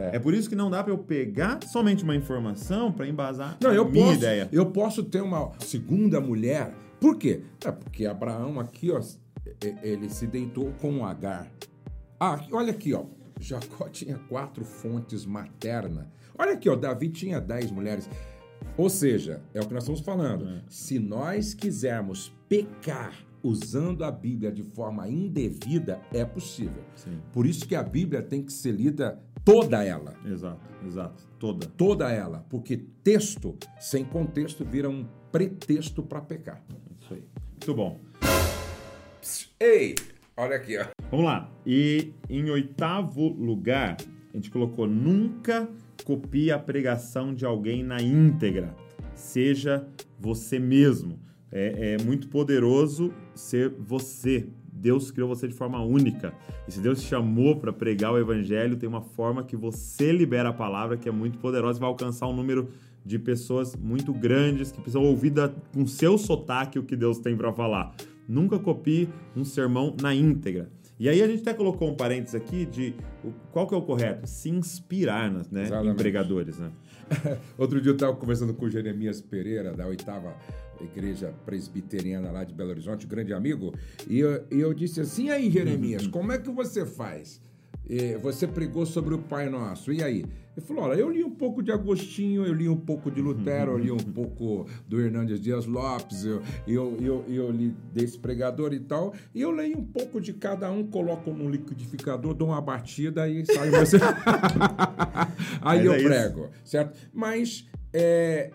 É. 0.00 0.16
É. 0.16 0.18
por 0.18 0.34
isso 0.34 0.48
que 0.48 0.56
não 0.56 0.70
dá 0.70 0.82
pra 0.82 0.92
eu 0.92 0.98
pegar 0.98 1.58
somente 1.66 2.02
uma 2.04 2.14
informação 2.16 2.90
pra 2.92 3.06
embasar 3.06 3.58
Não, 3.62 3.72
eu 3.72 3.88
minha 3.88 4.04
posso, 4.06 4.16
ideia. 4.18 4.48
eu 4.52 4.66
posso 4.66 5.02
ter 5.04 5.20
uma 5.22 5.52
segunda 5.58 6.20
mulher. 6.20 6.74
Por 7.00 7.16
quê? 7.16 7.42
É 7.64 7.70
porque 7.72 8.06
Abraão 8.06 8.58
aqui, 8.60 8.90
ó, 8.90 9.00
ele 9.82 10.08
se 10.10 10.26
deitou 10.26 10.72
com 10.80 11.04
Agar. 11.04 11.50
Ah, 12.18 12.40
olha 12.52 12.70
aqui, 12.70 12.92
ó. 12.94 13.04
Jacó 13.38 13.88
tinha 13.92 14.18
quatro 14.28 14.64
fontes 14.64 15.24
maternas. 15.24 16.06
Olha 16.38 16.52
aqui, 16.52 16.68
ó, 16.68 16.76
Davi 16.76 17.08
tinha 17.08 17.40
dez 17.40 17.70
mulheres. 17.70 18.08
Ou 18.76 18.90
seja, 18.90 19.42
é 19.54 19.60
o 19.60 19.66
que 19.66 19.72
nós 19.74 19.82
estamos 19.82 20.00
falando. 20.00 20.62
Se 20.68 20.98
nós 20.98 21.54
quisermos 21.54 22.32
pecar 22.48 23.14
usando 23.42 24.04
a 24.04 24.10
Bíblia 24.10 24.52
de 24.52 24.62
forma 24.62 25.08
indevida, 25.08 26.00
é 26.12 26.24
possível. 26.24 26.82
Sim. 26.94 27.18
Por 27.32 27.46
isso 27.46 27.66
que 27.66 27.74
a 27.74 27.82
Bíblia 27.82 28.22
tem 28.22 28.42
que 28.42 28.52
ser 28.52 28.72
lida 28.72 29.18
toda 29.44 29.84
ela 29.84 30.14
Exato, 30.24 30.60
exato. 30.86 31.22
Toda. 31.38 31.66
toda 31.66 32.10
ela, 32.10 32.44
porque 32.48 32.76
texto 33.02 33.56
sem 33.78 34.04
contexto 34.04 34.64
vira 34.64 34.88
um 34.88 35.06
pretexto 35.32 36.02
para 36.02 36.20
pecar. 36.20 36.62
Isso 37.00 37.14
aí. 37.14 37.24
Muito 37.50 37.74
bom. 37.74 38.00
Ei, 39.58 39.94
olha 40.36 40.56
aqui, 40.56 40.78
ó. 40.78 40.86
Vamos 41.10 41.26
lá. 41.26 41.50
E 41.66 42.12
em 42.28 42.50
oitavo 42.50 43.28
lugar, 43.28 43.96
a 44.32 44.36
gente 44.36 44.50
colocou 44.50 44.86
nunca 44.86 45.68
copie 46.04 46.50
a 46.50 46.58
pregação 46.58 47.34
de 47.34 47.44
alguém 47.44 47.82
na 47.82 48.00
íntegra. 48.00 48.74
Seja 49.14 49.86
você 50.18 50.58
mesmo. 50.58 51.18
É, 51.52 51.94
é 51.94 52.04
muito 52.04 52.28
poderoso 52.28 53.12
ser 53.34 53.70
você. 53.70 54.48
Deus 54.80 55.10
criou 55.10 55.28
você 55.28 55.46
de 55.46 55.54
forma 55.54 55.82
única. 55.82 56.32
E 56.66 56.72
se 56.72 56.80
Deus 56.80 57.00
te 57.02 57.08
chamou 57.08 57.56
para 57.56 57.72
pregar 57.72 58.12
o 58.12 58.18
evangelho, 58.18 58.76
tem 58.76 58.88
uma 58.88 59.02
forma 59.02 59.44
que 59.44 59.56
você 59.56 60.10
libera 60.12 60.48
a 60.48 60.52
palavra 60.52 60.96
que 60.96 61.08
é 61.08 61.12
muito 61.12 61.38
poderosa 61.38 61.78
e 61.78 61.80
vai 61.80 61.88
alcançar 61.88 62.26
um 62.28 62.32
número 62.34 62.68
de 63.04 63.18
pessoas 63.18 63.74
muito 63.76 64.12
grandes 64.12 64.70
que 64.72 64.78
precisam 64.80 65.02
ouvir 65.04 65.30
da- 65.30 65.50
com 65.74 65.86
seu 65.86 66.16
sotaque 66.18 66.78
o 66.78 66.82
que 66.82 66.96
Deus 66.96 67.18
tem 67.18 67.36
para 67.36 67.52
falar. 67.52 67.94
Nunca 68.28 68.58
copie 68.58 69.08
um 69.36 69.44
sermão 69.44 69.94
na 70.00 70.14
íntegra. 70.14 70.70
E 70.98 71.08
aí 71.08 71.22
a 71.22 71.26
gente 71.26 71.40
até 71.40 71.54
colocou 71.54 71.90
um 71.90 71.94
parênteses 71.96 72.34
aqui 72.34 72.66
de 72.66 72.94
qual 73.50 73.66
que 73.66 73.74
é 73.74 73.76
o 73.76 73.80
correto? 73.82 74.26
Se 74.26 74.50
inspirar 74.50 75.30
nas, 75.30 75.50
né, 75.50 75.64
em 75.92 75.94
pregadores, 75.96 76.58
né? 76.58 76.70
Outro 77.56 77.80
dia 77.80 77.90
eu 77.90 77.94
estava 77.94 78.14
conversando 78.14 78.52
com 78.54 78.66
o 78.66 78.70
Jeremias 78.70 79.20
Pereira, 79.20 79.72
da 79.72 79.86
oitava 79.86 80.34
igreja 80.82 81.34
presbiteriana 81.44 82.30
lá 82.30 82.44
de 82.44 82.54
Belo 82.54 82.70
Horizonte, 82.70 83.06
um 83.06 83.08
grande 83.08 83.32
amigo, 83.32 83.74
e 84.08 84.18
eu, 84.18 84.44
eu 84.50 84.74
disse 84.74 85.00
assim: 85.00 85.26
e 85.26 85.30
aí, 85.30 85.50
Jeremias, 85.50 86.06
como 86.06 86.32
é 86.32 86.38
que 86.38 86.50
você 86.50 86.84
faz? 86.86 87.40
Eh, 87.88 88.18
Você 88.22 88.46
pregou 88.46 88.86
sobre 88.86 89.14
o 89.14 89.18
Pai 89.18 89.48
Nosso, 89.48 89.92
e 89.92 90.02
aí? 90.02 90.24
Ele 90.56 90.66
falou: 90.66 90.84
olha, 90.84 90.98
eu 90.98 91.10
li 91.10 91.24
um 91.24 91.30
pouco 91.30 91.62
de 91.62 91.72
Agostinho, 91.72 92.44
eu 92.44 92.52
li 92.54 92.68
um 92.68 92.76
pouco 92.76 93.10
de 93.10 93.20
Lutero, 93.20 93.72
eu 93.72 93.78
li 93.78 93.90
um 93.90 93.96
pouco 93.98 94.66
do 94.86 95.00
Hernandes 95.00 95.40
Dias 95.40 95.66
Lopes, 95.66 96.24
eu, 96.24 96.42
eu, 96.68 96.96
eu, 97.00 97.24
eu 97.28 97.50
li 97.50 97.74
desse 97.92 98.18
pregador 98.18 98.72
e 98.72 98.80
tal, 98.80 99.12
e 99.34 99.40
eu 99.40 99.50
leio 99.50 99.78
um 99.78 99.84
pouco 99.84 100.20
de 100.20 100.32
cada 100.32 100.70
um, 100.70 100.86
coloco 100.86 101.32
num 101.32 101.50
liquidificador, 101.50 102.34
dou 102.34 102.48
uma 102.48 102.60
batida 102.60 103.28
e 103.28 103.44
sai 103.46 103.70
você. 103.70 103.96
aí 105.62 105.84
eu 105.84 105.92
é 105.92 105.96
isso. 105.98 106.06
prego, 106.06 106.50
certo? 106.64 106.96
Mas 107.12 107.68
é, 107.92 108.50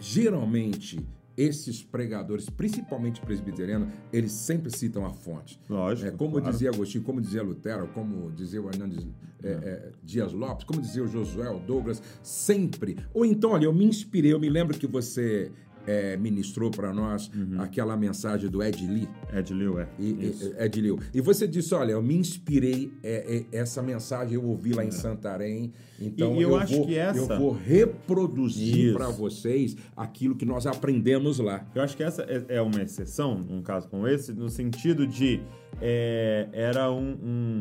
geralmente 0.00 1.04
esses 1.36 1.82
pregadores, 1.82 2.48
principalmente 2.48 3.20
presbiterianos, 3.20 3.88
eles 4.12 4.32
sempre 4.32 4.70
citam 4.76 5.04
a 5.04 5.12
fonte. 5.12 5.58
Lógico, 5.68 6.08
É, 6.08 6.10
como 6.12 6.32
claro. 6.38 6.50
dizia 6.52 6.70
Agostinho, 6.70 7.02
como 7.04 7.20
dizia 7.20 7.42
Lutero, 7.42 7.88
como 7.88 8.30
dizia 8.32 8.62
o 8.62 8.68
Hernandes 8.68 9.06
é, 9.42 9.48
é, 9.50 9.92
Dias 10.02 10.32
Lopes, 10.32 10.64
como 10.64 10.80
dizia 10.80 11.02
o 11.02 11.06
Josué, 11.08 11.50
o 11.50 11.58
Douglas, 11.58 12.02
sempre. 12.22 12.96
Ou 13.12 13.24
então, 13.26 13.50
olha, 13.50 13.64
eu 13.66 13.72
me 13.74 13.84
inspirei, 13.84 14.32
eu 14.32 14.40
me 14.40 14.48
lembro 14.48 14.78
que 14.78 14.86
você 14.86 15.50
é, 15.86 16.16
ministrou 16.16 16.70
para 16.70 16.92
nós 16.92 17.30
Uhum. 17.34 17.60
aquela 17.60 17.96
mensagem 17.96 18.48
do 18.50 18.62
Ed 18.62 18.86
Lee. 18.86 19.08
Ed 19.32 19.52
Liu, 19.54 19.78
é. 19.78 19.88
E, 19.98 20.26
Isso. 20.28 20.54
Ed 20.58 20.80
Liu. 20.80 20.98
E 21.12 21.20
você 21.20 21.46
disse, 21.46 21.74
olha, 21.74 21.92
eu 21.92 22.02
me 22.02 22.16
inspirei, 22.16 22.92
é, 23.02 23.44
é, 23.52 23.58
essa 23.58 23.82
mensagem 23.82 24.34
eu 24.34 24.44
ouvi 24.44 24.72
lá 24.72 24.84
em 24.84 24.90
Santarém, 24.90 25.72
então 26.00 26.34
E 26.36 26.42
eu 26.42 26.50
eu, 26.50 26.56
acho 26.56 26.74
vou, 26.76 26.86
que 26.86 26.96
essa- 26.96 27.18
eu 27.34 27.38
vou 27.38 27.52
reproduzir 27.52 28.94
para 28.94 29.08
vocês 29.08 29.76
aquilo 29.96 30.34
que 30.34 30.44
nós 30.44 30.66
aprendemos 30.66 31.38
lá. 31.38 31.66
Eu 31.74 31.82
acho 31.82 31.96
que 31.96 32.02
essa 32.02 32.22
é 32.22 32.44
é 32.48 32.60
uma 32.60 32.82
exceção, 32.82 33.38
num 33.38 33.62
caso 33.62 33.88
como 33.88 34.06
esse, 34.06 34.32
no 34.32 34.48
sentido 34.48 35.06
de 35.06 35.40
é, 35.80 36.48
era 36.52 36.90
um, 36.92 37.16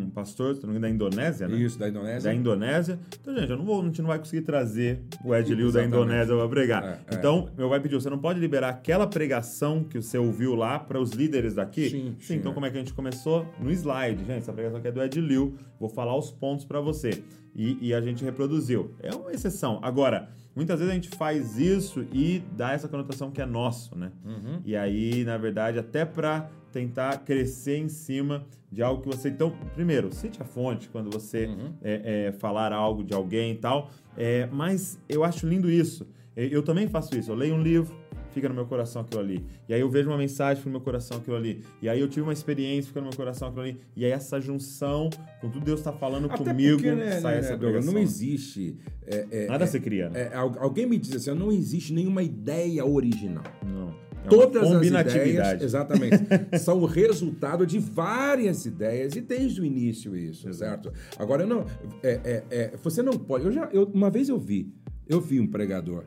um 0.06 0.12
pastor, 0.14 0.54
da 0.56 0.90
Indonésia, 0.90 1.48
né? 1.48 1.58
Isso, 1.58 1.80
da 1.80 1.90
Indonésia. 1.90 2.30
Da 2.30 2.34
Indonésia. 2.36 3.00
Então, 3.20 3.36
gente, 3.36 3.50
eu 3.50 3.58
não 3.58 3.66
vou, 3.66 3.82
a 3.82 3.86
gente 3.86 4.02
não 4.02 4.08
vai 4.10 4.20
conseguir 4.20 4.42
trazer 4.44 5.00
o 5.26 5.34
Ed 5.34 5.54
Liu 5.56 5.72
da. 5.72 5.84
Indonésia 5.84 6.36
para 6.36 6.48
pregar. 6.48 6.84
É, 6.84 6.88
é. 7.16 7.18
Então, 7.18 7.50
meu 7.58 7.70
pai 7.70 7.80
pediu, 7.80 8.00
você 8.00 8.10
não 8.14 8.18
não 8.18 8.20
pode 8.20 8.40
liberar 8.40 8.70
aquela 8.70 9.08
pregação 9.08 9.84
que 9.84 10.00
você 10.02 10.18
ouviu 10.18 10.54
lá 10.56 10.78
para 10.80 11.00
os 11.00 11.12
líderes 11.12 11.56
daqui? 11.56 11.90
Sim, 11.90 12.16
sim, 12.20 12.36
então 12.36 12.54
como 12.54 12.66
é 12.66 12.70
que 12.70 12.78
a 12.78 12.80
gente 12.80 12.94
começou? 12.94 13.46
No 13.60 13.72
slide, 13.72 14.24
gente. 14.24 14.38
Essa 14.38 14.54
pregação 14.54 14.78
aqui 14.78 14.88
é 14.88 14.92
do 14.92 15.02
Ed 15.02 15.20
Liu. 15.20 15.56
Vou 15.80 15.90
falar 15.90 16.16
os 16.16 16.32
pontos 16.32 16.64
para 16.64 16.80
você. 16.80 17.24
E, 17.56 17.90
e 17.90 17.94
a 17.94 18.00
gente 18.02 18.24
reproduziu. 18.24 18.94
É 19.02 19.14
uma 19.14 19.32
exceção. 19.32 19.80
Agora, 19.82 20.30
muitas 20.56 20.80
vezes 20.80 20.92
a 20.92 20.96
gente 20.96 21.10
faz 21.10 21.58
isso 21.58 22.06
e 22.14 22.44
dá 22.56 22.74
essa 22.74 22.88
conotação 22.88 23.32
que 23.32 23.42
é 23.42 23.46
nosso, 23.46 23.98
né? 23.98 24.12
Uhum. 24.24 24.62
E 24.64 24.76
aí, 24.76 25.24
na 25.24 25.38
verdade, 25.38 25.80
até 25.80 26.06
para 26.06 26.50
tentar 26.72 27.18
crescer 27.20 27.78
em 27.78 27.90
cima 27.90 28.46
de 28.72 28.82
algo 28.82 29.02
que 29.02 29.08
você. 29.08 29.30
Então, 29.30 29.52
primeiro, 29.74 30.14
cite 30.14 30.42
a 30.42 30.46
fonte 30.46 30.90
quando 30.90 31.10
você 31.12 31.46
Uhum. 31.48 31.74
é, 31.82 32.28
é, 32.28 32.32
falar 32.32 32.72
algo 32.74 33.04
de 33.04 33.14
alguém 33.14 33.54
e 33.54 33.56
tal. 33.56 33.90
É, 34.16 34.48
mas 34.52 35.00
eu 35.10 35.24
acho 35.24 35.48
lindo 35.48 35.70
isso. 35.70 36.08
Eu 36.36 36.64
também 36.64 36.88
faço 36.88 37.16
isso. 37.18 37.32
Eu 37.32 37.36
leio 37.36 37.54
um 37.56 37.62
livro, 37.62 37.96
fica 38.32 38.50
no 38.50 38.56
meu 38.56 38.66
coração 38.66 39.02
aquilo 39.04 39.22
ali. 39.22 39.46
E 39.70 39.74
aí 39.74 39.80
eu 39.82 39.90
vejo 39.90 40.10
uma 40.10 40.18
mensagem, 40.18 40.58
fica 40.58 40.70
no 40.70 40.74
meu 40.78 40.82
coração 40.82 41.18
aquilo 41.18 41.36
ali. 41.36 41.62
E 41.82 41.88
aí 41.88 42.00
eu 42.00 42.08
tive 42.08 42.22
uma 42.22 42.34
experiência, 42.34 42.88
fica 42.88 43.00
no 43.02 43.08
meu 43.08 43.16
coração 43.16 43.48
aquilo 43.50 43.62
ali. 43.64 43.78
E 43.96 44.04
aí 44.04 44.12
essa 44.12 44.40
junção, 44.42 45.10
com 45.42 45.50
tudo 45.50 45.64
Deus 45.64 45.80
está 45.80 45.94
falando 45.94 46.26
Até 46.26 46.38
comigo, 46.38 46.78
porque, 46.78 46.92
né, 46.92 47.20
sai 47.22 47.34
né, 47.36 47.40
essa 47.40 47.50
Douglas, 47.58 47.86
pregação. 47.86 47.94
não 47.94 48.00
existe. 48.02 48.76
é, 49.06 49.28
é, 49.32 49.48
Nada 49.48 49.64
é, 49.66 49.68
se 49.68 49.80
cria, 49.80 50.10
né? 50.10 50.30
é, 50.32 50.36
al- 50.36 50.58
alguém 50.60 50.86
me 50.88 50.98
diz 50.98 51.16
assim, 51.16 51.38
não 51.38 51.52
existe 51.52 51.94
nenhuma 51.94 52.24
ideia 52.24 52.84
original. 52.86 53.44
Não. 53.66 53.94
É 54.26 54.30
Todas 54.30 54.72
as 54.72 54.88
ideias, 54.88 55.62
exatamente, 55.62 56.16
são 56.58 56.80
o 56.80 56.86
resultado 56.86 57.68
de 57.68 57.78
várias 57.78 58.66
ideias 58.66 59.18
e 59.18 59.22
desde 59.22 59.60
o 59.60 59.66
início 59.66 60.16
isso, 60.16 60.52
certo? 60.54 60.94
Agora 61.20 61.46
não, 61.46 61.66
é, 62.02 62.22
é, 62.24 62.44
é, 62.50 62.74
você 62.82 63.04
não 63.04 63.14
pode. 63.18 63.44
Eu 63.44 63.52
já, 63.52 63.66
eu- 63.74 63.84
uma 63.94 64.10
vez 64.10 64.30
eu 64.30 64.40
vi, 64.40 64.74
eu 65.10 65.20
vi 65.20 65.42
um 65.42 65.48
pregador, 65.48 66.06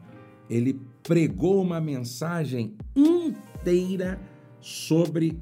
ele 0.49 0.81
pregou 1.03 1.61
uma 1.63 1.81
mensagem 1.81 2.77
inteira 2.95 4.19
sobre 4.61 5.39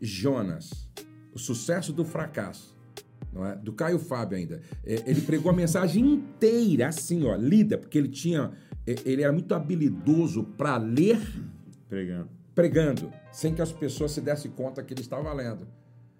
Jonas, 0.00 0.88
o 1.34 1.38
sucesso 1.38 1.92
do 1.92 2.04
fracasso. 2.04 2.76
Não 3.32 3.44
é? 3.44 3.54
Do 3.56 3.72
Caio 3.72 3.98
Fábio 3.98 4.38
ainda. 4.38 4.60
É, 4.84 5.02
Ele 5.06 5.20
pregou 5.20 5.52
a 5.52 5.54
mensagem 5.54 6.04
inteira, 6.14 6.88
assim, 6.88 7.24
ó, 7.26 7.36
lida, 7.36 7.76
porque 7.76 7.98
ele 7.98 8.08
tinha. 8.08 8.52
é, 8.86 8.94
Ele 9.04 9.22
era 9.22 9.32
muito 9.32 9.54
habilidoso 9.54 10.44
para 10.56 10.78
ler 10.78 11.20
Pregando. 11.88 12.28
pregando, 12.54 13.12
sem 13.30 13.54
que 13.54 13.60
as 13.60 13.70
pessoas 13.70 14.12
se 14.12 14.20
dessem 14.22 14.50
conta 14.50 14.82
que 14.82 14.94
ele 14.94 15.02
estava 15.02 15.30
lendo. 15.32 15.66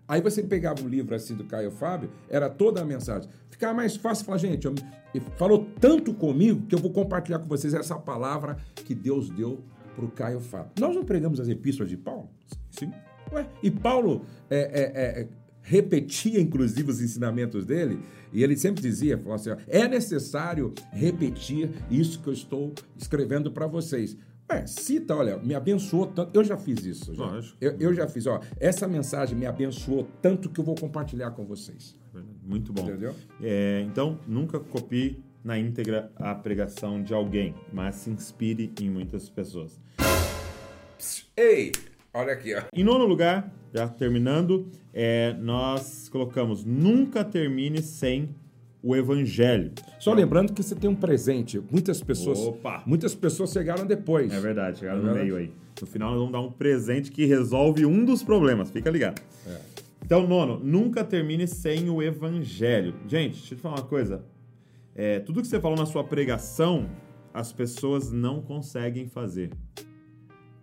Aí 0.08 0.20
você 0.22 0.42
pegava 0.42 0.82
um 0.82 0.88
livro 0.88 1.14
assim 1.14 1.34
do 1.34 1.44
Caio 1.44 1.70
Fábio, 1.70 2.10
era 2.30 2.48
toda 2.48 2.80
a 2.80 2.84
mensagem. 2.84 3.28
Ficava 3.50 3.74
mais 3.74 3.94
fácil 3.94 4.24
falar, 4.24 4.38
gente, 4.38 4.64
eu- 4.66 4.74
ele 5.14 5.24
falou 5.36 5.68
tanto 5.78 6.14
comigo 6.14 6.66
que 6.66 6.74
eu 6.74 6.78
vou 6.78 6.90
compartilhar 6.90 7.38
com 7.38 7.46
vocês 7.46 7.74
essa 7.74 7.96
palavra 7.96 8.56
que 8.74 8.94
Deus 8.94 9.28
deu 9.28 9.60
para 9.94 10.04
o 10.04 10.10
Caio 10.10 10.40
Fábio. 10.40 10.72
Nós 10.80 10.94
não 10.94 11.04
pregamos 11.04 11.38
as 11.40 11.48
epístolas 11.48 11.90
de 11.90 11.96
Paulo? 11.96 12.30
Sim. 12.70 12.90
Ué, 13.32 13.46
e 13.62 13.70
Paulo 13.70 14.22
é, 14.48 14.58
é, 14.58 15.20
é, 15.22 15.28
repetia, 15.60 16.40
inclusive, 16.40 16.90
os 16.90 17.00
ensinamentos 17.02 17.66
dele, 17.66 17.98
e 18.32 18.42
ele 18.42 18.56
sempre 18.56 18.80
dizia, 18.80 19.18
falou 19.18 19.34
assim, 19.34 19.50
é 19.66 19.86
necessário 19.86 20.72
repetir 20.90 21.70
isso 21.90 22.20
que 22.22 22.28
eu 22.28 22.32
estou 22.32 22.72
escrevendo 22.96 23.50
para 23.50 23.66
vocês. 23.66 24.16
Ué, 24.50 24.66
cita, 24.66 25.14
olha, 25.14 25.36
me 25.36 25.54
abençoou 25.54 26.06
tanto. 26.06 26.34
Eu 26.36 26.42
já 26.42 26.56
fiz 26.56 26.84
isso. 26.84 27.14
Já. 27.14 27.26
Lógico. 27.26 27.56
Eu, 27.60 27.76
eu 27.78 27.94
já 27.94 28.08
fiz, 28.08 28.26
ó. 28.26 28.40
Essa 28.58 28.88
mensagem 28.88 29.36
me 29.36 29.44
abençoou 29.44 30.08
tanto 30.22 30.48
que 30.48 30.58
eu 30.58 30.64
vou 30.64 30.74
compartilhar 30.74 31.32
com 31.32 31.44
vocês. 31.44 31.94
Muito 32.42 32.72
bom. 32.72 32.88
Entendeu? 32.88 33.14
É, 33.42 33.82
então, 33.86 34.18
nunca 34.26 34.58
copie 34.58 35.22
na 35.44 35.58
íntegra 35.58 36.10
a 36.16 36.34
pregação 36.34 37.02
de 37.02 37.12
alguém, 37.12 37.54
mas 37.72 37.96
se 37.96 38.10
inspire 38.10 38.72
em 38.80 38.90
muitas 38.90 39.28
pessoas. 39.28 39.78
Ei, 41.36 41.72
olha 42.12 42.32
aqui, 42.32 42.54
ó. 42.54 42.62
Em 42.72 42.82
nono 42.82 43.06
lugar, 43.06 43.52
já 43.72 43.86
terminando, 43.86 44.68
é, 44.92 45.34
nós 45.34 46.08
colocamos 46.08 46.64
nunca 46.64 47.22
termine 47.22 47.82
sem 47.82 48.34
o 48.88 48.96
evangelho. 48.96 49.72
Só 49.98 50.14
lembrando 50.14 50.54
que 50.54 50.62
você 50.62 50.74
tem 50.74 50.88
um 50.88 50.94
presente. 50.94 51.60
Muitas 51.70 52.02
pessoas, 52.02 52.38
Opa! 52.38 52.82
muitas 52.86 53.14
pessoas 53.14 53.52
chegaram 53.52 53.84
depois. 53.84 54.32
É 54.32 54.40
verdade, 54.40 54.78
chegaram 54.78 55.00
É 55.00 55.02
no 55.02 55.14
meio 55.14 55.36
aí. 55.36 55.52
No 55.78 55.86
final, 55.86 56.10
nós 56.12 56.18
vamos 56.18 56.32
dar 56.32 56.40
um 56.40 56.50
presente 56.50 57.12
que 57.12 57.26
resolve 57.26 57.84
um 57.84 58.02
dos 58.02 58.22
problemas. 58.22 58.70
Fica 58.70 58.88
ligado. 58.90 59.20
Então, 60.02 60.26
nono, 60.26 60.58
nunca 60.58 61.04
termine 61.04 61.46
sem 61.46 61.90
o 61.90 62.02
evangelho. 62.02 62.94
Gente, 63.06 63.34
deixa 63.34 63.52
eu 63.52 63.58
te 63.58 63.62
falar 63.62 63.76
uma 63.76 63.84
coisa. 63.86 64.24
É, 64.94 65.20
tudo 65.20 65.42
que 65.42 65.46
você 65.48 65.60
falou 65.60 65.76
na 65.76 65.84
sua 65.84 66.02
pregação, 66.02 66.88
as 67.34 67.52
pessoas 67.52 68.10
não 68.10 68.40
conseguem 68.40 69.06
fazer. 69.06 69.50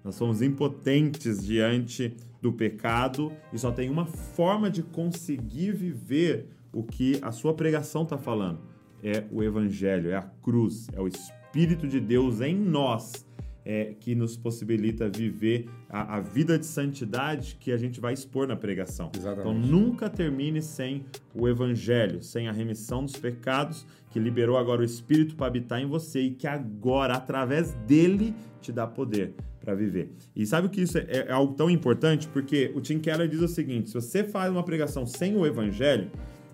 Nós 0.03 0.15
somos 0.15 0.41
impotentes 0.41 1.45
diante 1.45 2.15
do 2.41 2.51
pecado 2.51 3.31
e 3.53 3.59
só 3.59 3.71
tem 3.71 3.87
uma 3.87 4.07
forma 4.07 4.67
de 4.67 4.81
conseguir 4.81 5.73
viver 5.73 6.54
o 6.75 6.83
que 6.83 7.17
a 7.21 7.31
sua 7.31 7.53
pregação 7.53 8.03
está 8.03 8.17
falando. 8.17 8.59
É 9.01 9.23
o 9.31 9.41
Evangelho, 9.41 10.09
é 10.09 10.15
a 10.15 10.21
cruz, 10.21 10.87
é 10.93 10.99
o 10.99 11.07
Espírito 11.07 11.87
de 11.87 12.01
Deus 12.01 12.41
em 12.41 12.53
nós 12.53 13.25
é, 13.63 13.95
que 13.99 14.13
nos 14.13 14.35
possibilita 14.35 15.07
viver 15.07 15.69
a, 15.89 16.17
a 16.17 16.19
vida 16.19 16.59
de 16.59 16.65
santidade 16.65 17.55
que 17.59 17.71
a 17.71 17.77
gente 17.77 18.01
vai 18.01 18.13
expor 18.13 18.45
na 18.45 18.57
pregação. 18.57 19.09
Exatamente. 19.15 19.41
Então 19.41 19.53
nunca 19.53 20.09
termine 20.09 20.61
sem 20.61 21.05
o 21.33 21.47
Evangelho, 21.47 22.21
sem 22.21 22.49
a 22.49 22.51
remissão 22.51 23.05
dos 23.05 23.15
pecados 23.15 23.87
que 24.11 24.19
liberou 24.19 24.57
agora 24.57 24.81
o 24.81 24.85
Espírito 24.85 25.35
para 25.35 25.47
habitar 25.47 25.81
em 25.81 25.87
você 25.87 26.21
e 26.21 26.31
que 26.31 26.45
agora, 26.45 27.15
através 27.15 27.71
dele, 27.87 28.35
te 28.61 28.71
dá 28.71 28.85
poder 28.85 29.33
para 29.61 29.73
viver. 29.73 30.11
E 30.35 30.45
sabe 30.45 30.67
o 30.67 30.69
que 30.69 30.81
isso 30.81 30.97
é, 30.97 31.05
é 31.27 31.31
algo 31.31 31.53
tão 31.53 31.69
importante? 31.69 32.27
Porque 32.27 32.71
o 32.75 32.81
Tim 32.81 32.99
Keller 32.99 33.27
diz 33.27 33.41
o 33.41 33.47
seguinte: 33.47 33.89
se 33.89 33.95
você 33.95 34.23
faz 34.23 34.51
uma 34.51 34.63
pregação 34.63 35.05
sem 35.05 35.35
o 35.35 35.45
Evangelho, 35.45 36.11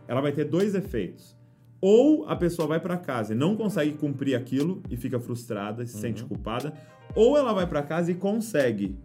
ela 0.08 0.22
vai 0.22 0.32
ter 0.32 0.45
dois 0.45 0.76
efeitos. 0.76 1.38
Ou 1.80 2.28
a 2.28 2.36
pessoa 2.36 2.68
vai 2.68 2.80
para 2.80 2.95
casa 2.95 3.34
e 3.34 3.36
não 3.36 3.56
consegue 3.56 3.93
cumprir 3.93 4.36
aquilo 4.36 4.84
e 4.89 4.95
fica 4.95 5.20
frustrada, 5.20 5.86
se 5.86 5.97
sente 5.97 6.24
culpada, 6.24 6.74
ou 7.16 7.36
ela 7.38 7.54
vai 7.54 7.66
para 7.66 7.82
casa 7.82 8.12
e 8.12 8.16
consegue 8.16 8.95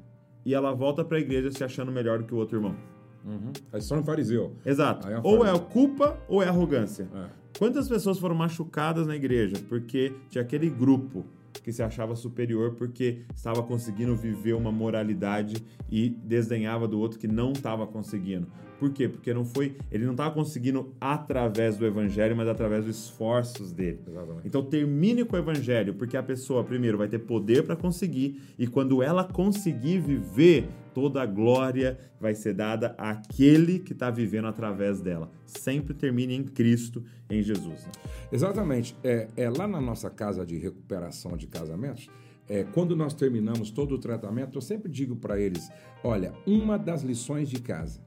e 0.46 0.54
ela 0.54 0.72
volta 0.72 1.04
para 1.04 1.16
a 1.16 1.20
igreja 1.20 1.50
se 1.50 1.64
achando 1.64 1.90
melhor 1.90 2.18
do 2.18 2.24
que 2.24 2.32
o 2.32 2.36
outro 2.36 2.58
irmão. 2.58 2.76
Uhum. 3.24 3.52
Aí 3.72 3.80
só 3.80 3.96
no 3.96 4.04
fariseu. 4.04 4.54
Exato. 4.64 5.08
É 5.08 5.18
um 5.18 5.22
ou 5.24 5.44
é 5.44 5.48
fariseu. 5.48 5.66
culpa 5.66 6.16
ou 6.28 6.40
é 6.40 6.46
arrogância. 6.46 7.08
É. 7.12 7.26
Quantas 7.58 7.88
pessoas 7.88 8.18
foram 8.18 8.36
machucadas 8.36 9.08
na 9.08 9.16
igreja 9.16 9.56
porque 9.68 10.14
tinha 10.28 10.42
aquele 10.42 10.70
grupo 10.70 11.26
que 11.62 11.72
se 11.72 11.82
achava 11.82 12.14
superior 12.14 12.74
porque 12.74 13.22
estava 13.34 13.62
conseguindo 13.62 14.16
viver 14.16 14.54
uma 14.54 14.72
moralidade 14.72 15.56
e 15.90 16.08
desdenhava 16.08 16.86
do 16.86 16.98
outro 16.98 17.18
que 17.18 17.28
não 17.28 17.52
estava 17.52 17.86
conseguindo. 17.86 18.46
Por 18.78 18.90
quê? 18.90 19.08
Porque 19.08 19.32
não 19.32 19.44
foi, 19.44 19.76
ele 19.90 20.04
não 20.04 20.12
estava 20.12 20.34
conseguindo 20.34 20.94
através 21.00 21.76
do 21.76 21.86
evangelho, 21.86 22.36
mas 22.36 22.46
através 22.46 22.84
dos 22.84 23.04
esforços 23.04 23.72
dele. 23.72 24.00
Exatamente. 24.06 24.46
Então 24.46 24.62
termine 24.62 25.24
com 25.24 25.34
o 25.34 25.38
evangelho, 25.38 25.94
porque 25.94 26.16
a 26.16 26.22
pessoa 26.22 26.62
primeiro 26.62 26.98
vai 26.98 27.08
ter 27.08 27.20
poder 27.20 27.62
para 27.62 27.74
conseguir 27.74 28.40
e 28.58 28.66
quando 28.66 29.02
ela 29.02 29.24
conseguir 29.24 29.98
viver, 30.00 30.68
toda 30.96 31.20
a 31.20 31.26
glória 31.26 31.98
vai 32.18 32.34
ser 32.34 32.54
dada 32.54 32.94
àquele 32.96 33.80
que 33.80 33.92
está 33.92 34.10
vivendo 34.10 34.46
através 34.46 34.98
dela. 34.98 35.30
Sempre 35.44 35.92
termine 35.92 36.34
em 36.34 36.42
Cristo, 36.42 37.04
em 37.28 37.42
Jesus. 37.42 37.84
né? 37.84 37.92
Exatamente. 38.32 38.96
É, 39.04 39.28
é 39.36 39.50
lá 39.50 39.68
na 39.68 39.78
nossa 39.78 40.08
casa 40.08 40.46
de 40.46 40.56
recuperação 40.56 41.36
de 41.36 41.46
casamentos, 41.48 42.08
é, 42.48 42.64
quando 42.64 42.96
nós 42.96 43.12
terminamos 43.12 43.70
todo 43.70 43.94
o 43.94 43.98
tratamento, 43.98 44.56
eu 44.56 44.62
sempre 44.62 44.90
digo 44.90 45.16
para 45.16 45.38
eles: 45.38 45.70
olha, 46.02 46.32
uma 46.46 46.78
das 46.78 47.02
lições 47.02 47.50
de 47.50 47.60
casa, 47.60 48.00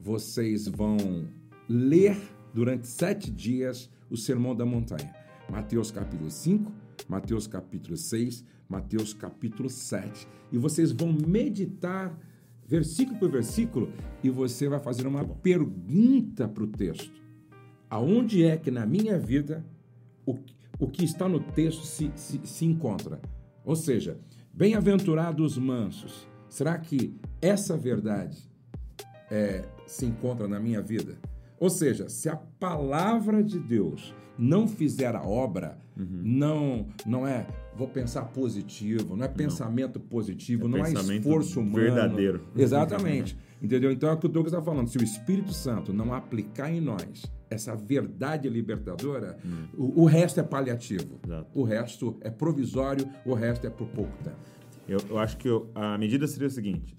vocês 0.00 0.66
vão 0.66 0.96
ler 1.68 2.16
durante 2.54 2.88
sete 2.88 3.30
dias 3.30 3.90
o 4.08 4.16
Sermão 4.16 4.56
da 4.56 4.64
Montanha. 4.64 5.14
Mateus 5.46 5.90
capítulo 5.90 6.30
5, 6.30 6.72
Mateus 7.06 7.46
capítulo 7.46 7.98
6, 7.98 8.42
Mateus 8.66 9.12
capítulo 9.12 9.68
7. 9.68 10.26
E 10.50 10.56
vocês 10.56 10.90
vão 10.90 11.12
meditar 11.12 12.18
versículo 12.70 13.18
por 13.18 13.28
versículo 13.28 13.92
e 14.22 14.30
você 14.30 14.68
vai 14.68 14.78
fazer 14.78 15.04
uma 15.04 15.24
pergunta 15.24 16.46
para 16.46 16.62
o 16.62 16.68
texto. 16.68 17.20
Aonde 17.90 18.44
é 18.44 18.56
que 18.56 18.70
na 18.70 18.86
minha 18.86 19.18
vida 19.18 19.66
o, 20.24 20.38
o 20.78 20.86
que 20.86 21.04
está 21.04 21.28
no 21.28 21.40
texto 21.40 21.84
se, 21.84 22.12
se, 22.14 22.40
se 22.44 22.64
encontra? 22.64 23.20
Ou 23.64 23.74
seja, 23.74 24.20
bem-aventurados 24.54 25.56
os 25.56 25.58
mansos. 25.58 26.28
Será 26.48 26.78
que 26.78 27.12
essa 27.42 27.76
verdade 27.76 28.38
é, 29.28 29.64
se 29.84 30.06
encontra 30.06 30.46
na 30.46 30.60
minha 30.60 30.80
vida? 30.80 31.18
Ou 31.58 31.68
seja, 31.68 32.08
se 32.08 32.28
a 32.28 32.36
palavra 32.36 33.42
de 33.42 33.58
Deus 33.58 34.14
não 34.38 34.68
fizer 34.68 35.16
a 35.16 35.22
obra, 35.22 35.76
não 35.96 36.86
não 37.04 37.26
é 37.26 37.46
vou 37.76 37.88
pensar 37.88 38.24
positivo, 38.26 39.16
não 39.16 39.24
é 39.24 39.28
pensamento 39.28 39.98
positivo, 40.00 40.66
É 40.66 40.68
não 40.68 40.78
é 40.78 40.82
pensamento 40.84 41.22
esforço 41.26 41.60
humano. 41.60 41.76
verdadeiro. 41.84 42.40
Exatamente. 42.56 43.36
Entendeu? 43.62 43.90
Então 43.92 44.08
é 44.08 44.12
o 44.12 44.16
que 44.18 44.26
o 44.26 44.28
Douglas 44.28 44.52
está 44.54 44.64
falando. 44.64 44.88
Se 44.88 44.96
o 44.98 45.02
Espírito 45.04 45.52
Santo 45.52 45.92
não 45.92 46.12
aplicar 46.14 46.70
em 46.72 46.80
nós 46.80 47.24
essa 47.50 47.74
verdade 47.76 48.48
libertadora, 48.48 49.36
o, 49.76 50.02
o 50.02 50.04
resto 50.06 50.40
é 50.40 50.42
paliativo. 50.42 51.20
Exato. 51.26 51.46
O 51.58 51.62
resto 51.62 52.16
é 52.22 52.30
provisório, 52.30 53.06
o 53.26 53.34
resto 53.34 53.66
é 53.66 53.70
por 53.70 53.86
pouco 53.88 54.12
tempo. 54.24 54.36
Eu, 54.88 54.98
eu 55.10 55.18
acho 55.18 55.36
que 55.36 55.48
eu- 55.48 55.70
a 55.74 55.96
medida 55.98 56.26
seria 56.26 56.48
o 56.48 56.50
seguinte: 56.50 56.94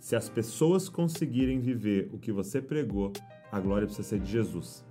se 0.00 0.16
as 0.16 0.28
pessoas 0.28 0.88
conseguirem 0.88 1.60
viver 1.60 2.08
o 2.12 2.18
que 2.18 2.32
você 2.32 2.60
pregou, 2.62 3.12
a 3.52 3.60
glória 3.60 3.86
precisa 3.86 4.08
ser 4.08 4.18
de 4.20 4.30
Jesus 4.32 4.84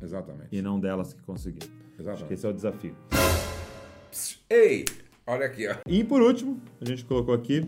Exatamente. 0.00 0.48
e 0.52 0.62
não 0.62 0.78
delas 0.78 1.12
que 1.12 1.22
conseguiram. 1.22 1.68
Acho 1.68 1.96
que 1.96 2.02
Exatamente. 2.02 2.34
esse 2.34 2.46
é 2.46 2.48
o 2.48 2.52
desafio. 2.52 2.94
Ei, 4.54 4.84
olha 5.26 5.46
aqui, 5.46 5.66
ó. 5.66 5.76
E 5.88 6.04
por 6.04 6.20
último, 6.20 6.60
a 6.78 6.84
gente 6.84 7.06
colocou 7.06 7.34
aqui: 7.34 7.64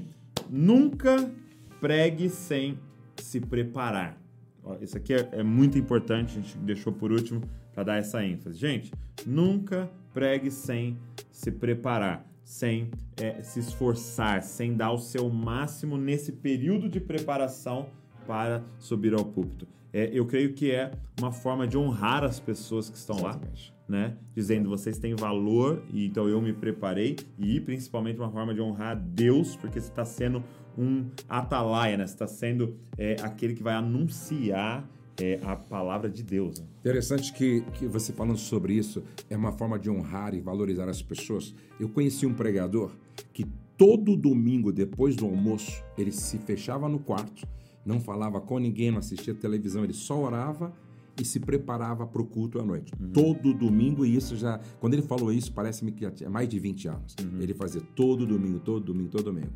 nunca 0.51 1.33
pregue 1.81 2.29
sem 2.29 2.79
se 3.17 3.41
preparar. 3.41 4.21
Ó, 4.63 4.77
Isso 4.83 4.95
aqui 4.95 5.15
é, 5.15 5.27
é 5.33 5.43
muito 5.43 5.79
importante, 5.79 6.39
a 6.39 6.43
gente 6.43 6.59
deixou 6.59 6.93
por 6.93 7.11
último 7.11 7.41
para 7.73 7.85
dar 7.85 7.97
essa 7.97 8.23
ênfase. 8.23 8.59
Gente, 8.59 8.93
nunca 9.25 9.91
pregue 10.13 10.51
sem 10.51 10.99
se 11.31 11.51
preparar, 11.51 12.23
sem 12.45 12.91
é, 13.17 13.43
se 13.43 13.61
esforçar, 13.61 14.43
sem 14.43 14.77
dar 14.77 14.93
o 14.93 14.99
seu 14.99 15.31
máximo 15.31 15.97
nesse 15.97 16.33
período 16.33 16.87
de 16.87 17.01
preparação 17.01 17.89
para 18.27 18.63
subir 18.79 19.15
ao 19.15 19.25
púlpito. 19.25 19.67
É, 19.91 20.11
eu 20.13 20.27
creio 20.27 20.53
que 20.53 20.71
é 20.71 20.91
uma 21.19 21.33
forma 21.33 21.67
de 21.67 21.79
honrar 21.79 22.25
as 22.25 22.39
pessoas 22.39 22.91
que 22.91 22.99
estão 22.99 23.23
lá 23.23 23.31
Exatamente. 23.31 23.74
Né? 23.89 24.17
Dizendo 24.35 24.69
vocês 24.69 24.99
têm 24.99 25.15
valor 25.15 25.83
e 25.93 26.07
então 26.07 26.29
eu 26.29 26.41
me 26.41 26.53
preparei 26.53 27.17
e 27.39 27.61
principalmente 27.61 28.19
uma 28.19 28.31
forma 28.31 28.55
de 28.55 28.61
honrar 28.61 28.93
a 28.93 28.95
Deus, 28.95 29.57
porque 29.57 29.81
você 29.81 29.89
está 29.89 30.05
sendo 30.05 30.43
um 30.77 31.07
atalaia, 31.29 31.97
né? 31.97 32.07
Você 32.07 32.15
está 32.15 32.27
sendo 32.27 32.77
é, 32.97 33.17
aquele 33.23 33.55
que 33.55 33.63
vai 33.63 33.75
anunciar 33.75 34.89
é, 35.21 35.39
a 35.43 35.55
palavra 35.55 36.09
de 36.09 36.23
Deus. 36.23 36.59
né? 36.59 36.67
Interessante 36.81 37.33
que, 37.33 37.61
que 37.75 37.87
você 37.87 38.13
falando 38.13 38.39
sobre 38.39 38.75
isso 38.75 39.03
é 39.31 39.37
uma 39.37 39.53
forma 39.53 39.79
de 39.79 39.89
honrar 39.91 40.35
e 40.35 40.41
valorizar 40.41 40.89
as 40.89 41.03
pessoas. 41.03 41.55
Eu 41.79 41.89
conheci 41.89 42.27
um 42.27 42.35
pregador 42.35 42.91
que 43.33 43.47
todo 43.77 44.17
domingo, 44.17 44.73
depois 44.73 45.17
do 45.17 45.27
almoço, 45.27 45.83
ele 45.97 46.13
se 46.13 46.39
fechava 46.39 46.89
no 46.89 46.99
quarto, 46.99 47.47
não 47.85 48.01
falava 48.01 48.41
com 48.41 48.59
ninguém, 48.59 48.91
não 48.91 48.99
assistia 48.99 49.35
televisão, 49.35 49.85
ele 49.85 49.93
só 49.93 50.19
orava 50.19 50.73
e 51.21 51.25
se 51.25 51.41
preparava 51.41 52.07
para 52.07 52.21
o 52.21 52.27
culto 52.27 52.61
à 52.61 52.65
noite. 52.65 52.93
Todo 53.13 53.55
domingo, 53.55 54.05
e 54.05 54.17
isso 54.17 54.37
já. 54.37 54.61
Quando 54.81 54.95
ele 54.95 55.03
falou 55.03 55.33
isso, 55.33 55.53
parece-me 55.53 55.93
que 55.93 56.11
tinha 56.11 56.29
mais 56.29 56.49
de 56.49 56.59
20 56.59 56.89
anos. 56.89 57.17
Ele 57.41 57.55
fazia 57.55 57.81
todo 57.95 58.27
domingo, 58.27 58.59
todo 58.61 58.85
domingo, 58.85 59.11
todo 59.11 59.25
domingo. 59.25 59.53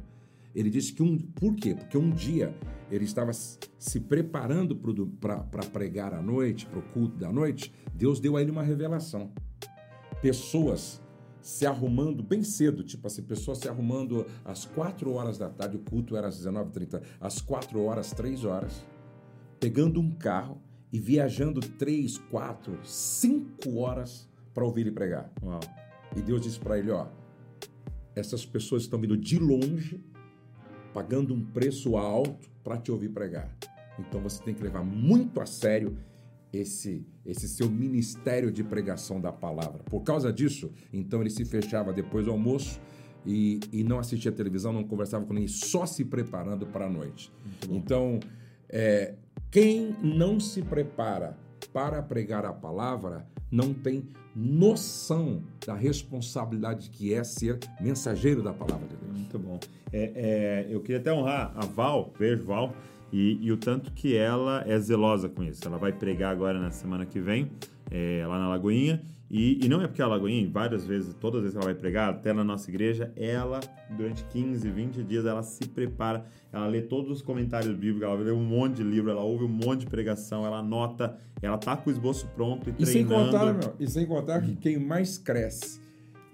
Ele 0.55 0.71
disse 0.71 0.93
que 0.93 1.03
um. 1.03 1.19
Por 1.19 1.55
quê? 1.55 1.75
Porque 1.75 1.97
um 1.97 2.11
dia 2.11 2.55
ele 2.91 3.05
estava 3.05 3.33
se 3.33 4.01
preparando 4.01 4.75
para 5.21 5.63
pregar 5.73 6.15
à 6.15 6.23
noite, 6.23 6.67
para 6.67 6.79
o 6.79 6.83
culto 6.83 7.17
da 7.17 7.33
noite. 7.33 7.73
Deus 7.95 8.19
deu 8.19 8.37
a 8.37 8.43
ele 8.43 8.51
uma 8.51 8.63
revelação. 8.63 9.31
Pessoas 10.23 11.01
se 11.41 11.65
arrumando 11.65 12.23
bem 12.23 12.43
cedo, 12.43 12.83
tipo 12.83 13.07
assim, 13.07 13.23
pessoas 13.23 13.59
se 13.59 13.69
arrumando 13.69 14.27
às 14.45 14.65
4 14.65 15.11
horas 15.13 15.39
da 15.39 15.49
tarde, 15.49 15.77
o 15.77 15.81
culto 15.81 16.17
era 16.17 16.29
às 16.29 16.39
19h30, 16.39 17.01
às 17.21 17.41
4 17.41 17.81
horas, 17.81 18.13
3 18.13 18.45
horas, 18.45 18.85
pegando 19.61 20.01
um 20.01 20.11
carro 20.11 20.61
e 20.93 20.99
viajando 20.99 21.61
3, 21.61 22.19
4, 22.31 22.79
5 22.83 23.79
horas 23.79 24.29
para 24.55 24.65
ouvir 24.65 24.83
ele 24.83 24.93
pregar. 24.93 25.31
Uau. 25.43 25.61
E 26.17 26.23
Deus 26.23 26.41
disse 26.41 26.59
para 26.59 26.79
ele: 26.79 26.91
ó, 26.91 27.07
essas 28.15 28.45
pessoas 28.45 28.83
estão 28.83 29.01
vindo 29.01 29.17
de 29.17 29.39
longe, 29.39 30.03
pagando 30.93 31.35
um 31.35 31.45
preço 31.45 31.97
alto 31.97 32.49
para 32.65 32.77
te 32.79 32.91
ouvir 32.91 33.11
pregar. 33.11 33.55
Então 33.99 34.21
você 34.21 34.43
tem 34.43 34.55
que 34.55 34.63
levar 34.63 34.85
muito 34.85 35.41
a 35.41 35.47
sério 35.47 35.97
esse 36.53 37.07
esse 37.25 37.47
seu 37.47 37.69
ministério 37.69 38.51
de 38.51 38.65
pregação 38.65 39.21
da 39.21 39.31
palavra. 39.31 39.83
Por 39.85 40.01
causa 40.01 40.33
disso, 40.33 40.73
então 40.91 41.21
ele 41.21 41.29
se 41.29 41.45
fechava 41.45 41.93
depois 41.93 42.25
do 42.25 42.31
almoço 42.31 42.81
e, 43.27 43.61
e 43.71 43.85
não 43.85 43.99
assistia 43.99 44.33
televisão, 44.33 44.73
não 44.73 44.83
conversava 44.83 45.27
com 45.27 45.35
ninguém, 45.35 45.49
só 45.49 45.85
se 45.85 46.07
preparando 46.07 46.67
para 46.67 46.87
a 46.87 46.89
noite. 46.89 47.31
Então, 47.69 48.19
é, 48.67 49.15
quem 49.51 49.97
não 50.03 50.39
se 50.39 50.63
prepara 50.63 51.37
para 51.73 52.03
pregar 52.03 52.45
a 52.45 52.53
palavra 52.53 53.27
não 53.51 53.73
tem 53.73 54.09
noção 54.35 55.43
da 55.67 55.75
responsabilidade 55.75 56.91
que 56.91 57.13
é 57.15 57.25
ser 57.25 57.59
mensageiro 57.81 58.43
da 58.43 58.53
palavra 58.53 58.87
de 58.87 58.97
Deus. 58.97 59.13
Muito 59.17 59.39
bom. 59.39 59.59
É, 59.93 60.13
é, 60.15 60.67
eu 60.69 60.81
queria 60.81 60.99
até 60.99 61.13
honrar 61.13 61.53
a 61.57 61.65
Val, 61.65 62.13
beijo 62.19 62.45
Val, 62.45 62.75
e, 63.13 63.39
e 63.41 63.51
o 63.51 63.57
tanto 63.57 63.91
que 63.93 64.17
ela 64.17 64.63
é 64.67 64.79
zelosa 64.79 65.29
com 65.29 65.43
isso. 65.43 65.67
Ela 65.67 65.79
vai 65.79 65.93
pregar 65.93 66.31
agora 66.31 66.59
na 66.61 66.71
semana 66.71 67.07
que 67.07 67.19
vem, 67.19 67.51
é, 67.91 68.25
lá 68.27 68.39
na 68.39 68.49
Lagoinha, 68.49 69.03
e, 69.31 69.65
e 69.65 69.69
não 69.69 69.83
é 69.83 69.87
porque 69.87 70.01
a 70.01 70.07
Lagoinha, 70.07 70.49
várias 70.51 70.87
vezes, 70.87 71.15
todas 71.15 71.39
as 71.39 71.43
vezes 71.43 71.59
que 71.59 71.63
ela 71.63 71.73
vai 71.73 71.79
pregar, 71.79 72.11
até 72.11 72.33
na 72.33 72.43
nossa 72.43 72.71
igreja, 72.71 73.13
ela, 73.15 73.61
durante 73.91 74.25
15, 74.25 74.69
20 74.71 75.03
dias, 75.03 75.27
ela 75.27 75.43
se 75.43 75.69
prepara, 75.69 76.25
ela 76.51 76.67
lê 76.67 76.81
todos 76.81 77.11
os 77.11 77.21
comentários 77.23 77.75
bíblicos, 77.75 78.03
ela 78.03 78.15
lê 78.15 78.31
um 78.31 78.43
monte 78.43 78.77
de 78.77 78.83
livro, 78.83 79.11
ela 79.11 79.23
ouve 79.23 79.45
um 79.45 79.49
monte 79.49 79.81
de 79.81 79.87
pregação, 79.87 80.47
ela 80.47 80.59
anota, 80.59 81.19
ela 81.43 81.59
tá 81.59 81.77
com 81.77 81.91
o 81.91 81.93
esboço 81.93 82.27
pronto 82.35 82.71
e, 82.71 82.83
E 82.83 82.87
sem 82.87 83.05
treinando. 83.05 83.31
contar, 83.33 83.53
meu, 83.53 83.75
e 83.79 83.87
sem 83.87 84.07
contar 84.07 84.41
que 84.41 84.57
quem 84.57 84.79
mais 84.79 85.19
cresce 85.19 85.81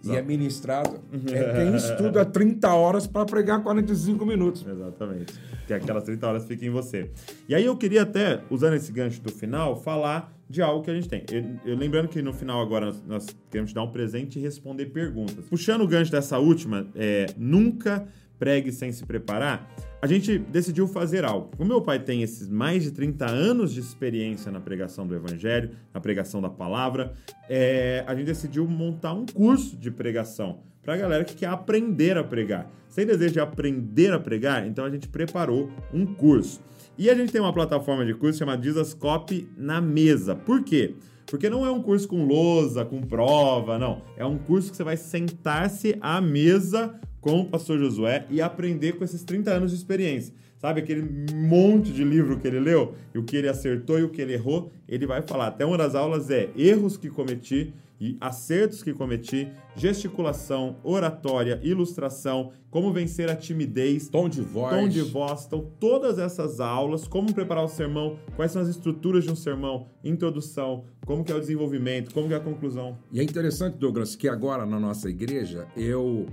e 0.05 0.14
é 0.14 0.22
ministrado 0.22 1.01
é 1.32 1.55
quem 1.55 1.74
estuda 1.74 2.24
30 2.24 2.68
horas 2.74 3.07
para 3.07 3.24
pregar 3.24 3.62
45 3.62 4.24
minutos. 4.26 4.64
Exatamente. 4.66 5.34
Que 5.66 5.72
aquelas 5.72 6.05
30 6.05 6.26
horas 6.26 6.47
fiquem 6.47 6.68
em 6.68 6.70
você. 6.70 7.11
E 7.49 7.55
aí 7.55 7.64
eu 7.64 7.76
queria 7.76 8.03
até, 8.03 8.42
usando 8.51 8.74
esse 8.74 8.92
gancho 8.92 9.20
do 9.22 9.32
final, 9.32 9.80
falar 9.80 10.34
de 10.49 10.61
algo 10.62 10.82
que 10.84 10.90
a 10.90 10.95
gente 10.95 11.09
tem. 11.09 11.24
Eu, 11.30 11.45
eu- 11.72 11.76
lembrando 11.76 12.09
que 12.09 12.20
no 12.22 12.32
final 12.32 12.61
agora 12.61 12.86
nós, 12.86 13.03
nós 13.07 13.26
queremos 13.51 13.70
te 13.70 13.74
dar 13.74 13.82
um 13.82 13.90
presente 13.90 14.38
e 14.38 14.42
responder 14.42 14.86
perguntas. 14.86 15.45
Puxando 15.49 15.82
o 15.82 15.86
gancho 15.88 16.11
dessa 16.12 16.38
última, 16.38 16.86
é, 16.95 17.26
nunca 17.36 18.07
pregue 18.38 18.72
sem 18.72 18.90
se 18.92 19.05
preparar, 19.07 19.70
a 20.03 20.07
gente 20.07 20.38
decidiu 20.38 20.86
fazer 20.86 21.24
algo. 21.24 21.51
O 21.59 21.64
meu 21.64 21.80
pai 21.80 21.99
tem 21.99 22.22
esses 22.22 22.49
mais 22.49 22.82
de 22.82 22.90
30 22.90 23.24
anos 23.30 23.72
de 23.72 23.80
experiência 23.80 24.51
na 24.53 24.61
pregação 24.61 25.07
do 25.07 25.14
evangelho, 25.14 25.70
na 25.95 26.01
pregação 26.01 26.42
da 26.42 26.51
palavra, 26.51 27.14
é, 27.49 28.05
a 28.07 28.14
gente 28.14 28.26
decidiu 28.26 28.66
montar 28.66 29.14
um 29.14 29.24
curso 29.24 29.76
de 29.76 29.90
pregação 29.90 30.61
para 30.82 30.95
a 30.95 30.97
galera 30.99 31.24
que 31.24 31.34
quer 31.34 31.47
aprender 31.47 32.18
a 32.18 32.24
pregar. 32.24 32.70
Sem 32.88 33.07
desejo 33.07 33.32
de 33.34 33.40
aprender 33.40 34.12
a 34.12 34.20
pregar, 34.20 34.66
então 34.66 34.84
a 34.84 34.90
gente 34.90 35.09
preparou 35.09 35.70
um 35.92 36.05
curso. 36.05 36.61
E 36.97 37.11
a 37.11 37.14
gente 37.14 37.32
tem 37.32 37.40
uma 37.40 37.53
plataforma 37.53 38.07
de 38.07 38.14
curso 38.14 38.38
chamada 38.38 38.62
Dizascope 38.62 39.49
na 39.57 39.80
mesa. 39.80 40.36
Por 40.36 40.62
quê? 40.62 40.95
Porque 41.26 41.51
não 41.51 41.66
é 41.66 41.70
um 41.70 41.82
curso 41.82 42.07
com 42.07 42.24
lousa, 42.24 42.84
com 42.84 43.03
prova, 43.03 43.78
não. 43.78 44.03
É 44.16 44.24
um 44.24 44.38
curso 44.38 44.70
que 44.70 44.76
você 44.76 44.84
vai 44.84 44.97
sentar-se 44.97 45.97
à 46.01 46.20
mesa 46.20 46.95
com 47.20 47.40
o 47.40 47.45
pastor 47.47 47.80
Josué 47.80 48.26
e 48.30 48.40
aprender 48.40 48.92
com 48.92 49.03
esses 49.03 49.24
30 49.24 49.51
anos 49.51 49.70
de 49.72 49.76
experiência. 49.76 50.32
Sabe 50.57 50.80
aquele 50.80 51.03
monte 51.34 51.92
de 51.92 52.05
livro 52.05 52.38
que 52.38 52.47
ele 52.47 52.61
leu 52.61 52.95
e 53.12 53.18
o 53.18 53.24
que 53.24 53.36
ele 53.36 53.49
acertou 53.49 53.99
e 53.99 54.05
o 54.05 54.09
que 54.09 54.22
ele 54.22 54.34
errou, 54.34 54.70
ele 54.88 55.05
vai 55.05 55.20
falar. 55.20 55.49
Até 55.49 55.66
uma 55.66 55.76
das 55.76 55.97
aulas 55.97 56.30
é 56.30 56.49
erros 56.57 56.97
que 56.97 57.11
cometi 57.11 57.74
e 58.05 58.18
acertos 58.20 58.82
que 58.82 58.92
cometi, 58.92 59.50
gesticulação, 59.74 60.76
oratória, 60.82 61.59
ilustração, 61.62 62.52
como 62.70 62.92
vencer 62.92 63.30
a 63.30 63.34
timidez, 63.34 64.11
Tom 64.11 64.28
de 64.28 64.42
voz. 64.42 64.76
tom 64.76 64.88
de 64.88 65.00
voz. 65.00 65.46
Então, 65.46 65.72
todas 65.80 66.18
essas 66.18 66.61
aulas, 66.61 67.09
como 67.09 67.32
preparar 67.32 67.64
o 67.64 67.68
sermão, 67.68 68.18
quais 68.36 68.52
são 68.52 68.61
as 68.61 68.68
estruturas 68.68 69.24
de 69.24 69.30
um 69.30 69.36
sermão, 69.36 69.86
introdução, 70.05 70.84
como 71.07 71.24
que 71.24 71.32
é 71.32 71.34
o 71.34 71.40
desenvolvimento, 71.40 72.12
como 72.12 72.28
que 72.28 72.34
é 72.34 72.36
a 72.36 72.40
conclusão. 72.40 72.98
E 73.11 73.20
é 73.20 73.22
interessante, 73.22 73.78
Douglas, 73.78 74.14
que 74.14 74.28
agora 74.28 74.66
na 74.66 74.78
nossa 74.78 75.09
igreja 75.09 75.66
eu 75.74 76.26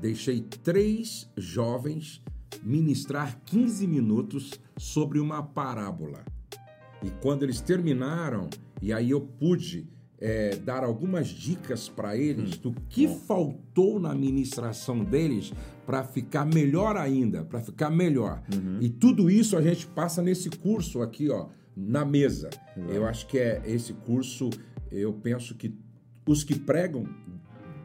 deixei 0.00 0.40
três 0.40 1.30
jovens 1.36 2.22
ministrar 2.62 3.38
15 3.44 3.86
minutos 3.86 4.52
sobre 4.78 5.20
uma 5.20 5.42
parábola. 5.42 6.24
E 7.04 7.10
quando 7.20 7.42
eles 7.42 7.60
terminaram, 7.60 8.48
e 8.80 8.94
aí 8.94 9.10
eu 9.10 9.20
pude 9.20 9.86
é, 10.20 10.56
dar 10.56 10.82
algumas 10.82 11.28
dicas 11.28 11.88
para 11.88 12.16
eles 12.16 12.56
do 12.56 12.72
que 12.88 13.06
faltou 13.06 14.00
na 14.00 14.14
ministração 14.14 15.04
deles 15.04 15.52
para 15.86 16.02
ficar 16.02 16.44
melhor 16.44 16.96
ainda, 16.96 17.44
para 17.44 17.60
ficar 17.60 17.90
melhor. 17.90 18.42
E 18.80 18.88
tudo 18.88 19.30
isso 19.30 19.56
a 19.56 19.62
gente 19.62 19.86
passa 19.86 20.20
nesse 20.20 20.50
curso 20.50 21.00
aqui, 21.02 21.30
ó, 21.30 21.46
na 21.76 22.04
mesa. 22.04 22.50
Eu 22.88 23.06
acho 23.06 23.26
que 23.26 23.38
é 23.38 23.62
esse 23.64 23.92
curso, 23.92 24.50
eu 24.90 25.12
penso 25.12 25.54
que 25.54 25.72
os 26.26 26.44
que 26.44 26.58
pregam 26.58 27.04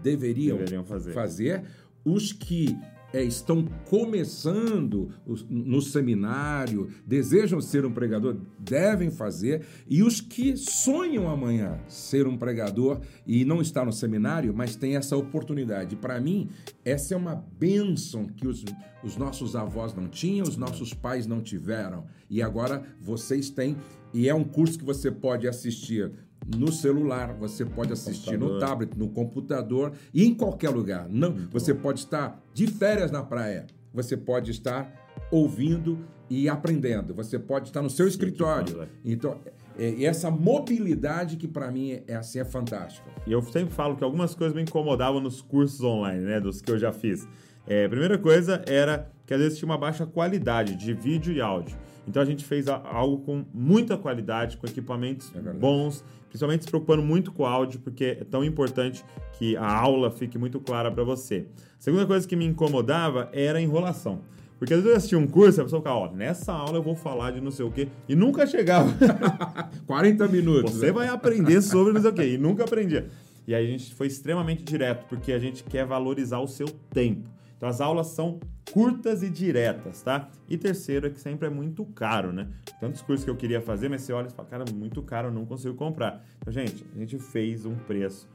deveriam, 0.01 0.57
Deveriam 0.57 0.83
fazer. 0.83 1.13
fazer. 1.13 1.63
Os 2.03 2.33
que 2.33 2.75
é, 3.13 3.23
estão 3.23 3.63
começando 3.85 5.11
no 5.47 5.81
seminário, 5.81 6.89
desejam 7.05 7.61
ser 7.61 7.85
um 7.85 7.93
pregador, 7.93 8.35
devem 8.57 9.11
fazer. 9.11 9.65
E 9.87 10.01
os 10.01 10.19
que 10.19 10.57
sonham 10.57 11.29
amanhã 11.29 11.79
ser 11.87 12.25
um 12.25 12.35
pregador 12.35 13.01
e 13.27 13.45
não 13.45 13.61
está 13.61 13.85
no 13.85 13.93
seminário, 13.93 14.51
mas 14.53 14.75
tem 14.75 14.95
essa 14.95 15.15
oportunidade. 15.15 15.95
Para 15.95 16.19
mim, 16.19 16.49
essa 16.83 17.13
é 17.13 17.17
uma 17.17 17.35
bênção 17.35 18.25
que 18.25 18.47
os, 18.47 18.65
os 19.03 19.15
nossos 19.15 19.55
avós 19.55 19.93
não 19.93 20.07
tinham, 20.07 20.47
os 20.47 20.57
nossos 20.57 20.91
pais 20.91 21.27
não 21.27 21.39
tiveram. 21.39 22.05
E 22.27 22.41
agora 22.41 22.83
vocês 22.99 23.51
têm. 23.51 23.77
E 24.11 24.27
é 24.27 24.33
um 24.33 24.43
curso 24.43 24.79
que 24.79 24.85
você 24.85 25.11
pode 25.11 25.47
assistir 25.47 26.11
no 26.45 26.71
celular, 26.71 27.33
você 27.33 27.65
pode 27.65 27.93
assistir 27.93 28.37
no 28.37 28.47
Computador. 28.47 28.69
tablet, 28.69 28.97
no 28.97 29.09
computador 29.09 29.93
e 30.13 30.25
em 30.25 30.33
qualquer 30.33 30.69
lugar. 30.69 31.07
Não, 31.09 31.33
você 31.51 31.73
pode 31.73 31.99
estar 31.99 32.41
de 32.53 32.67
férias 32.67 33.11
na 33.11 33.23
praia, 33.23 33.67
você 33.93 34.17
pode 34.17 34.51
estar 34.51 34.91
ouvindo 35.31 35.99
e 36.29 36.49
aprendendo, 36.49 37.13
você 37.13 37.37
pode 37.37 37.67
estar 37.67 37.81
no 37.81 37.89
seu 37.89 38.07
escritório. 38.07 38.75
pode, 38.75 38.89
Então, 39.05 39.39
é, 39.77 39.89
e 39.89 40.05
essa 40.05 40.29
mobilidade 40.29 41.37
que 41.37 41.47
para 41.47 41.71
mim 41.71 41.91
é, 41.91 42.03
é 42.07 42.15
assim 42.15 42.39
é 42.39 42.45
fantástica. 42.45 43.09
E 43.25 43.31
eu 43.31 43.41
sempre 43.41 43.73
falo 43.73 43.95
que 43.95 44.03
algumas 44.03 44.35
coisas 44.35 44.55
me 44.55 44.61
incomodavam 44.61 45.19
nos 45.19 45.41
cursos 45.41 45.81
online, 45.81 46.23
né? 46.23 46.39
Dos 46.39 46.61
que 46.61 46.71
eu 46.71 46.77
já 46.77 46.91
fiz. 46.91 47.27
É, 47.65 47.85
a 47.85 47.89
primeira 47.89 48.17
coisa 48.17 48.63
era 48.67 49.11
que 49.25 49.33
às 49.33 49.39
vezes 49.39 49.57
tinha 49.57 49.69
uma 49.69 49.77
baixa 49.77 50.05
qualidade 50.05 50.75
de 50.75 50.93
vídeo 50.93 51.33
e 51.33 51.41
áudio. 51.41 51.77
Então 52.07 52.21
a 52.21 52.25
gente 52.25 52.43
fez 52.43 52.67
algo 52.67 53.19
com 53.19 53.45
muita 53.53 53.97
qualidade, 53.97 54.57
com 54.57 54.67
equipamentos 54.67 55.31
É 55.33 55.53
bons, 55.53 56.03
principalmente 56.33 56.63
se 56.63 56.69
preocupando 56.69 57.03
muito 57.03 57.31
com 57.31 57.43
o 57.43 57.45
áudio, 57.45 57.79
porque 57.79 58.17
é 58.19 58.23
tão 58.23 58.43
importante 58.43 59.05
que 59.33 59.55
a 59.55 59.71
aula 59.71 60.09
fique 60.09 60.35
muito 60.35 60.59
clara 60.59 60.89
para 60.89 61.03
você. 61.03 61.45
A 61.79 61.81
segunda 61.81 62.07
coisa 62.07 62.27
que 62.27 62.35
me 62.35 62.43
incomodava 62.43 63.29
era 63.31 63.59
a 63.59 63.61
enrolação. 63.61 64.21
Porque 64.57 64.73
às 64.73 64.79
vezes 64.79 64.91
eu 64.91 64.97
assistia 64.97 65.19
um 65.19 65.27
curso 65.27 65.59
e 65.59 65.61
a 65.61 65.63
pessoa 65.65 65.79
ficava, 65.79 65.97
ó, 65.97 66.11
nessa 66.11 66.51
aula 66.51 66.79
eu 66.79 66.81
vou 66.81 66.95
falar 66.95 67.31
de 67.31 67.39
não 67.39 67.51
sei 67.51 67.63
o 67.63 67.69
quê, 67.69 67.87
e 68.09 68.15
nunca 68.15 68.47
chegava. 68.47 68.91
40 69.85 70.27
minutos. 70.27 70.73
Você 70.73 70.91
vai 70.91 71.07
aprender 71.07 71.61
sobre 71.61 71.93
não 71.93 72.01
sei 72.01 72.09
o 72.09 72.13
quê. 72.13 72.33
E 72.33 72.37
nunca 72.39 72.63
aprendia. 72.63 73.09
E 73.45 73.53
aí 73.53 73.67
a 73.67 73.69
gente 73.69 73.93
foi 73.93 74.07
extremamente 74.07 74.63
direto, 74.63 75.05
porque 75.07 75.33
a 75.33 75.39
gente 75.39 75.63
quer 75.63 75.85
valorizar 75.85 76.39
o 76.39 76.47
seu 76.47 76.67
tempo. 76.91 77.29
Então 77.63 77.69
as 77.69 77.79
aulas 77.79 78.07
são 78.07 78.41
curtas 78.73 79.23
e 79.23 79.29
diretas, 79.29 80.01
tá? 80.01 80.29
E 80.49 80.57
terceiro 80.57 81.07
é 81.07 81.09
que 81.09 81.17
sempre 81.17 81.47
é 81.47 81.49
muito 81.49 81.85
caro, 81.85 82.33
né? 82.33 82.49
Tantos 82.77 83.01
cursos 83.01 83.23
que 83.23 83.29
eu 83.31 83.37
queria 83.37 83.61
fazer, 83.61 83.87
mas 83.87 84.01
você 84.01 84.11
olha 84.11 84.27
e 84.27 84.31
fala, 84.31 84.49
cara, 84.49 84.65
muito 84.73 85.01
caro, 85.01 85.29
eu 85.29 85.31
não 85.31 85.45
consigo 85.45 85.73
comprar. 85.73 86.21
Então, 86.41 86.51
gente, 86.51 86.85
a 86.93 86.99
gente 86.99 87.17
fez 87.17 87.65
um 87.65 87.73
preço. 87.73 88.27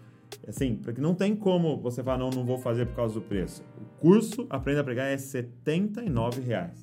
Assim, 0.48 0.76
porque 0.76 0.98
não 0.98 1.14
tem 1.14 1.36
como 1.36 1.76
você 1.76 2.02
falar, 2.02 2.16
não, 2.16 2.30
não 2.30 2.42
vou 2.42 2.56
fazer 2.56 2.86
por 2.86 2.96
causa 2.96 3.12
do 3.12 3.20
preço. 3.20 3.62
O 3.78 4.00
curso 4.00 4.46
Aprenda 4.48 4.80
a 4.80 4.84
Pregar 4.84 5.08
é 5.08 5.18
79 5.18 6.40
reais. 6.40 6.82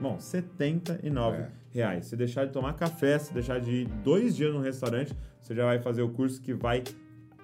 Bom, 0.00 0.14
R$ 0.14 0.20
79 0.20 1.36
É. 1.36 1.48
reais. 1.72 2.06
Se 2.06 2.14
deixar 2.14 2.44
de 2.44 2.52
tomar 2.52 2.74
café, 2.74 3.18
se 3.18 3.34
deixar 3.34 3.60
de 3.60 3.72
ir 3.72 3.88
dois 4.04 4.36
dias 4.36 4.54
no 4.54 4.60
restaurante, 4.60 5.12
você 5.40 5.52
já 5.52 5.64
vai 5.64 5.80
fazer 5.80 6.02
o 6.02 6.10
curso 6.10 6.40
que 6.40 6.54
vai 6.54 6.84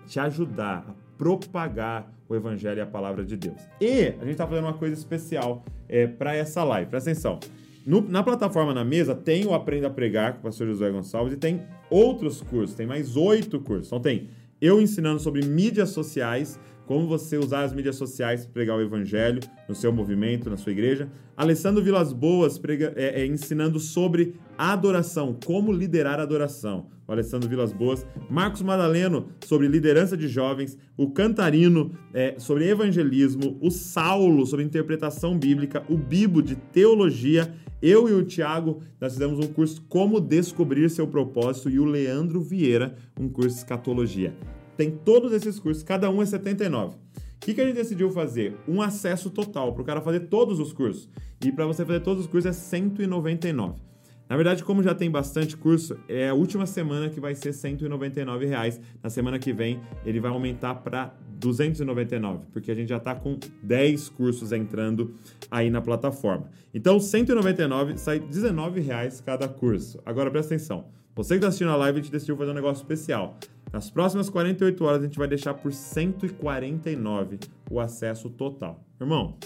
te 0.06 0.20
ajudar 0.20 0.86
a 0.88 1.07
propagar 1.18 2.10
o 2.28 2.34
evangelho 2.34 2.78
e 2.78 2.80
a 2.80 2.86
palavra 2.86 3.24
de 3.24 3.36
Deus. 3.36 3.60
E 3.80 4.14
a 4.20 4.24
gente 4.24 4.36
tá 4.36 4.46
fazendo 4.46 4.64
uma 4.64 4.74
coisa 4.74 4.94
especial 4.94 5.64
é, 5.88 6.06
para 6.06 6.34
essa 6.34 6.62
live. 6.64 6.88
Presta 6.90 7.10
atenção. 7.10 7.40
No- 7.84 8.02
na 8.08 8.22
plataforma 8.22 8.72
na 8.72 8.84
mesa 8.84 9.14
tem 9.14 9.46
o 9.46 9.52
Aprenda 9.54 9.88
a 9.88 9.90
Pregar 9.90 10.34
com 10.34 10.38
o 10.40 10.42
pastor 10.42 10.66
Josué 10.68 10.90
Gonçalves 10.90 11.32
e 11.32 11.36
tem 11.36 11.62
outros 11.90 12.40
cursos, 12.42 12.76
tem 12.76 12.86
mais 12.86 13.16
oito 13.16 13.58
cursos. 13.60 13.86
Então 13.88 14.00
tem 14.00 14.28
eu 14.60 14.80
ensinando 14.80 15.20
sobre 15.20 15.44
mídias 15.44 15.90
sociais, 15.90 16.58
como 16.88 17.06
você 17.06 17.36
usar 17.36 17.64
as 17.64 17.72
mídias 17.74 17.96
sociais 17.96 18.44
para 18.44 18.52
pregar 18.54 18.76
o 18.78 18.80
evangelho 18.80 19.40
no 19.68 19.74
seu 19.74 19.92
movimento, 19.92 20.48
na 20.48 20.56
sua 20.56 20.72
igreja. 20.72 21.08
Alessandro 21.36 21.84
Vilas 21.84 22.14
Boas 22.14 22.58
prega- 22.58 22.94
é, 22.96 23.20
é, 23.20 23.26
ensinando 23.26 23.78
sobre 23.78 24.34
adoração, 24.56 25.36
como 25.44 25.70
liderar 25.70 26.18
a 26.18 26.22
adoração. 26.22 26.86
O 27.06 27.12
Alessandro 27.12 27.48
Vilas 27.48 27.72
Boas. 27.72 28.06
Marcos 28.30 28.62
Madaleno 28.62 29.28
sobre 29.44 29.68
liderança 29.68 30.16
de 30.16 30.28
jovens. 30.28 30.78
O 30.96 31.10
Cantarino 31.10 31.92
é, 32.12 32.34
sobre 32.38 32.68
evangelismo. 32.68 33.58
O 33.62 33.70
Saulo 33.70 34.46
sobre 34.46 34.64
interpretação 34.64 35.38
bíblica. 35.38 35.84
O 35.88 35.96
Bibo 35.96 36.42
de 36.42 36.56
teologia. 36.56 37.54
Eu 37.80 38.08
e 38.08 38.12
o 38.12 38.24
Thiago, 38.24 38.82
nós 39.00 39.12
fizemos 39.12 39.38
um 39.38 39.46
curso 39.52 39.80
Como 39.88 40.20
Descobrir 40.20 40.90
Seu 40.90 41.06
Propósito. 41.06 41.70
E 41.70 41.78
o 41.78 41.84
Leandro 41.84 42.40
Vieira, 42.40 42.96
um 43.18 43.28
curso 43.28 43.50
de 43.50 43.56
escatologia. 43.56 44.34
Tem 44.78 44.92
todos 44.92 45.32
esses 45.32 45.58
cursos, 45.58 45.82
cada 45.82 46.08
um 46.08 46.22
é 46.22 46.24
79. 46.24 46.94
O 46.94 46.98
que, 47.40 47.52
que 47.52 47.60
a 47.60 47.66
gente 47.66 47.74
decidiu 47.74 48.12
fazer? 48.12 48.54
Um 48.68 48.80
acesso 48.80 49.28
total 49.28 49.72
para 49.72 49.82
o 49.82 49.84
cara 49.84 50.00
fazer 50.00 50.20
todos 50.28 50.60
os 50.60 50.72
cursos. 50.72 51.08
E 51.44 51.50
para 51.50 51.66
você 51.66 51.84
fazer 51.84 51.98
todos 51.98 52.26
os 52.26 52.30
cursos 52.30 52.48
é 52.48 52.52
199. 52.52 53.80
Na 54.28 54.36
verdade, 54.36 54.62
como 54.62 54.80
já 54.80 54.94
tem 54.94 55.10
bastante 55.10 55.56
curso, 55.56 55.98
é 56.08 56.28
a 56.28 56.34
última 56.34 56.64
semana 56.64 57.10
que 57.10 57.18
vai 57.18 57.34
ser 57.34 57.52
199 57.52 58.46
reais. 58.46 58.80
Na 59.02 59.10
semana 59.10 59.36
que 59.36 59.52
vem, 59.52 59.80
ele 60.06 60.20
vai 60.20 60.30
aumentar 60.30 60.76
para 60.76 61.12
299, 61.28 62.46
porque 62.52 62.70
a 62.70 62.74
gente 62.74 62.90
já 62.90 62.98
está 62.98 63.16
com 63.16 63.36
10 63.60 64.10
cursos 64.10 64.52
entrando 64.52 65.12
aí 65.50 65.70
na 65.70 65.80
plataforma. 65.80 66.50
Então, 66.72 67.00
199 67.00 67.98
sai 67.98 68.20
19 68.20 68.80
reais 68.80 69.20
cada 69.20 69.48
curso. 69.48 70.00
Agora, 70.06 70.30
presta 70.30 70.54
atenção. 70.54 70.84
Você 71.18 71.30
que 71.30 71.38
está 71.38 71.48
assistindo 71.48 71.72
a 71.72 71.76
live, 71.76 71.98
a 71.98 72.00
gente 72.00 72.12
decidiu 72.12 72.36
fazer 72.36 72.52
um 72.52 72.54
negócio 72.54 72.80
especial. 72.80 73.36
Nas 73.72 73.90
próximas 73.90 74.30
48 74.30 74.84
horas, 74.84 75.00
a 75.00 75.04
gente 75.04 75.18
vai 75.18 75.28
deixar 75.28 75.54
por 75.54 75.72
149 75.72 77.38
o 77.70 77.80
acesso 77.80 78.30
total. 78.30 78.84
Irmão, 79.00 79.36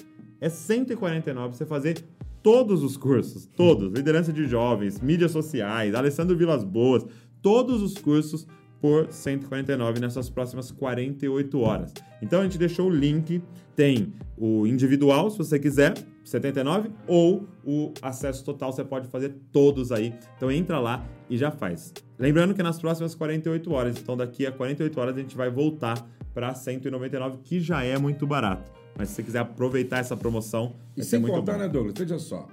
é 0.41 0.49
149 0.49 1.49
pra 1.49 1.57
você 1.57 1.67
fazer 1.67 2.05
todos 2.43 2.83
os 2.83 2.97
cursos, 2.97 3.47
todos, 3.57 3.93
liderança 3.93 4.33
de 4.33 4.47
jovens, 4.47 5.01
mídias 5.01 5.31
sociais, 5.31 5.95
Alessandro 5.95 6.37
Vilas 6.37 6.65
Boas, 6.65 7.07
todos 7.41 7.83
os 7.83 7.95
cursos 7.95 8.47
por 8.81 9.13
149 9.13 10.01
nessas 10.01 10.29
próximas 10.29 10.73
48 10.73 11.61
horas. 11.61 11.95
Então 12.21 12.41
a 12.41 12.43
gente 12.43 12.59
deixou 12.59 12.89
o 12.89 12.95
link, 12.95 13.41
tem 13.77 14.13
o 14.37 14.67
individual, 14.67 15.31
se 15.31 15.39
você 15.39 15.59
quiser, 15.59 15.95
79, 16.25 16.91
ou 17.07 17.47
o 17.65 17.93
acesso 18.01 18.45
total, 18.45 18.73
você 18.73 18.85
pode 18.85 19.09
fazer 19.09 19.35
todos 19.53 19.91
aí. 19.93 20.15
Então 20.37 20.51
entra 20.51 20.79
lá 20.79 21.05
e 21.29 21.37
já 21.37 21.51
faz. 21.51 21.93
Lembrando 22.19 22.55
que 22.55 22.63
nas 22.63 22.79
próximas 22.81 23.15
48 23.15 23.73
horas, 23.73 23.97
então 23.99 24.17
daqui 24.17 24.47
a 24.47 24.53
48 24.53 25.01
horas 25.01 25.17
a 25.17 25.21
gente 25.21 25.37
vai 25.37 25.51
voltar 25.51 26.07
para 26.33 26.55
199, 26.55 27.39
que 27.45 27.61
já 27.61 27.83
é 27.85 27.99
muito 27.99 28.27
barato. 28.27 28.71
Mas 28.97 29.09
se 29.09 29.17
você 29.17 29.23
quiser 29.23 29.39
aproveitar 29.41 29.99
essa 29.99 30.17
promoção, 30.17 30.75
E 30.97 31.03
sem 31.03 31.21
contar, 31.23 31.53
bom. 31.55 31.59
né, 31.59 31.69
Douglas? 31.69 31.95
Veja 31.99 32.19
só. 32.19 32.47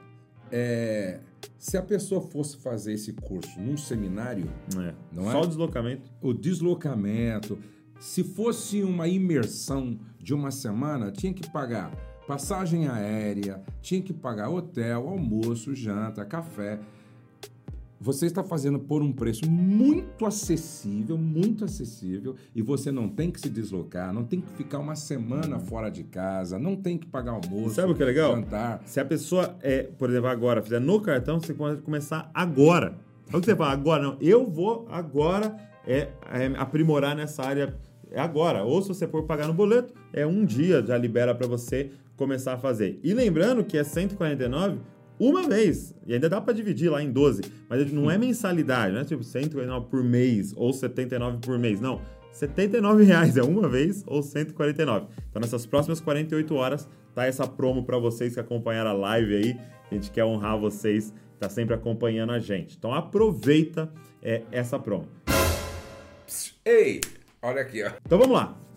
é, 0.51 1.19
se 1.57 1.77
a 1.77 1.81
pessoa 1.81 2.21
fosse 2.21 2.57
fazer 2.57 2.93
esse 2.93 3.13
curso 3.13 3.59
num 3.59 3.77
seminário, 3.77 4.49
É. 4.77 4.93
Não 5.13 5.29
é? 5.29 5.31
Só 5.31 5.41
o 5.41 5.47
deslocamento. 5.47 6.09
o 6.21 6.33
deslocamento, 6.33 7.57
se 7.99 8.23
fosse 8.23 8.81
uma 8.81 9.07
imersão 9.07 9.99
de 10.19 10.33
uma 10.33 10.51
semana, 10.51 11.11
tinha 11.11 11.33
que 11.33 11.49
pagar 11.51 11.91
passagem 12.29 12.87
aérea, 12.87 13.59
tinha 13.81 13.99
que 13.99 14.13
pagar 14.13 14.51
hotel, 14.51 15.09
almoço, 15.09 15.73
janta, 15.73 16.23
café. 16.23 16.79
Você 17.99 18.27
está 18.27 18.43
fazendo 18.43 18.77
por 18.77 19.01
um 19.01 19.11
preço 19.11 19.49
muito 19.49 20.27
acessível, 20.27 21.17
muito 21.17 21.65
acessível, 21.65 22.35
e 22.53 22.61
você 22.61 22.91
não 22.91 23.09
tem 23.09 23.31
que 23.31 23.41
se 23.41 23.49
deslocar, 23.49 24.13
não 24.13 24.23
tem 24.23 24.41
que 24.41 24.51
ficar 24.51 24.77
uma 24.77 24.95
semana 24.95 25.57
fora 25.57 25.89
de 25.89 26.03
casa, 26.03 26.59
não 26.59 26.75
tem 26.75 26.99
que 26.99 27.07
pagar 27.07 27.31
almoço, 27.31 27.73
Sabe 27.73 27.93
o 27.93 27.95
que 27.95 28.03
é 28.03 28.05
legal? 28.05 28.35
jantar. 28.35 28.83
Se 28.85 28.99
a 28.99 29.05
pessoa, 29.05 29.57
é, 29.63 29.81
por 29.81 30.11
exemplo, 30.11 30.27
agora 30.27 30.61
fizer 30.61 30.79
no 30.79 31.01
cartão, 31.01 31.39
você 31.39 31.55
pode 31.55 31.81
começar 31.81 32.29
agora. 32.31 32.93
Sabe 33.25 33.37
o 33.37 33.41
que 33.41 33.45
você 33.47 33.55
fala? 33.55 33.73
Agora 33.73 34.03
não. 34.03 34.17
Eu 34.21 34.45
vou 34.47 34.87
agora 34.91 35.57
é, 35.83 36.09
é, 36.31 36.45
aprimorar 36.57 37.15
nessa 37.15 37.41
área. 37.41 37.75
É 38.11 38.19
agora. 38.19 38.63
Ou 38.63 38.81
se 38.83 38.87
você 38.87 39.07
for 39.07 39.23
pagar 39.23 39.47
no 39.47 39.53
boleto, 39.53 39.93
é 40.13 40.25
um 40.25 40.45
dia 40.45 40.83
já 40.83 40.97
libera 40.97 41.33
para 41.33 41.47
você 41.47 41.91
começar 42.19 42.53
a 42.53 42.57
fazer. 42.57 42.99
E 43.01 43.13
lembrando 43.13 43.63
que 43.63 43.77
é 43.77 43.83
149 43.83 44.77
uma 45.17 45.47
vez. 45.47 45.95
E 46.05 46.13
ainda 46.13 46.29
dá 46.29 46.39
para 46.41 46.53
dividir 46.53 46.91
lá 46.91 47.01
em 47.01 47.09
12. 47.11 47.41
Mas 47.69 47.91
não 47.91 48.11
é 48.11 48.17
mensalidade, 48.17 48.93
não 48.93 49.01
é 49.01 49.05
tipo 49.05 49.23
149 49.23 49.87
por 49.89 50.03
mês 50.03 50.53
ou 50.55 50.71
79 50.73 51.37
por 51.37 51.57
mês. 51.57 51.79
Não. 51.79 52.01
79 52.31 53.03
reais 53.03 53.37
é 53.37 53.41
uma 53.41 53.67
vez 53.67 54.03
ou 54.05 54.21
149. 54.21 55.07
Então 55.29 55.41
nessas 55.41 55.65
próximas 55.65 55.99
48 55.99 56.53
horas 56.53 56.87
tá 57.15 57.25
essa 57.25 57.47
promo 57.47 57.83
para 57.83 57.97
vocês 57.97 58.33
que 58.33 58.39
acompanharam 58.39 58.91
a 58.91 58.93
live 58.93 59.35
aí. 59.35 59.59
A 59.89 59.95
gente 59.95 60.11
quer 60.11 60.25
honrar 60.25 60.59
vocês, 60.59 61.13
tá 61.39 61.49
sempre 61.49 61.73
acompanhando 61.73 62.31
a 62.33 62.39
gente. 62.39 62.75
Então 62.77 62.93
aproveita 62.93 63.91
é, 64.21 64.43
essa 64.51 64.77
promo. 64.77 65.07
Ei, 66.63 67.01
olha 67.41 67.61
aqui, 67.61 67.83
ó. 67.83 67.91
Então 68.05 68.19
vamos 68.19 68.35
lá. 68.35 68.68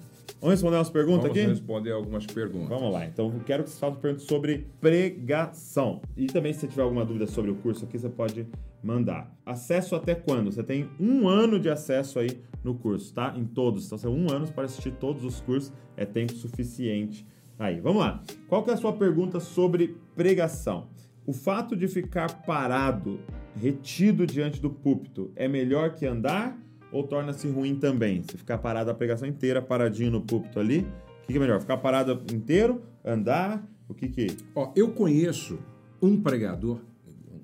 Vamos 0.42 0.54
responder 0.54 0.76
umas 0.76 0.90
perguntas 0.90 1.22
Vamos 1.22 1.38
aqui? 1.38 1.48
responder 1.48 1.92
algumas 1.92 2.26
perguntas. 2.26 2.68
Vamos 2.68 2.92
lá, 2.92 3.06
então 3.06 3.32
eu 3.32 3.40
quero 3.46 3.62
que 3.62 3.70
vocês 3.70 3.78
façam 3.78 4.00
perguntas 4.00 4.26
sobre 4.26 4.66
pregação. 4.80 6.02
E 6.16 6.26
também, 6.26 6.52
se 6.52 6.58
você 6.60 6.66
tiver 6.66 6.82
alguma 6.82 7.04
dúvida 7.04 7.28
sobre 7.28 7.52
o 7.52 7.54
curso 7.54 7.84
aqui, 7.84 7.96
você 7.96 8.08
pode 8.08 8.48
mandar. 8.82 9.32
Acesso 9.46 9.94
até 9.94 10.16
quando? 10.16 10.50
Você 10.50 10.64
tem 10.64 10.90
um 10.98 11.28
ano 11.28 11.60
de 11.60 11.70
acesso 11.70 12.18
aí 12.18 12.40
no 12.64 12.74
curso, 12.74 13.14
tá? 13.14 13.32
Em 13.36 13.44
todos. 13.44 13.86
Então, 13.86 13.96
você 13.96 14.08
tem 14.08 14.16
um 14.16 14.32
ano 14.32 14.48
para 14.48 14.64
assistir 14.64 14.90
todos 14.94 15.24
os 15.24 15.40
cursos, 15.40 15.72
é 15.96 16.04
tempo 16.04 16.32
suficiente. 16.32 17.24
Aí, 17.56 17.78
vamos 17.80 18.02
lá. 18.02 18.20
Qual 18.48 18.64
que 18.64 18.70
é 18.70 18.74
a 18.74 18.76
sua 18.76 18.92
pergunta 18.92 19.38
sobre 19.38 19.96
pregação? 20.16 20.88
O 21.24 21.32
fato 21.32 21.76
de 21.76 21.86
ficar 21.86 22.42
parado, 22.44 23.20
retido 23.54 24.26
diante 24.26 24.60
do 24.60 24.70
púlpito, 24.70 25.30
é 25.36 25.46
melhor 25.46 25.94
que 25.94 26.04
andar 26.04 26.58
ou 26.92 27.02
torna-se 27.04 27.48
ruim 27.48 27.74
também? 27.74 28.22
Se 28.22 28.36
ficar 28.36 28.58
parado 28.58 28.90
a 28.90 28.94
pregação 28.94 29.26
inteira, 29.26 29.62
paradinho 29.62 30.10
no 30.10 30.20
púlpito 30.20 30.60
ali, 30.60 30.80
o 31.22 31.26
que, 31.26 31.32
que 31.32 31.36
é 31.36 31.40
melhor? 31.40 31.60
Ficar 31.60 31.78
parado 31.78 32.22
inteiro? 32.32 32.82
Andar? 33.04 33.66
O 33.88 33.94
que 33.94 34.08
que... 34.08 34.26
Ó, 34.54 34.72
eu 34.76 34.92
conheço 34.92 35.58
um 36.00 36.20
pregador, 36.20 36.80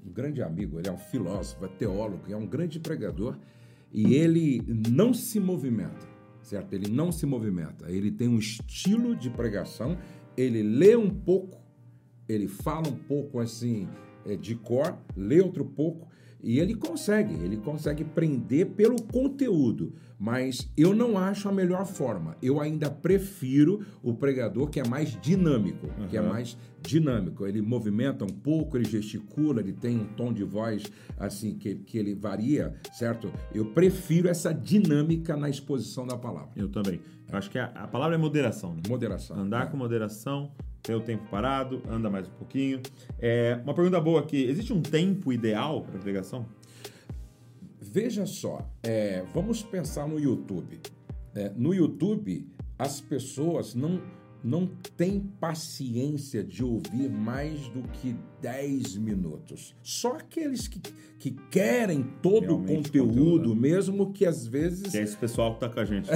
um 0.07 0.13
grande 0.13 0.43
amigo, 0.43 0.79
ele 0.79 0.89
é 0.89 0.93
um 0.93 0.99
filósofo, 0.99 1.65
é 1.65 1.69
teólogo, 1.69 2.25
é 2.29 2.37
um 2.37 2.47
grande 2.47 2.79
pregador, 2.79 3.37
e 3.93 4.15
ele 4.15 4.63
não 4.91 5.15
se 5.15 5.41
movimenta, 5.41 6.07
certo? 6.43 6.73
Ele 6.75 6.91
não 6.91 7.11
se 7.11 7.25
movimenta. 7.25 7.91
Ele 7.91 8.11
tem 8.11 8.29
um 8.29 8.39
estilo 8.39 9.17
de 9.17 9.31
pregação, 9.31 9.97
ele 10.37 10.63
lê 10.63 10.95
um 10.95 11.09
pouco, 11.09 11.59
ele 12.29 12.49
fala 12.49 12.89
um 12.89 12.97
pouco 12.97 13.41
assim 13.41 13.89
é, 14.27 14.37
de 14.37 14.55
cor, 14.55 14.97
lê 15.17 15.41
outro 15.41 15.65
pouco 15.65 16.09
e 16.43 16.59
ele 16.59 16.75
consegue, 16.75 17.35
ele 17.35 17.57
consegue 17.57 18.05
prender 18.05 18.67
pelo 18.67 19.03
conteúdo, 19.03 19.93
mas 20.19 20.71
eu 20.77 20.95
não 20.95 21.19
acho 21.19 21.49
a 21.49 21.53
melhor 21.53 21.85
forma. 21.85 22.37
Eu 22.41 22.61
ainda 22.61 22.91
prefiro 22.91 23.85
o 24.03 24.15
pregador 24.15 24.69
que 24.69 24.81
é 24.81 24.87
mais 24.87 25.21
dinâmico, 25.21 25.89
que 26.09 26.17
é 26.17 26.23
mais 26.23 26.57
dinâmico. 26.81 27.47
Ele 27.47 27.61
movimenta 27.61 28.25
um 28.25 28.29
pouco, 28.29 28.77
ele 28.77 28.85
gesticula, 28.85 29.61
ele 29.61 29.73
tem 29.73 29.99
um 29.99 30.05
tom 30.05 30.33
de 30.33 30.45
voz 30.45 30.85
assim 31.19 31.55
que, 31.55 31.75
que 31.75 31.99
ele 31.99 32.15
varia, 32.15 32.75
certo? 32.93 33.33
Eu 33.53 33.67
prefiro 33.67 34.29
essa 34.29 34.53
dinâmica 34.53 35.37
na 35.37 35.49
exposição 35.49 36.07
da 36.07 36.17
palavra. 36.17 36.51
Eu 36.57 36.69
também. 36.69 37.01
Eu 37.31 37.37
acho 37.37 37.51
que 37.51 37.59
a, 37.59 37.67
a 37.67 37.87
palavra 37.87 38.15
é 38.15 38.19
moderação. 38.19 38.75
Né? 38.75 38.83
Moderação. 38.89 39.39
Andar 39.39 39.67
é. 39.67 39.71
com 39.71 39.77
moderação, 39.77 40.53
o 40.95 41.01
tempo 41.01 41.25
parado, 41.31 41.83
anda 41.89 42.09
mais 42.09 42.29
um 42.29 42.33
pouquinho. 42.33 42.81
É, 43.19 43.61
uma 43.65 43.75
pergunta 43.75 44.01
boa 44.01 44.21
aqui: 44.21 44.45
existe 44.45 44.73
um 44.73 44.81
tempo 44.81 45.33
ideal 45.33 45.83
para 45.83 45.99
pregação? 45.99 46.47
Veja 47.81 48.27
só, 48.27 48.69
é, 48.83 49.25
vamos 49.33 49.63
pensar 49.63 50.07
no 50.07 50.19
YouTube. 50.19 50.81
É, 51.35 51.51
no 51.57 51.73
YouTube, 51.75 52.47
as 52.79 53.01
pessoas 53.01 53.75
não, 53.75 54.01
não 54.43 54.69
têm 54.97 55.21
paciência 55.41 56.45
de 56.45 56.63
ouvir 56.63 57.11
mais 57.11 57.69
do 57.69 57.83
que 57.89 58.15
10 58.41 58.97
minutos. 58.97 59.75
Só 59.83 60.13
aqueles 60.17 60.69
que, 60.69 60.81
que 61.19 61.33
querem 61.51 62.05
todo 62.23 62.57
Realmente, 62.57 62.73
o 62.73 62.77
conteúdo, 62.77 63.09
conteúdo, 63.09 63.55
né? 63.55 63.61
mesmo 63.61 64.13
que 64.13 64.25
às 64.25 64.47
vezes 64.47 64.93
Que 64.93 64.99
é 64.99 65.03
esse 65.03 65.17
pessoal 65.17 65.55
que 65.55 65.61
tá 65.61 65.69
com 65.69 65.81
a 65.81 65.85
gente. 65.85 66.09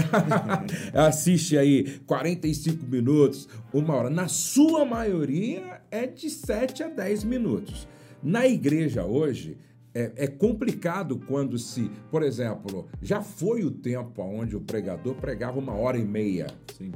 assiste 0.94 1.58
aí 1.58 1.98
45 2.06 2.86
minutos, 2.86 3.48
uma 3.72 3.94
hora. 3.94 4.10
Na 4.10 4.28
sua 4.28 4.84
maioria 4.84 5.80
é 5.90 6.06
de 6.06 6.30
7 6.30 6.84
a 6.84 6.88
10 6.88 7.24
minutos. 7.24 7.88
Na 8.22 8.46
igreja 8.46 9.04
hoje 9.04 9.58
é, 9.94 10.12
é 10.16 10.26
complicado 10.26 11.18
quando 11.26 11.58
se, 11.58 11.90
por 12.10 12.22
exemplo, 12.22 12.88
já 13.00 13.20
foi 13.20 13.64
o 13.64 13.70
tempo 13.70 14.22
onde 14.22 14.56
o 14.56 14.60
pregador 14.60 15.14
pregava 15.16 15.58
uma 15.58 15.74
hora 15.74 15.98
e 15.98 16.04
meia. 16.04 16.46
Sim. 16.76 16.92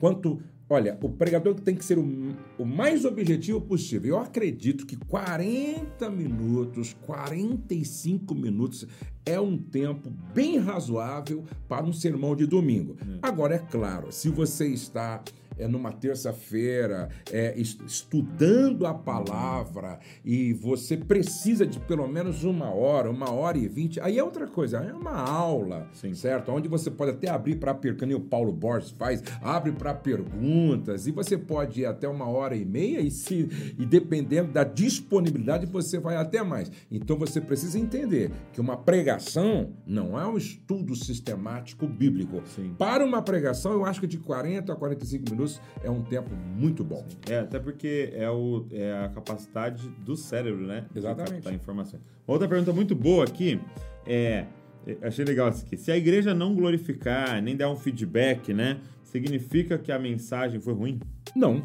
Quanto, 0.00 0.42
olha, 0.70 0.96
o 1.02 1.08
pregador 1.08 1.56
tem 1.56 1.74
que 1.74 1.84
ser 1.84 1.98
o, 1.98 2.34
o 2.56 2.64
mais 2.64 3.04
objetivo 3.04 3.60
possível. 3.60 4.14
Eu 4.14 4.20
acredito 4.20 4.86
que 4.86 4.96
40 4.96 6.08
minutos, 6.08 6.96
45 7.04 8.32
minutos 8.36 8.86
é 9.26 9.38
um 9.40 9.58
tempo 9.58 10.08
bem 10.32 10.58
razoável 10.58 11.44
para 11.68 11.84
um 11.84 11.92
sermão 11.92 12.36
de 12.36 12.46
domingo. 12.46 12.96
Agora, 13.20 13.56
é 13.56 13.58
claro, 13.58 14.12
se 14.12 14.28
você 14.28 14.68
está 14.68 15.22
é, 15.58 15.66
numa 15.68 15.92
terça-feira 15.92 17.08
é, 17.32 17.54
es- 17.58 17.78
estudando 17.86 18.86
a 18.86 18.94
palavra 18.94 19.98
e 20.24 20.52
você 20.52 20.96
precisa 20.96 21.66
de 21.66 21.78
pelo 21.80 22.06
menos 22.06 22.44
uma 22.44 22.70
hora, 22.70 23.10
uma 23.10 23.30
hora 23.30 23.58
e 23.58 23.68
vinte, 23.68 24.00
aí 24.00 24.18
é 24.18 24.24
outra 24.24 24.46
coisa, 24.46 24.78
é 24.78 24.92
uma 24.92 25.12
aula, 25.12 25.88
Sim. 25.92 26.14
certo? 26.14 26.50
Onde 26.52 26.68
você 26.68 26.90
pode 26.90 27.12
até 27.12 27.28
abrir 27.30 27.56
para 27.56 27.74
perguntas, 27.74 28.16
o 28.16 28.20
Paulo 28.20 28.52
Borges 28.52 28.90
faz, 28.90 29.22
abre 29.42 29.72
para 29.72 29.94
perguntas 29.94 31.06
e 31.06 31.10
você 31.12 31.36
pode 31.36 31.80
ir 31.80 31.86
até 31.86 32.08
uma 32.08 32.28
hora 32.28 32.54
e 32.56 32.64
meia 32.64 33.00
e, 33.00 33.10
se, 33.10 33.48
e 33.78 33.84
dependendo 33.86 34.52
da 34.52 34.64
disponibilidade 34.64 35.66
você 35.66 35.98
vai 35.98 36.16
até 36.16 36.42
mais. 36.42 36.70
Então 36.90 37.16
você 37.16 37.40
precisa 37.40 37.78
entender 37.78 38.30
que 38.52 38.60
uma 38.60 38.76
pregação 38.76 39.70
não 39.86 40.18
é 40.18 40.26
um 40.26 40.36
estudo 40.36 40.94
sistemático 40.94 41.86
bíblico. 41.86 42.42
Sim. 42.54 42.74
Para 42.78 43.04
uma 43.04 43.22
pregação, 43.22 43.72
eu 43.72 43.84
acho 43.84 44.00
que 44.00 44.06
de 44.06 44.18
40 44.18 44.72
a 44.72 44.76
45 44.76 45.24
minutos 45.30 45.39
é 45.82 45.90
um 45.90 46.02
tempo 46.02 46.30
muito 46.34 46.82
bom. 46.82 47.06
É, 47.28 47.38
até 47.38 47.58
porque 47.58 48.10
é, 48.14 48.28
o, 48.30 48.66
é 48.70 49.04
a 49.04 49.08
capacidade 49.08 49.88
do 50.04 50.16
cérebro, 50.16 50.66
né? 50.66 50.86
Exatamente. 50.94 51.28
De 51.28 51.34
captar 51.36 51.54
informações. 51.54 52.02
Outra 52.26 52.48
pergunta 52.48 52.72
muito 52.72 52.94
boa 52.94 53.24
aqui 53.24 53.60
é. 54.06 54.46
é, 54.86 54.96
Achei 55.02 55.24
legal 55.24 55.48
isso 55.50 55.64
aqui. 55.64 55.76
Se 55.76 55.90
a 55.90 55.96
igreja 55.96 56.34
não 56.34 56.54
glorificar, 56.54 57.40
nem 57.42 57.56
dar 57.56 57.70
um 57.70 57.76
feedback, 57.76 58.52
né? 58.52 58.78
Significa 59.04 59.76
que 59.76 59.90
a 59.90 59.98
mensagem 59.98 60.60
foi 60.60 60.72
ruim? 60.72 61.00
Não. 61.34 61.62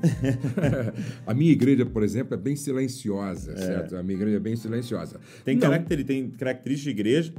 a 1.25 1.33
minha 1.33 1.51
igreja, 1.51 1.85
por 1.85 2.03
exemplo, 2.03 2.33
é 2.33 2.37
bem 2.37 2.55
silenciosa, 2.55 3.55
certo? 3.55 3.95
A 3.95 4.03
minha 4.03 4.17
igreja 4.17 4.37
é 4.37 4.39
bem 4.39 4.55
silenciosa. 4.55 5.19
Tem, 5.43 5.57
caracter, 5.57 6.03
tem 6.03 6.29
característica 6.29 6.91
de 6.91 6.99
igreja, 6.99 7.33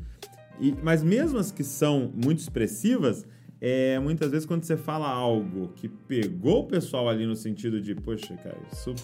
e, 0.60 0.74
mas 0.82 1.02
mesmo 1.02 1.38
as 1.38 1.50
que 1.50 1.64
são 1.64 2.12
muito 2.14 2.38
expressivas, 2.38 3.26
é, 3.60 3.98
muitas 3.98 4.30
vezes 4.30 4.46
quando 4.46 4.64
você 4.64 4.76
fala 4.76 5.08
algo 5.08 5.68
que 5.76 5.88
pegou 5.88 6.60
o 6.60 6.64
pessoal 6.64 7.08
ali 7.08 7.26
no 7.26 7.36
sentido 7.36 7.80
de, 7.80 7.94
poxa, 7.94 8.36
cara, 8.36 8.58
isso 8.72 8.94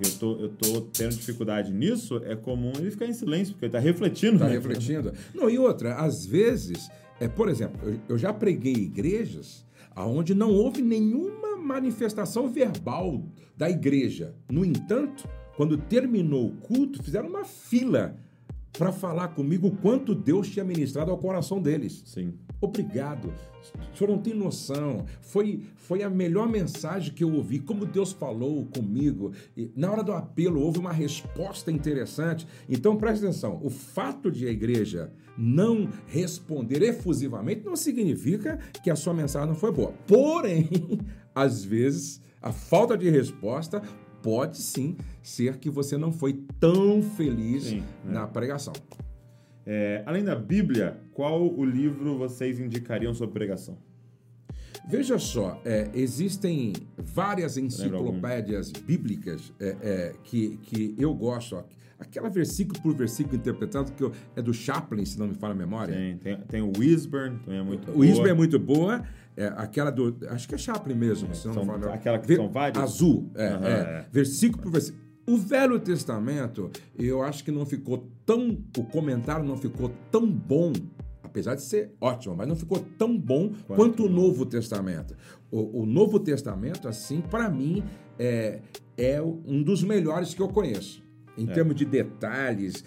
eu 0.00 0.10
tô, 0.18 0.36
eu 0.36 0.48
tô 0.50 0.80
tendo 0.92 1.14
dificuldade 1.16 1.72
nisso, 1.72 2.20
é 2.24 2.36
comum 2.36 2.72
ele 2.78 2.90
ficar 2.90 3.06
em 3.06 3.12
silêncio, 3.12 3.54
porque 3.54 3.66
ele 3.66 3.72
tá 3.72 3.78
refletindo. 3.78 4.34
Está 4.34 4.46
né? 4.46 4.52
refletindo. 4.52 5.12
Não, 5.34 5.50
e 5.50 5.58
outra, 5.58 5.96
às 5.96 6.24
vezes, 6.24 6.88
é, 7.20 7.26
por 7.26 7.48
exemplo, 7.48 7.80
eu, 7.82 7.98
eu 8.10 8.18
já 8.18 8.32
preguei 8.32 8.74
igrejas 8.74 9.66
onde 9.96 10.34
não 10.34 10.52
houve 10.52 10.80
nenhuma 10.82 11.56
manifestação 11.56 12.48
verbal 12.48 13.24
da 13.56 13.68
igreja. 13.68 14.34
No 14.48 14.64
entanto, 14.64 15.28
quando 15.56 15.76
terminou 15.76 16.46
o 16.46 16.56
culto, 16.56 17.02
fizeram 17.02 17.28
uma 17.28 17.44
fila 17.44 18.16
para 18.72 18.92
falar 18.92 19.28
comigo 19.28 19.66
o 19.66 19.76
quanto 19.76 20.14
Deus 20.14 20.48
tinha 20.48 20.64
ministrado 20.64 21.10
ao 21.10 21.18
coração 21.18 21.60
deles. 21.60 22.02
Sim. 22.06 22.34
Obrigado. 22.60 23.32
O 23.92 23.96
senhor 23.96 24.10
não 24.10 24.18
tem 24.18 24.34
noção. 24.34 25.04
Foi, 25.20 25.62
foi 25.76 26.02
a 26.02 26.10
melhor 26.10 26.48
mensagem 26.48 27.12
que 27.12 27.22
eu 27.22 27.32
ouvi. 27.32 27.58
Como 27.58 27.84
Deus 27.84 28.12
falou 28.12 28.66
comigo. 28.66 29.32
E 29.56 29.70
na 29.76 29.90
hora 29.90 30.02
do 30.02 30.12
apelo, 30.12 30.60
houve 30.60 30.78
uma 30.78 30.92
resposta 30.92 31.70
interessante. 31.70 32.46
Então, 32.68 32.96
preste 32.96 33.24
atenção: 33.24 33.60
o 33.62 33.70
fato 33.70 34.30
de 34.30 34.46
a 34.46 34.50
igreja 34.50 35.12
não 35.36 35.88
responder 36.06 36.82
efusivamente 36.82 37.64
não 37.64 37.76
significa 37.76 38.58
que 38.82 38.90
a 38.90 38.96
sua 38.96 39.14
mensagem 39.14 39.48
não 39.48 39.54
foi 39.54 39.72
boa. 39.72 39.92
Porém, 40.06 40.68
às 41.34 41.64
vezes, 41.64 42.20
a 42.42 42.52
falta 42.52 42.96
de 42.96 43.08
resposta 43.08 43.82
pode 44.22 44.58
sim 44.58 44.96
ser 45.22 45.58
que 45.58 45.70
você 45.70 45.96
não 45.96 46.12
foi 46.12 46.44
tão 46.58 47.00
feliz 47.02 47.64
Sim, 47.64 47.84
é. 48.08 48.12
na 48.12 48.26
pregação. 48.26 48.72
É, 49.70 50.02
além 50.06 50.24
da 50.24 50.34
Bíblia, 50.34 50.96
qual 51.12 51.46
o 51.46 51.62
livro 51.62 52.16
vocês 52.16 52.58
indicariam 52.58 53.12
sobre 53.12 53.34
pregação? 53.34 53.76
Veja 54.88 55.18
só, 55.18 55.60
é, 55.62 55.90
existem 55.92 56.72
várias 56.96 57.58
enciclopédias 57.58 58.72
bíblicas 58.72 59.52
é, 59.60 59.76
é, 59.82 60.12
que, 60.24 60.56
que 60.62 60.94
eu 60.98 61.12
gosto. 61.14 61.56
ó. 61.56 61.64
Aquela 61.98 62.30
versículo 62.30 62.80
por 62.80 62.94
versículo 62.94 63.36
interpretado 63.36 63.92
que 63.92 64.02
eu- 64.02 64.12
é 64.34 64.40
do 64.40 64.54
Chaplin, 64.54 65.04
se 65.04 65.18
não 65.18 65.26
me 65.28 65.34
falha 65.34 65.52
a 65.52 65.56
memória. 65.56 65.94
Tem, 65.94 66.16
tem, 66.16 66.36
tem 66.42 66.62
o 66.62 66.72
Wisburn, 66.78 67.38
também 67.40 67.58
é 67.58 67.62
muito 67.62 67.90
O 67.90 67.94
boa. 67.94 68.28
é 68.30 68.32
muito 68.32 68.58
boa. 68.58 69.04
É, 69.36 69.48
aquela 69.56 69.90
do. 69.90 70.16
Acho 70.30 70.48
que 70.48 70.54
é 70.54 70.58
Chaplin 70.58 70.94
mesmo, 70.94 71.34
se 71.34 71.46
não 71.46 71.54
são- 71.54 71.62
me 71.64 71.66
falha 71.68 71.76
a 71.76 71.80
memória. 71.80 71.94
aquela 72.00 72.18
que 72.18 72.26
Ver- 72.28 72.36
são 72.36 72.48
várias? 72.48 72.82
Azul. 72.82 73.30
É, 73.34 73.44
é. 73.44 73.48
é. 73.48 74.06
Versículo 74.10 74.62
por 74.62 74.72
versículo. 74.72 75.07
O 75.28 75.36
Velho 75.36 75.78
Testamento, 75.78 76.70
eu 76.98 77.22
acho 77.22 77.44
que 77.44 77.50
não 77.50 77.66
ficou 77.66 78.08
tão. 78.24 78.64
O 78.78 78.82
comentário 78.82 79.44
não 79.44 79.58
ficou 79.58 79.92
tão 80.10 80.26
bom, 80.26 80.72
apesar 81.22 81.54
de 81.54 81.60
ser 81.60 81.92
ótimo, 82.00 82.34
mas 82.34 82.48
não 82.48 82.56
ficou 82.56 82.78
tão 82.96 83.14
bom 83.14 83.52
quanto, 83.66 84.06
o 84.06 84.08
Novo 84.08 84.46
Testamento. 84.46 85.14
O, 85.50 85.82
o 85.82 85.86
Novo 85.86 86.18
Testamento, 86.18 86.88
assim, 86.88 87.20
para 87.20 87.50
mim, 87.50 87.84
é, 88.18 88.62
é 88.96 89.20
um 89.20 89.62
dos 89.62 89.82
melhores 89.82 90.32
que 90.32 90.40
eu 90.40 90.48
conheço. 90.48 91.04
Em 91.36 91.46
termos 91.46 91.76
de 91.76 91.84
detalhes, 91.84 92.82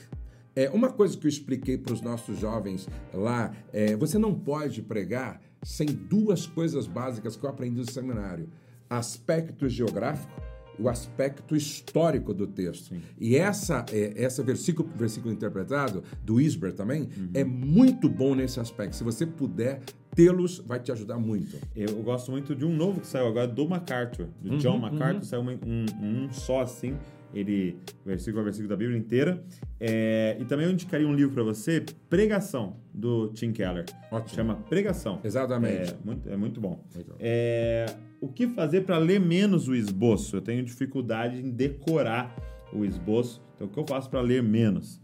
é, 0.56 0.68
uma 0.72 0.90
coisa 0.90 1.16
que 1.16 1.28
eu 1.28 1.30
expliquei 1.30 1.78
para 1.78 1.94
os 1.94 2.02
nossos 2.02 2.40
jovens 2.40 2.90
lá 3.14 3.54
é: 3.72 3.96
você 3.96 4.18
não 4.18 4.34
pode 4.34 4.82
pregar 4.82 5.40
sem 5.62 5.86
duas 5.86 6.48
coisas 6.48 6.88
básicas 6.88 7.36
que 7.36 7.46
eu 7.46 7.52
aprendi 7.52 7.78
no 7.78 7.92
seminário: 7.92 8.50
aspecto 8.90 9.70
geográfico 9.70 10.42
o 10.82 10.90
aspecto 10.90 11.56
histórico 11.56 12.34
do 12.34 12.48
texto. 12.48 12.96
E 13.20 13.36
essa, 13.36 13.86
é, 13.92 14.14
essa 14.24 14.42
versículo, 14.44 14.90
versículo 14.96 15.34
interpretado 15.34 16.04
do 16.24 16.42
Isber 16.42 16.74
também 16.74 17.08
é 17.34 17.44
muito 17.44 18.10
bom 18.10 18.34
nesse 18.36 18.60
aspecto. 18.60 18.96
Se 18.96 19.04
você 19.04 19.26
puder 19.26 19.82
tê-los, 20.16 20.60
vai 20.60 20.80
te 20.80 20.92
ajudar 20.92 21.18
muito. 21.18 21.56
Eu 21.76 22.02
gosto 22.04 22.32
muito 22.32 22.56
de 22.56 22.66
um 22.66 22.76
novo 22.76 23.00
que 23.00 23.08
saiu 23.08 23.28
agora, 23.28 23.48
do 23.48 23.68
MacArthur, 23.68 24.28
do 24.42 24.58
John 24.58 24.78
MacArthur, 24.78 25.24
saiu 25.26 25.42
um, 25.42 25.52
um- 25.66 26.26
um 26.26 26.32
só 26.34 26.62
assim, 26.62 26.98
ele, 27.34 27.78
versículo 28.06 28.42
a 28.42 28.44
versículo 28.44 28.70
da 28.70 28.76
Bíblia 28.76 28.98
inteira. 28.98 29.44
É, 29.80 30.38
e 30.40 30.46
também 30.46 30.66
eu 30.66 30.72
indicaria 30.72 31.08
um 31.08 31.14
livro 31.14 31.34
para 31.34 31.44
você, 31.44 31.84
Pregação, 32.10 32.78
do 32.94 33.30
Tim 33.30 33.52
Keller. 33.52 33.86
Ótimo. 34.12 34.36
Chama 34.36 34.56
Pregação. 34.70 35.20
Exatamente. 35.24 35.94
É 35.94 35.98
muito, 36.04 36.30
é 36.30 36.38
muito 36.38 36.62
bom. 36.62 36.84
Muito 36.94 37.12
bom. 37.12 37.16
É, 37.20 37.86
o 38.20 38.28
que 38.28 38.48
fazer 38.48 38.82
para 38.82 38.98
ler 38.98 39.20
menos 39.20 39.68
o 39.68 39.76
esboço? 39.76 40.38
Eu 40.38 40.42
tenho 40.42 40.64
dificuldade 40.64 41.40
em 41.40 41.50
decorar 41.50 42.36
o 42.74 42.86
esboço. 42.86 43.42
Então, 43.56 43.68
o 43.68 43.70
que 43.70 43.80
eu 43.80 43.86
faço 43.88 44.10
para 44.10 44.22
ler 44.22 44.44
menos? 44.44 45.02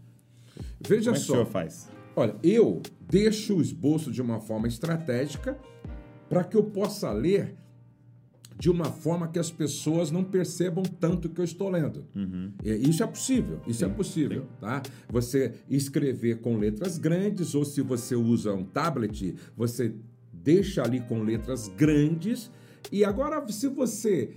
Veja 0.80 1.12
Como 1.12 1.16
é 1.16 1.18
que 1.18 1.24
o 1.24 1.26
só. 1.26 1.32
senhor 1.32 1.46
faz? 1.46 1.90
Olha, 2.16 2.34
eu 2.42 2.82
deixo 3.08 3.56
o 3.56 3.60
esboço 3.60 4.10
de 4.10 4.20
uma 4.20 4.40
forma 4.40 4.66
estratégica 4.66 5.56
para 6.28 6.42
que 6.44 6.56
eu 6.56 6.64
possa 6.64 7.12
ler 7.12 7.54
de 8.58 8.68
uma 8.68 8.86
forma 8.86 9.28
que 9.28 9.38
as 9.38 9.50
pessoas 9.50 10.10
não 10.10 10.24
percebam 10.24 10.82
tanto 10.82 11.28
que 11.28 11.40
eu 11.40 11.44
estou 11.44 11.70
lendo. 11.70 12.04
E 12.64 12.90
Isso 12.90 13.02
é 13.02 13.06
possível, 13.06 13.60
isso 13.66 13.84
é 13.84 13.88
possível, 13.88 14.46
tá? 14.60 14.82
Você 15.08 15.52
escrever 15.70 16.40
com 16.40 16.56
letras 16.56 16.98
grandes 16.98 17.54
ou 17.54 17.64
se 17.64 17.80
você 17.80 18.16
usa 18.16 18.52
um 18.52 18.64
tablet, 18.64 19.34
você 19.56 19.94
deixa 20.32 20.82
ali 20.82 21.00
com 21.00 21.22
letras 21.22 21.68
grandes. 21.68 22.50
E 22.90 23.04
agora, 23.04 23.46
se 23.48 23.68
você 23.68 24.30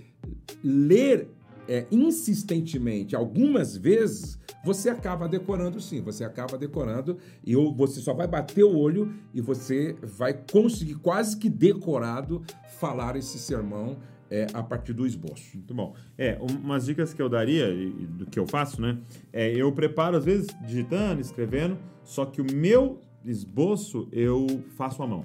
ler 0.62 1.28
é, 1.68 1.86
insistentemente 1.90 3.16
algumas 3.16 3.76
vezes, 3.76 4.38
você 4.64 4.88
acaba 4.90 5.28
decorando 5.28 5.80
sim, 5.80 6.00
você 6.00 6.24
acaba 6.24 6.56
decorando 6.56 7.18
e 7.44 7.54
você 7.54 8.00
só 8.00 8.14
vai 8.14 8.26
bater 8.26 8.64
o 8.64 8.76
olho 8.76 9.12
e 9.34 9.40
você 9.40 9.96
vai 10.02 10.32
conseguir 10.34 10.94
quase 10.96 11.36
que 11.36 11.48
decorado 11.48 12.42
falar 12.78 13.16
esse 13.16 13.38
sermão 13.38 13.96
é, 14.30 14.46
a 14.54 14.62
partir 14.62 14.92
do 14.94 15.06
esboço. 15.06 15.44
Muito 15.56 15.74
bom. 15.74 15.94
É, 16.16 16.38
um- 16.40 16.56
umas 16.64 16.86
dicas 16.86 17.12
que 17.12 17.20
eu 17.20 17.28
daria, 17.28 17.66
do 18.08 18.24
que 18.26 18.38
eu 18.38 18.46
faço, 18.46 18.80
né? 18.80 18.98
É, 19.32 19.50
eu 19.54 19.70
preparo, 19.72 20.16
às 20.16 20.24
vezes, 20.24 20.46
digitando, 20.64 21.20
escrevendo, 21.20 21.76
só 22.02 22.24
que 22.24 22.40
o 22.40 22.46
meu 22.54 23.00
esboço 23.24 24.08
eu 24.10 24.46
faço 24.76 25.02
à 25.02 25.06
mão. 25.06 25.24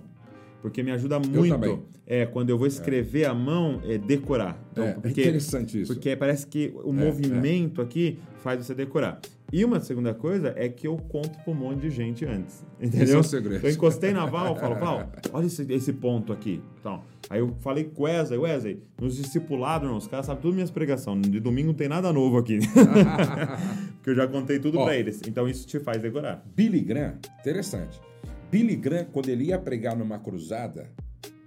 Porque 0.62 0.82
me 0.84 0.92
ajuda 0.92 1.20
muito. 1.20 1.86
É, 2.06 2.26
quando 2.26 2.50
eu 2.50 2.58
vou 2.58 2.68
escrever 2.68 3.26
à 3.26 3.34
mão, 3.34 3.82
é 3.84 3.98
decorar. 3.98 4.58
Então, 4.72 4.86
É, 4.86 4.90
é 4.90 4.94
porque, 4.94 5.22
interessante 5.22 5.82
isso. 5.82 5.94
Porque 5.94 6.16
parece 6.16 6.48
que 6.48 6.74
o 6.84 6.92
movimento 6.94 7.82
aqui 7.82 8.18
faz 8.42 8.66
você 8.66 8.74
decorar. 8.74 9.20
E 9.52 9.64
uma 9.64 9.80
segunda 9.80 10.14
coisa 10.14 10.54
é 10.58 10.68
que 10.68 10.88
eu 10.88 10.98
conto 10.98 11.30
para 11.40 11.52
um 11.54 11.56
monte 11.56 11.82
de 11.82 11.90
gente 11.90 12.26
antes. 12.26 12.66
Entendeu? 12.82 13.04
Esse 13.04 13.16
é 13.16 13.18
o 13.18 13.24
segredo. 13.24 13.66
Eu 13.66 13.72
encostei 13.72 14.12
na 14.12 14.26
Val, 14.26 14.56
falo, 14.58 14.76
Val, 14.76 15.12
olha 15.32 15.46
esse, 15.46 15.66
esse 15.72 15.94
ponto 15.94 16.34
aqui. 16.34 16.62
Então, 16.80 17.02
aí 17.30 17.40
eu 17.40 17.56
falei 17.60 17.86
com 17.86 18.02
o 18.02 18.06
Wesley, 18.06 18.38
Wesley, 18.38 18.84
nos 19.00 19.16
discipulados, 19.16 19.90
os 19.90 20.08
caras 20.08 20.26
sabem 20.26 20.42
tudo 20.42 20.54
minhas 20.54 20.72
pregações. 20.72 21.30
De 21.30 21.40
domingo 21.40 21.68
não 21.68 21.74
tem 21.74 21.88
nada 21.88 22.12
novo 22.12 22.38
aqui. 22.38 22.60
Porque 23.98 24.10
eu 24.10 24.16
já 24.16 24.28
contei 24.28 24.60
tudo 24.60 24.80
Ó. 24.80 24.86
pra 24.86 24.96
eles. 24.98 25.22
Então 25.26 25.48
isso 25.48 25.66
te 25.66 25.80
faz 25.80 26.02
decorar. 26.02 26.44
Billy 26.56 26.82
Graham, 26.82 27.16
interessante. 27.40 28.02
Billy 28.50 28.76
Graham, 28.76 29.06
quando 29.12 29.30
ele 29.30 29.46
ia 29.46 29.60
pregar 29.60 29.96
numa 29.96 30.20
cruzada, 30.20 30.90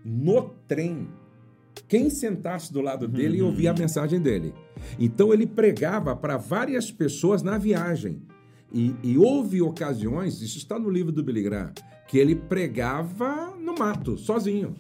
no 0.04 0.50
trem, 0.68 1.08
quem 1.88 2.10
sentasse 2.10 2.72
do 2.72 2.80
lado 2.80 3.08
dele 3.08 3.38
ia 3.38 3.44
ouvir 3.44 3.68
a 3.68 3.74
mensagem 3.74 4.20
dele. 4.20 4.54
Então 4.98 5.32
ele 5.32 5.46
pregava 5.46 6.14
para 6.14 6.36
várias 6.36 6.90
pessoas 6.90 7.42
na 7.42 7.58
viagem. 7.58 8.22
E, 8.72 8.94
e 9.02 9.18
houve 9.18 9.60
ocasiões, 9.60 10.40
isso 10.40 10.58
está 10.58 10.78
no 10.78 10.88
livro 10.88 11.10
do 11.10 11.24
Billy 11.24 11.42
Graham, 11.42 11.72
que 12.06 12.18
ele 12.18 12.36
pregava 12.36 13.56
no 13.56 13.74
mato, 13.74 14.16
sozinho. 14.16 14.76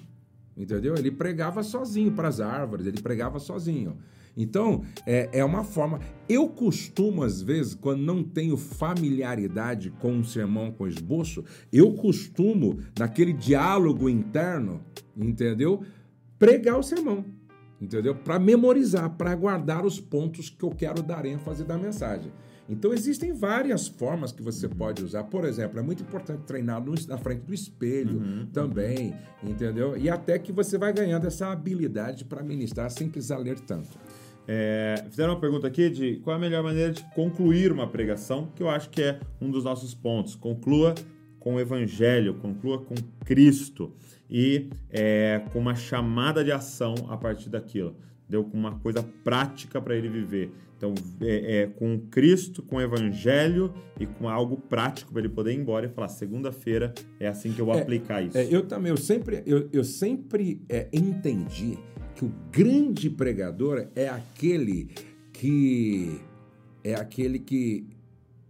Entendeu? 0.56 0.94
Ele 0.94 1.10
pregava 1.10 1.62
sozinho 1.62 2.12
para 2.12 2.28
as 2.28 2.40
árvores, 2.40 2.86
ele 2.86 3.00
pregava 3.00 3.38
sozinho. 3.38 3.98
Então, 4.36 4.82
é, 5.06 5.28
é 5.32 5.44
uma 5.44 5.64
forma. 5.64 6.00
Eu 6.28 6.48
costumo, 6.48 7.22
às 7.22 7.42
vezes, 7.42 7.74
quando 7.74 8.00
não 8.02 8.22
tenho 8.22 8.56
familiaridade 8.56 9.90
com 9.90 10.12
um 10.12 10.24
sermão 10.24 10.70
com 10.70 10.86
esboço, 10.86 11.44
eu 11.72 11.92
costumo, 11.94 12.78
naquele 12.98 13.32
diálogo 13.32 14.08
interno, 14.08 14.80
entendeu? 15.16 15.82
Pregar 16.38 16.78
o 16.78 16.82
sermão, 16.82 17.24
entendeu? 17.80 18.14
Para 18.14 18.38
memorizar, 18.38 19.10
para 19.10 19.34
guardar 19.34 19.84
os 19.84 20.00
pontos 20.00 20.48
que 20.48 20.64
eu 20.64 20.70
quero 20.70 21.02
dar 21.02 21.26
ênfase 21.26 21.64
da 21.64 21.76
mensagem. 21.76 22.32
Então, 22.72 22.94
existem 22.94 23.32
várias 23.32 23.88
formas 23.88 24.30
que 24.30 24.40
você 24.44 24.68
pode 24.68 25.02
usar. 25.04 25.24
Por 25.24 25.44
exemplo, 25.44 25.80
é 25.80 25.82
muito 25.82 26.04
importante 26.04 26.44
treinar 26.46 26.80
no- 26.80 26.94
na 27.08 27.18
frente 27.18 27.40
do 27.40 27.52
espelho 27.52 28.46
também, 28.52 29.12
entendeu? 29.42 29.96
E 29.96 30.08
até 30.08 30.38
que 30.38 30.52
você 30.52 30.78
vai 30.78 30.92
ganhando 30.92 31.26
essa 31.26 31.50
habilidade 31.50 32.24
para 32.24 32.44
ministrar 32.44 32.88
sem 32.88 33.08
precisar 33.08 33.38
ler 33.38 33.58
tanto. 33.58 33.98
É, 34.52 35.04
fizeram 35.08 35.34
uma 35.34 35.38
pergunta 35.38 35.68
aqui 35.68 35.88
de 35.88 36.16
qual 36.16 36.34
é 36.34 36.36
a 36.36 36.40
melhor 36.40 36.64
maneira 36.64 36.90
de 36.90 37.04
concluir 37.14 37.70
uma 37.70 37.86
pregação, 37.86 38.48
que 38.56 38.60
eu 38.60 38.68
acho 38.68 38.90
que 38.90 39.00
é 39.00 39.20
um 39.40 39.48
dos 39.48 39.62
nossos 39.62 39.94
pontos. 39.94 40.34
Conclua 40.34 40.92
com 41.38 41.54
o 41.54 41.60
Evangelho, 41.60 42.34
conclua 42.34 42.78
com 42.78 42.96
Cristo 43.24 43.92
e 44.28 44.68
é, 44.90 45.40
com 45.52 45.60
uma 45.60 45.76
chamada 45.76 46.42
de 46.42 46.50
ação 46.50 46.96
a 47.08 47.16
partir 47.16 47.48
daquilo. 47.48 47.94
Deu 48.30 48.44
com 48.44 48.56
uma 48.56 48.78
coisa 48.78 49.02
prática 49.24 49.80
para 49.82 49.96
ele 49.96 50.08
viver. 50.08 50.52
Então, 50.76 50.94
é, 51.20 51.58
é, 51.58 51.66
com 51.66 51.98
Cristo, 52.10 52.62
com 52.62 52.76
o 52.76 52.80
Evangelho 52.80 53.74
e 53.98 54.06
com 54.06 54.28
algo 54.28 54.56
prático 54.56 55.12
para 55.12 55.20
ele 55.20 55.28
poder 55.28 55.52
ir 55.52 55.58
embora 55.58 55.84
e 55.84 55.88
falar: 55.90 56.08
segunda-feira 56.08 56.94
é 57.18 57.26
assim 57.26 57.52
que 57.52 57.60
eu 57.60 57.66
vou 57.66 57.76
aplicar 57.76 58.22
isso. 58.22 58.38
É, 58.38 58.44
eu 58.44 58.66
também, 58.66 58.90
eu 58.90 58.96
sempre, 58.96 59.42
eu, 59.44 59.68
eu 59.72 59.84
sempre 59.84 60.62
é, 60.68 60.88
entendi 60.92 61.76
que 62.14 62.24
o 62.24 62.32
grande 62.50 63.10
pregador 63.10 63.88
é 63.94 64.08
aquele 64.08 64.88
que 65.32 66.20
é 66.82 66.94
aquele 66.94 67.38
que, 67.38 67.86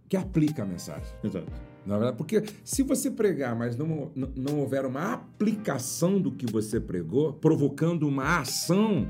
que 0.07 0.15
aplica 0.15 0.63
a 0.63 0.65
mensagem. 0.65 1.13
Exato. 1.23 1.51
Na 1.85 1.97
verdade, 1.97 2.17
porque 2.17 2.43
se 2.63 2.83
você 2.83 3.09
pregar, 3.09 3.55
mas 3.55 3.75
não, 3.75 4.11
não, 4.15 4.31
não 4.35 4.59
houver 4.59 4.85
uma 4.85 5.13
aplicação 5.13 6.21
do 6.21 6.31
que 6.31 6.45
você 6.45 6.79
pregou, 6.79 7.33
provocando 7.33 8.07
uma 8.07 8.39
ação, 8.39 9.07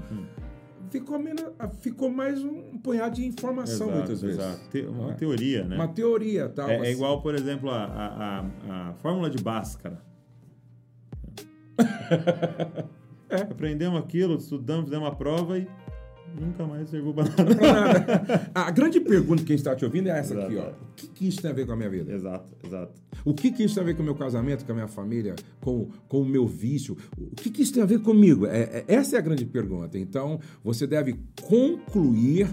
ficou, 0.92 1.18
menos, 1.18 1.44
ficou 1.80 2.10
mais 2.12 2.44
um 2.44 2.78
punhado 2.78 3.16
de 3.16 3.26
informação 3.26 3.88
Exato, 3.88 3.98
muitas 3.98 4.22
vezes. 4.22 4.38
exato. 4.40 4.70
Te- 4.70 4.86
uma 4.86 5.12
é? 5.12 5.16
teoria, 5.16 5.64
né? 5.64 5.76
Uma 5.76 5.88
teoria, 5.88 6.50
tal. 6.50 6.70
É, 6.70 6.88
é 6.88 6.92
igual, 6.92 7.22
por 7.22 7.34
exemplo, 7.34 7.70
a, 7.72 7.84
a, 7.86 8.40
a, 8.40 8.90
a 8.90 8.94
fórmula 8.96 9.30
de 9.30 9.42
Bhaskara. 9.42 10.02
É, 13.32 13.44
aprendemos 13.44 13.98
aquilo, 13.98 14.36
estudamos, 14.36 14.84
fizemos 14.84 15.08
uma 15.08 15.16
prova 15.16 15.58
e 15.58 15.66
nunca 16.40 16.66
mais. 16.66 16.90
Pra 16.90 17.02
nada. 17.74 18.52
A 18.54 18.72
grande 18.72 19.00
pergunta 19.00 19.42
que 19.42 19.48
quem 19.48 19.56
está 19.56 19.76
te 19.76 19.84
ouvindo 19.86 20.08
é 20.10 20.20
essa 20.20 20.34
aqui, 20.40 20.56
ó. 20.58 20.62
Exato. 20.62 20.78
O 20.84 20.96
que, 20.96 21.08
que 21.08 21.28
isso 21.28 21.42
tem 21.42 21.52
a 21.52 21.54
ver 21.54 21.66
com 21.66 21.72
a 21.74 21.76
minha 21.76 21.90
vida? 21.90 22.12
exato, 22.14 22.50
exato. 22.66 23.02
O 23.26 23.34
que, 23.34 23.52
que 23.52 23.64
isso 23.64 23.76
tem 23.76 23.84
a 23.84 23.86
ver 23.86 23.96
com 23.96 24.02
o 24.02 24.06
meu 24.06 24.16
casamento, 24.16 24.66
com 24.66 24.72
a 24.72 24.76
minha 24.76 24.88
família, 24.88 25.36
com, 25.60 25.90
com 26.08 26.22
o 26.22 26.26
meu 26.26 26.46
vício? 26.48 26.98
O 27.18 27.36
que, 27.36 27.50
que 27.50 27.62
isso 27.62 27.74
tem 27.74 27.84
a 27.84 27.86
ver 27.86 28.00
comigo? 28.02 28.46
É, 28.46 28.62
é- 28.62 28.86
essa 28.88 29.16
é 29.16 29.20
a 29.20 29.22
grande 29.22 29.46
pergunta. 29.46 29.98
Então, 29.98 30.40
você 30.64 30.86
deve 30.88 31.20
concluir 31.42 32.48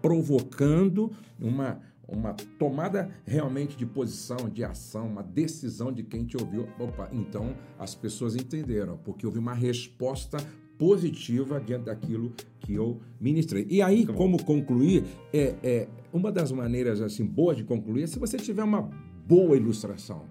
provocando 0.00 1.10
uma, 1.40 1.80
uma 2.08 2.34
tomada 2.58 3.08
realmente 3.24 3.76
de 3.76 3.86
posição, 3.86 4.36
de 4.52 4.62
ação, 4.64 5.06
uma 5.06 5.22
decisão 5.22 5.92
de 5.92 6.02
quem 6.02 6.24
te 6.24 6.36
ouviu. 6.36 6.66
Opa, 6.78 7.08
então 7.12 7.54
as 7.78 7.94
pessoas 7.94 8.34
entenderam, 8.36 8.98
porque 8.98 9.24
houve 9.24 9.38
uma 9.38 9.54
resposta 9.54 10.36
positiva 10.82 11.60
diante 11.60 11.84
daquilo 11.84 12.32
que 12.58 12.74
eu 12.74 12.98
ministrei. 13.20 13.64
E 13.70 13.80
aí, 13.80 14.04
como 14.04 14.42
concluir, 14.42 15.04
é, 15.32 15.54
é 15.62 15.88
uma 16.12 16.32
das 16.32 16.50
maneiras 16.50 17.00
assim 17.00 17.24
boas 17.24 17.56
de 17.56 17.62
concluir 17.62 18.02
é 18.02 18.06
se 18.08 18.18
você 18.18 18.36
tiver 18.36 18.64
uma 18.64 18.90
boa 19.24 19.56
ilustração. 19.56 20.24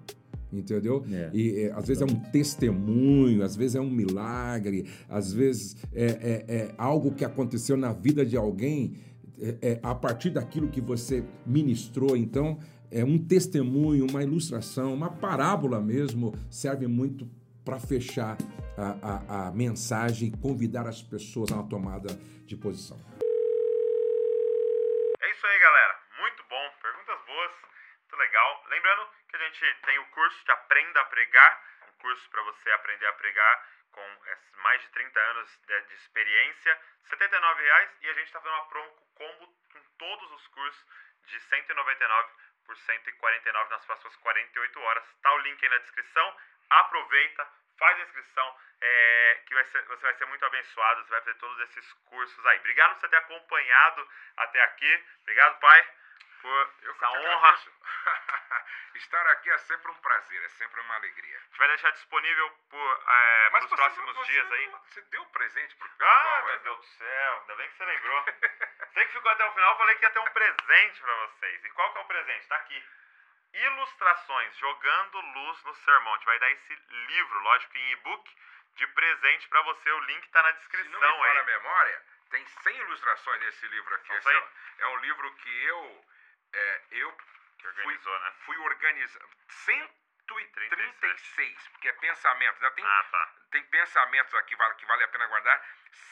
Entendeu? 0.52 1.02
É. 1.10 1.30
E 1.32 1.60
é, 1.60 1.72
às 1.72 1.88
vezes 1.88 2.02
é 2.02 2.04
um 2.04 2.14
testemunho, 2.30 3.42
às 3.42 3.56
vezes 3.56 3.76
é 3.76 3.80
um 3.80 3.88
milagre, 3.88 4.84
às 5.08 5.32
vezes 5.32 5.74
é, 5.94 6.04
é- 6.04 6.44
é 6.54 6.74
algo 6.76 7.12
que 7.12 7.24
aconteceu 7.24 7.74
na 7.74 7.94
vida 7.94 8.22
de 8.22 8.36
alguém 8.36 8.92
é, 9.40 9.56
é, 9.62 9.80
a 9.82 9.94
partir 9.94 10.28
daquilo 10.28 10.68
que 10.68 10.82
você 10.82 11.24
ministrou. 11.46 12.14
Então, 12.14 12.58
é 12.90 13.02
um 13.02 13.16
testemunho, 13.16 14.06
uma 14.10 14.22
ilustração, 14.22 14.92
uma 14.92 15.08
parábola 15.08 15.80
mesmo, 15.80 16.34
serve 16.50 16.86
muito 16.86 17.26
para 17.64 17.78
fechar 17.78 18.36
a, 18.76 19.46
a- 19.46 19.48
a 19.48 19.52
mensagem 19.52 20.28
e 20.28 20.36
convidar 20.40 20.86
as 20.86 21.02
pessoas 21.02 21.50
a 21.52 21.56
uma 21.56 21.68
tomada 21.68 22.08
de 22.46 22.56
posição. 22.56 22.98
É 25.20 25.30
isso 25.30 25.46
aí, 25.46 25.58
galera. 25.58 25.98
Muito 26.18 26.42
bom. 26.44 26.70
Perguntas 26.82 27.20
boas. 27.26 27.52
Muito 28.00 28.16
legal. 28.16 28.64
Lembrando 28.68 29.08
que 29.28 29.36
a 29.36 29.38
gente 29.38 29.74
tem 29.86 29.98
o 29.98 30.06
curso 30.06 30.44
de 30.44 30.50
Aprenda 30.52 31.00
a 31.00 31.04
Pregar. 31.04 31.62
Um 31.88 31.92
curso 32.02 32.28
para 32.30 32.42
você 32.42 32.70
aprender 32.72 33.06
a 33.06 33.12
pregar 33.14 33.68
com 33.92 34.02
mais 34.62 34.80
de 34.82 34.88
30 34.88 35.20
anos 35.20 35.48
de, 35.66 35.94
experiência. 35.94 36.78
79 37.10 37.62
reais. 37.62 37.90
E 38.02 38.08
a 38.08 38.14
gente 38.14 38.26
está 38.26 38.40
fazendo 38.40 38.56
uma 38.58 38.66
promo 38.66 38.90
com 38.90 39.26
combo 39.26 39.46
com 39.72 39.80
todos 39.98 40.32
os 40.32 40.46
cursos 40.48 40.84
de 41.28 41.40
199 41.40 42.28
por 42.66 42.76
149 42.76 43.70
nas 43.70 43.84
próximas 43.84 44.16
48 44.16 44.80
horas. 44.80 45.04
Tá 45.22 45.32
o 45.34 45.38
link 45.38 45.62
aí 45.62 45.68
na 45.70 45.78
descrição. 45.78 46.36
Aproveita, 46.80 47.46
faz 47.78 47.98
a 47.98 48.02
inscrição, 48.02 48.56
é, 48.80 49.42
que 49.46 49.54
vai 49.54 49.64
ser- 49.64 49.82
você 49.84 50.02
vai 50.02 50.14
ser 50.14 50.24
muito 50.26 50.44
abençoado. 50.46 51.02
Você 51.04 51.10
vai 51.10 51.20
fazer 51.20 51.34
todos 51.38 51.58
esses 51.68 51.92
cursos 52.06 52.46
aí. 52.46 52.58
Obrigado 52.58 52.94
por 52.94 53.00
você 53.00 53.08
ter 53.08 53.16
acompanhado 53.16 54.08
até 54.36 54.62
aqui. 54.62 55.04
Obrigado, 55.22 55.58
pai, 55.60 55.88
por 56.40 56.74
Eu 56.82 56.92
essa 56.92 57.10
honra. 57.10 57.58
Estar 58.94 59.26
aqui 59.28 59.50
é 59.50 59.58
sempre 59.58 59.90
um 59.90 59.94
prazer, 59.96 60.42
é 60.44 60.48
sempre 60.50 60.80
uma 60.80 60.94
alegria. 60.96 61.36
A 61.36 61.40
gente 61.40 61.58
vai 61.58 61.68
deixar 61.68 61.90
disponível 61.92 62.50
por, 62.68 63.04
é, 63.08 63.50
Mas 63.50 63.64
pros 63.66 63.76
próximos 63.80 64.14
você 64.16 64.32
dias 64.32 64.52
aí. 64.52 64.66
Você 64.68 65.00
deu 65.02 65.24
presente 65.26 65.74
pro 65.76 65.88
Ah, 65.88 65.96
pessoal, 65.98 66.44
meu 66.44 66.54
é? 66.54 66.58
Deus 66.58 66.76
do 66.78 66.84
céu, 66.84 67.38
ainda 67.40 67.56
bem 67.56 67.68
que 67.68 67.74
você 67.76 67.84
lembrou. 67.84 68.24
Você 68.92 69.06
que 69.06 69.12
ficou 69.12 69.30
até 69.30 69.44
o 69.46 69.52
final, 69.54 69.72
eu 69.72 69.78
falei 69.78 69.94
que 69.96 70.04
ia 70.04 70.10
ter 70.10 70.18
um 70.18 70.30
presente 70.32 71.00
pra 71.00 71.14
vocês. 71.14 71.64
E 71.64 71.70
qual 71.70 71.92
que 71.92 71.98
é 71.98 72.02
o 72.02 72.06
presente? 72.06 72.46
Tá 72.46 72.56
aqui. 72.56 72.84
Ilustrações, 73.54 74.56
jogando 74.58 75.20
luz 75.20 75.62
no 75.64 75.74
sermão. 75.76 76.12
A 76.14 76.16
gente 76.16 76.26
vai 76.26 76.38
dar 76.38 76.50
esse 76.52 76.74
livro, 76.90 77.38
lógico, 77.40 77.76
em 77.76 77.90
e-book, 77.92 78.36
de 78.76 78.86
presente 78.88 79.48
para 79.48 79.60
você. 79.62 79.90
O 79.90 80.00
link 80.00 80.28
tá 80.30 80.42
na 80.42 80.52
Se 80.52 80.58
descrição 80.60 81.00
não 81.00 81.00
me 81.00 81.06
falha 81.18 81.38
a 81.38 81.42
aí. 81.42 81.46
memória, 81.46 82.02
tem 82.30 82.46
100 82.46 82.76
ilustrações 82.78 83.40
nesse 83.40 83.66
livro 83.68 83.94
aqui. 83.94 84.12
Esse 84.14 84.28
é, 84.28 84.32
100? 84.32 84.40
um- 84.42 84.48
é 84.78 84.86
um 84.88 84.96
livro 85.00 85.34
que 85.36 85.64
eu, 85.64 86.04
é, 86.54 86.82
eu 86.92 87.12
Que 87.58 87.66
organizou, 87.68 88.18
né? 88.20 88.32
fui 88.46 88.56
organizando. 88.58 89.28
136, 89.48 91.68
porque 91.68 91.88
é 91.88 91.92
pensamento. 91.92 92.58
Né? 92.60 92.70
Tem, 92.70 92.84
Ah, 92.86 93.04
tá. 93.10 93.32
tem 93.50 93.62
pensamentos 93.64 94.32
aqui 94.34 94.56
que 94.78 94.86
vale 94.86 95.04
a 95.04 95.08
pena 95.08 95.26
guardar. 95.26 95.62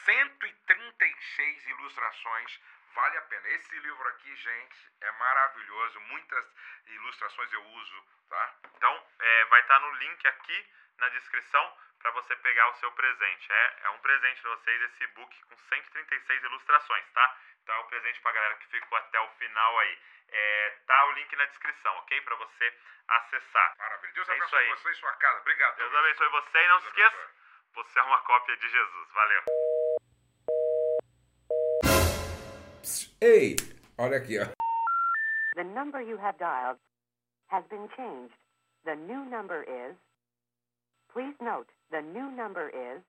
136 0.05 1.65
ilustrações. 1.67 2.59
Vale 2.93 3.17
a 3.17 3.21
pena. 3.23 3.47
Esse 3.49 3.79
livro 3.79 4.07
aqui, 4.09 4.35
gente, 4.35 4.91
é 5.01 5.11
maravilhoso. 5.11 5.99
Muitas 6.01 6.45
ilustrações 6.87 7.51
eu 7.53 7.63
uso, 7.63 8.07
tá? 8.29 8.55
Então, 8.75 9.07
é, 9.19 9.45
vai 9.45 9.61
estar 9.61 9.79
no 9.79 9.91
link 9.95 10.27
aqui 10.27 10.69
na 10.97 11.09
descrição 11.09 11.77
para 11.99 12.11
você 12.11 12.35
pegar 12.37 12.67
o 12.69 12.73
seu 12.75 12.91
presente. 12.91 13.51
É, 13.51 13.77
é 13.83 13.89
um 13.91 13.99
presente 13.99 14.41
para 14.41 14.51
vocês 14.51 14.81
esse 14.81 15.03
e-book 15.03 15.43
com 15.43 15.55
136 15.55 16.43
ilustrações, 16.43 17.05
tá? 17.11 17.37
Então 17.63 17.75
é 17.75 17.79
um 17.79 17.87
presente 17.87 18.19
para 18.21 18.31
galera 18.31 18.55
que 18.55 18.67
ficou 18.67 18.97
até 18.97 19.19
o 19.19 19.29
final 19.37 19.79
aí. 19.79 19.99
É, 20.29 20.77
tá 20.87 21.05
o 21.05 21.11
link 21.11 21.35
na 21.35 21.45
descrição, 21.45 21.95
ok? 21.97 22.21
Para 22.21 22.35
você 22.35 22.77
acessar. 23.07 23.75
Maravilha. 23.77 24.13
Deus 24.13 24.29
É 24.29 24.31
abençoe 24.33 24.67
você 24.69 24.91
e 24.91 24.95
sua 24.95 25.13
casa. 25.13 25.39
Obrigado. 25.41 25.75
Deus 25.77 25.93
abençoe 25.95 26.29
você 26.29 26.63
e 26.63 26.67
não 26.67 26.79
se 26.79 26.85
Deus 26.85 26.97
esqueça, 26.97 27.23
abençoe. 27.23 27.73
você 27.73 27.99
é 27.99 28.03
uma 28.03 28.21
cópia 28.23 28.57
de 28.57 28.69
Jesus. 28.69 29.11
Valeu. 29.11 29.43
Ei, 33.23 33.55
olha 33.99 34.17
aqui, 34.17 34.39
ó. 34.39 34.45
The 35.55 35.63
number 35.63 36.01
you 36.01 36.17
have 36.17 36.39
dialed 36.39 36.79
has 37.49 37.63
been 37.69 37.87
changed. 37.95 38.33
The 38.83 38.95
new 38.95 39.23
number 39.29 39.61
is. 39.61 39.95
Please 41.13 41.35
note, 41.39 41.67
the 41.91 42.01
new 42.01 42.31
number 42.31 42.69
is 42.69 42.99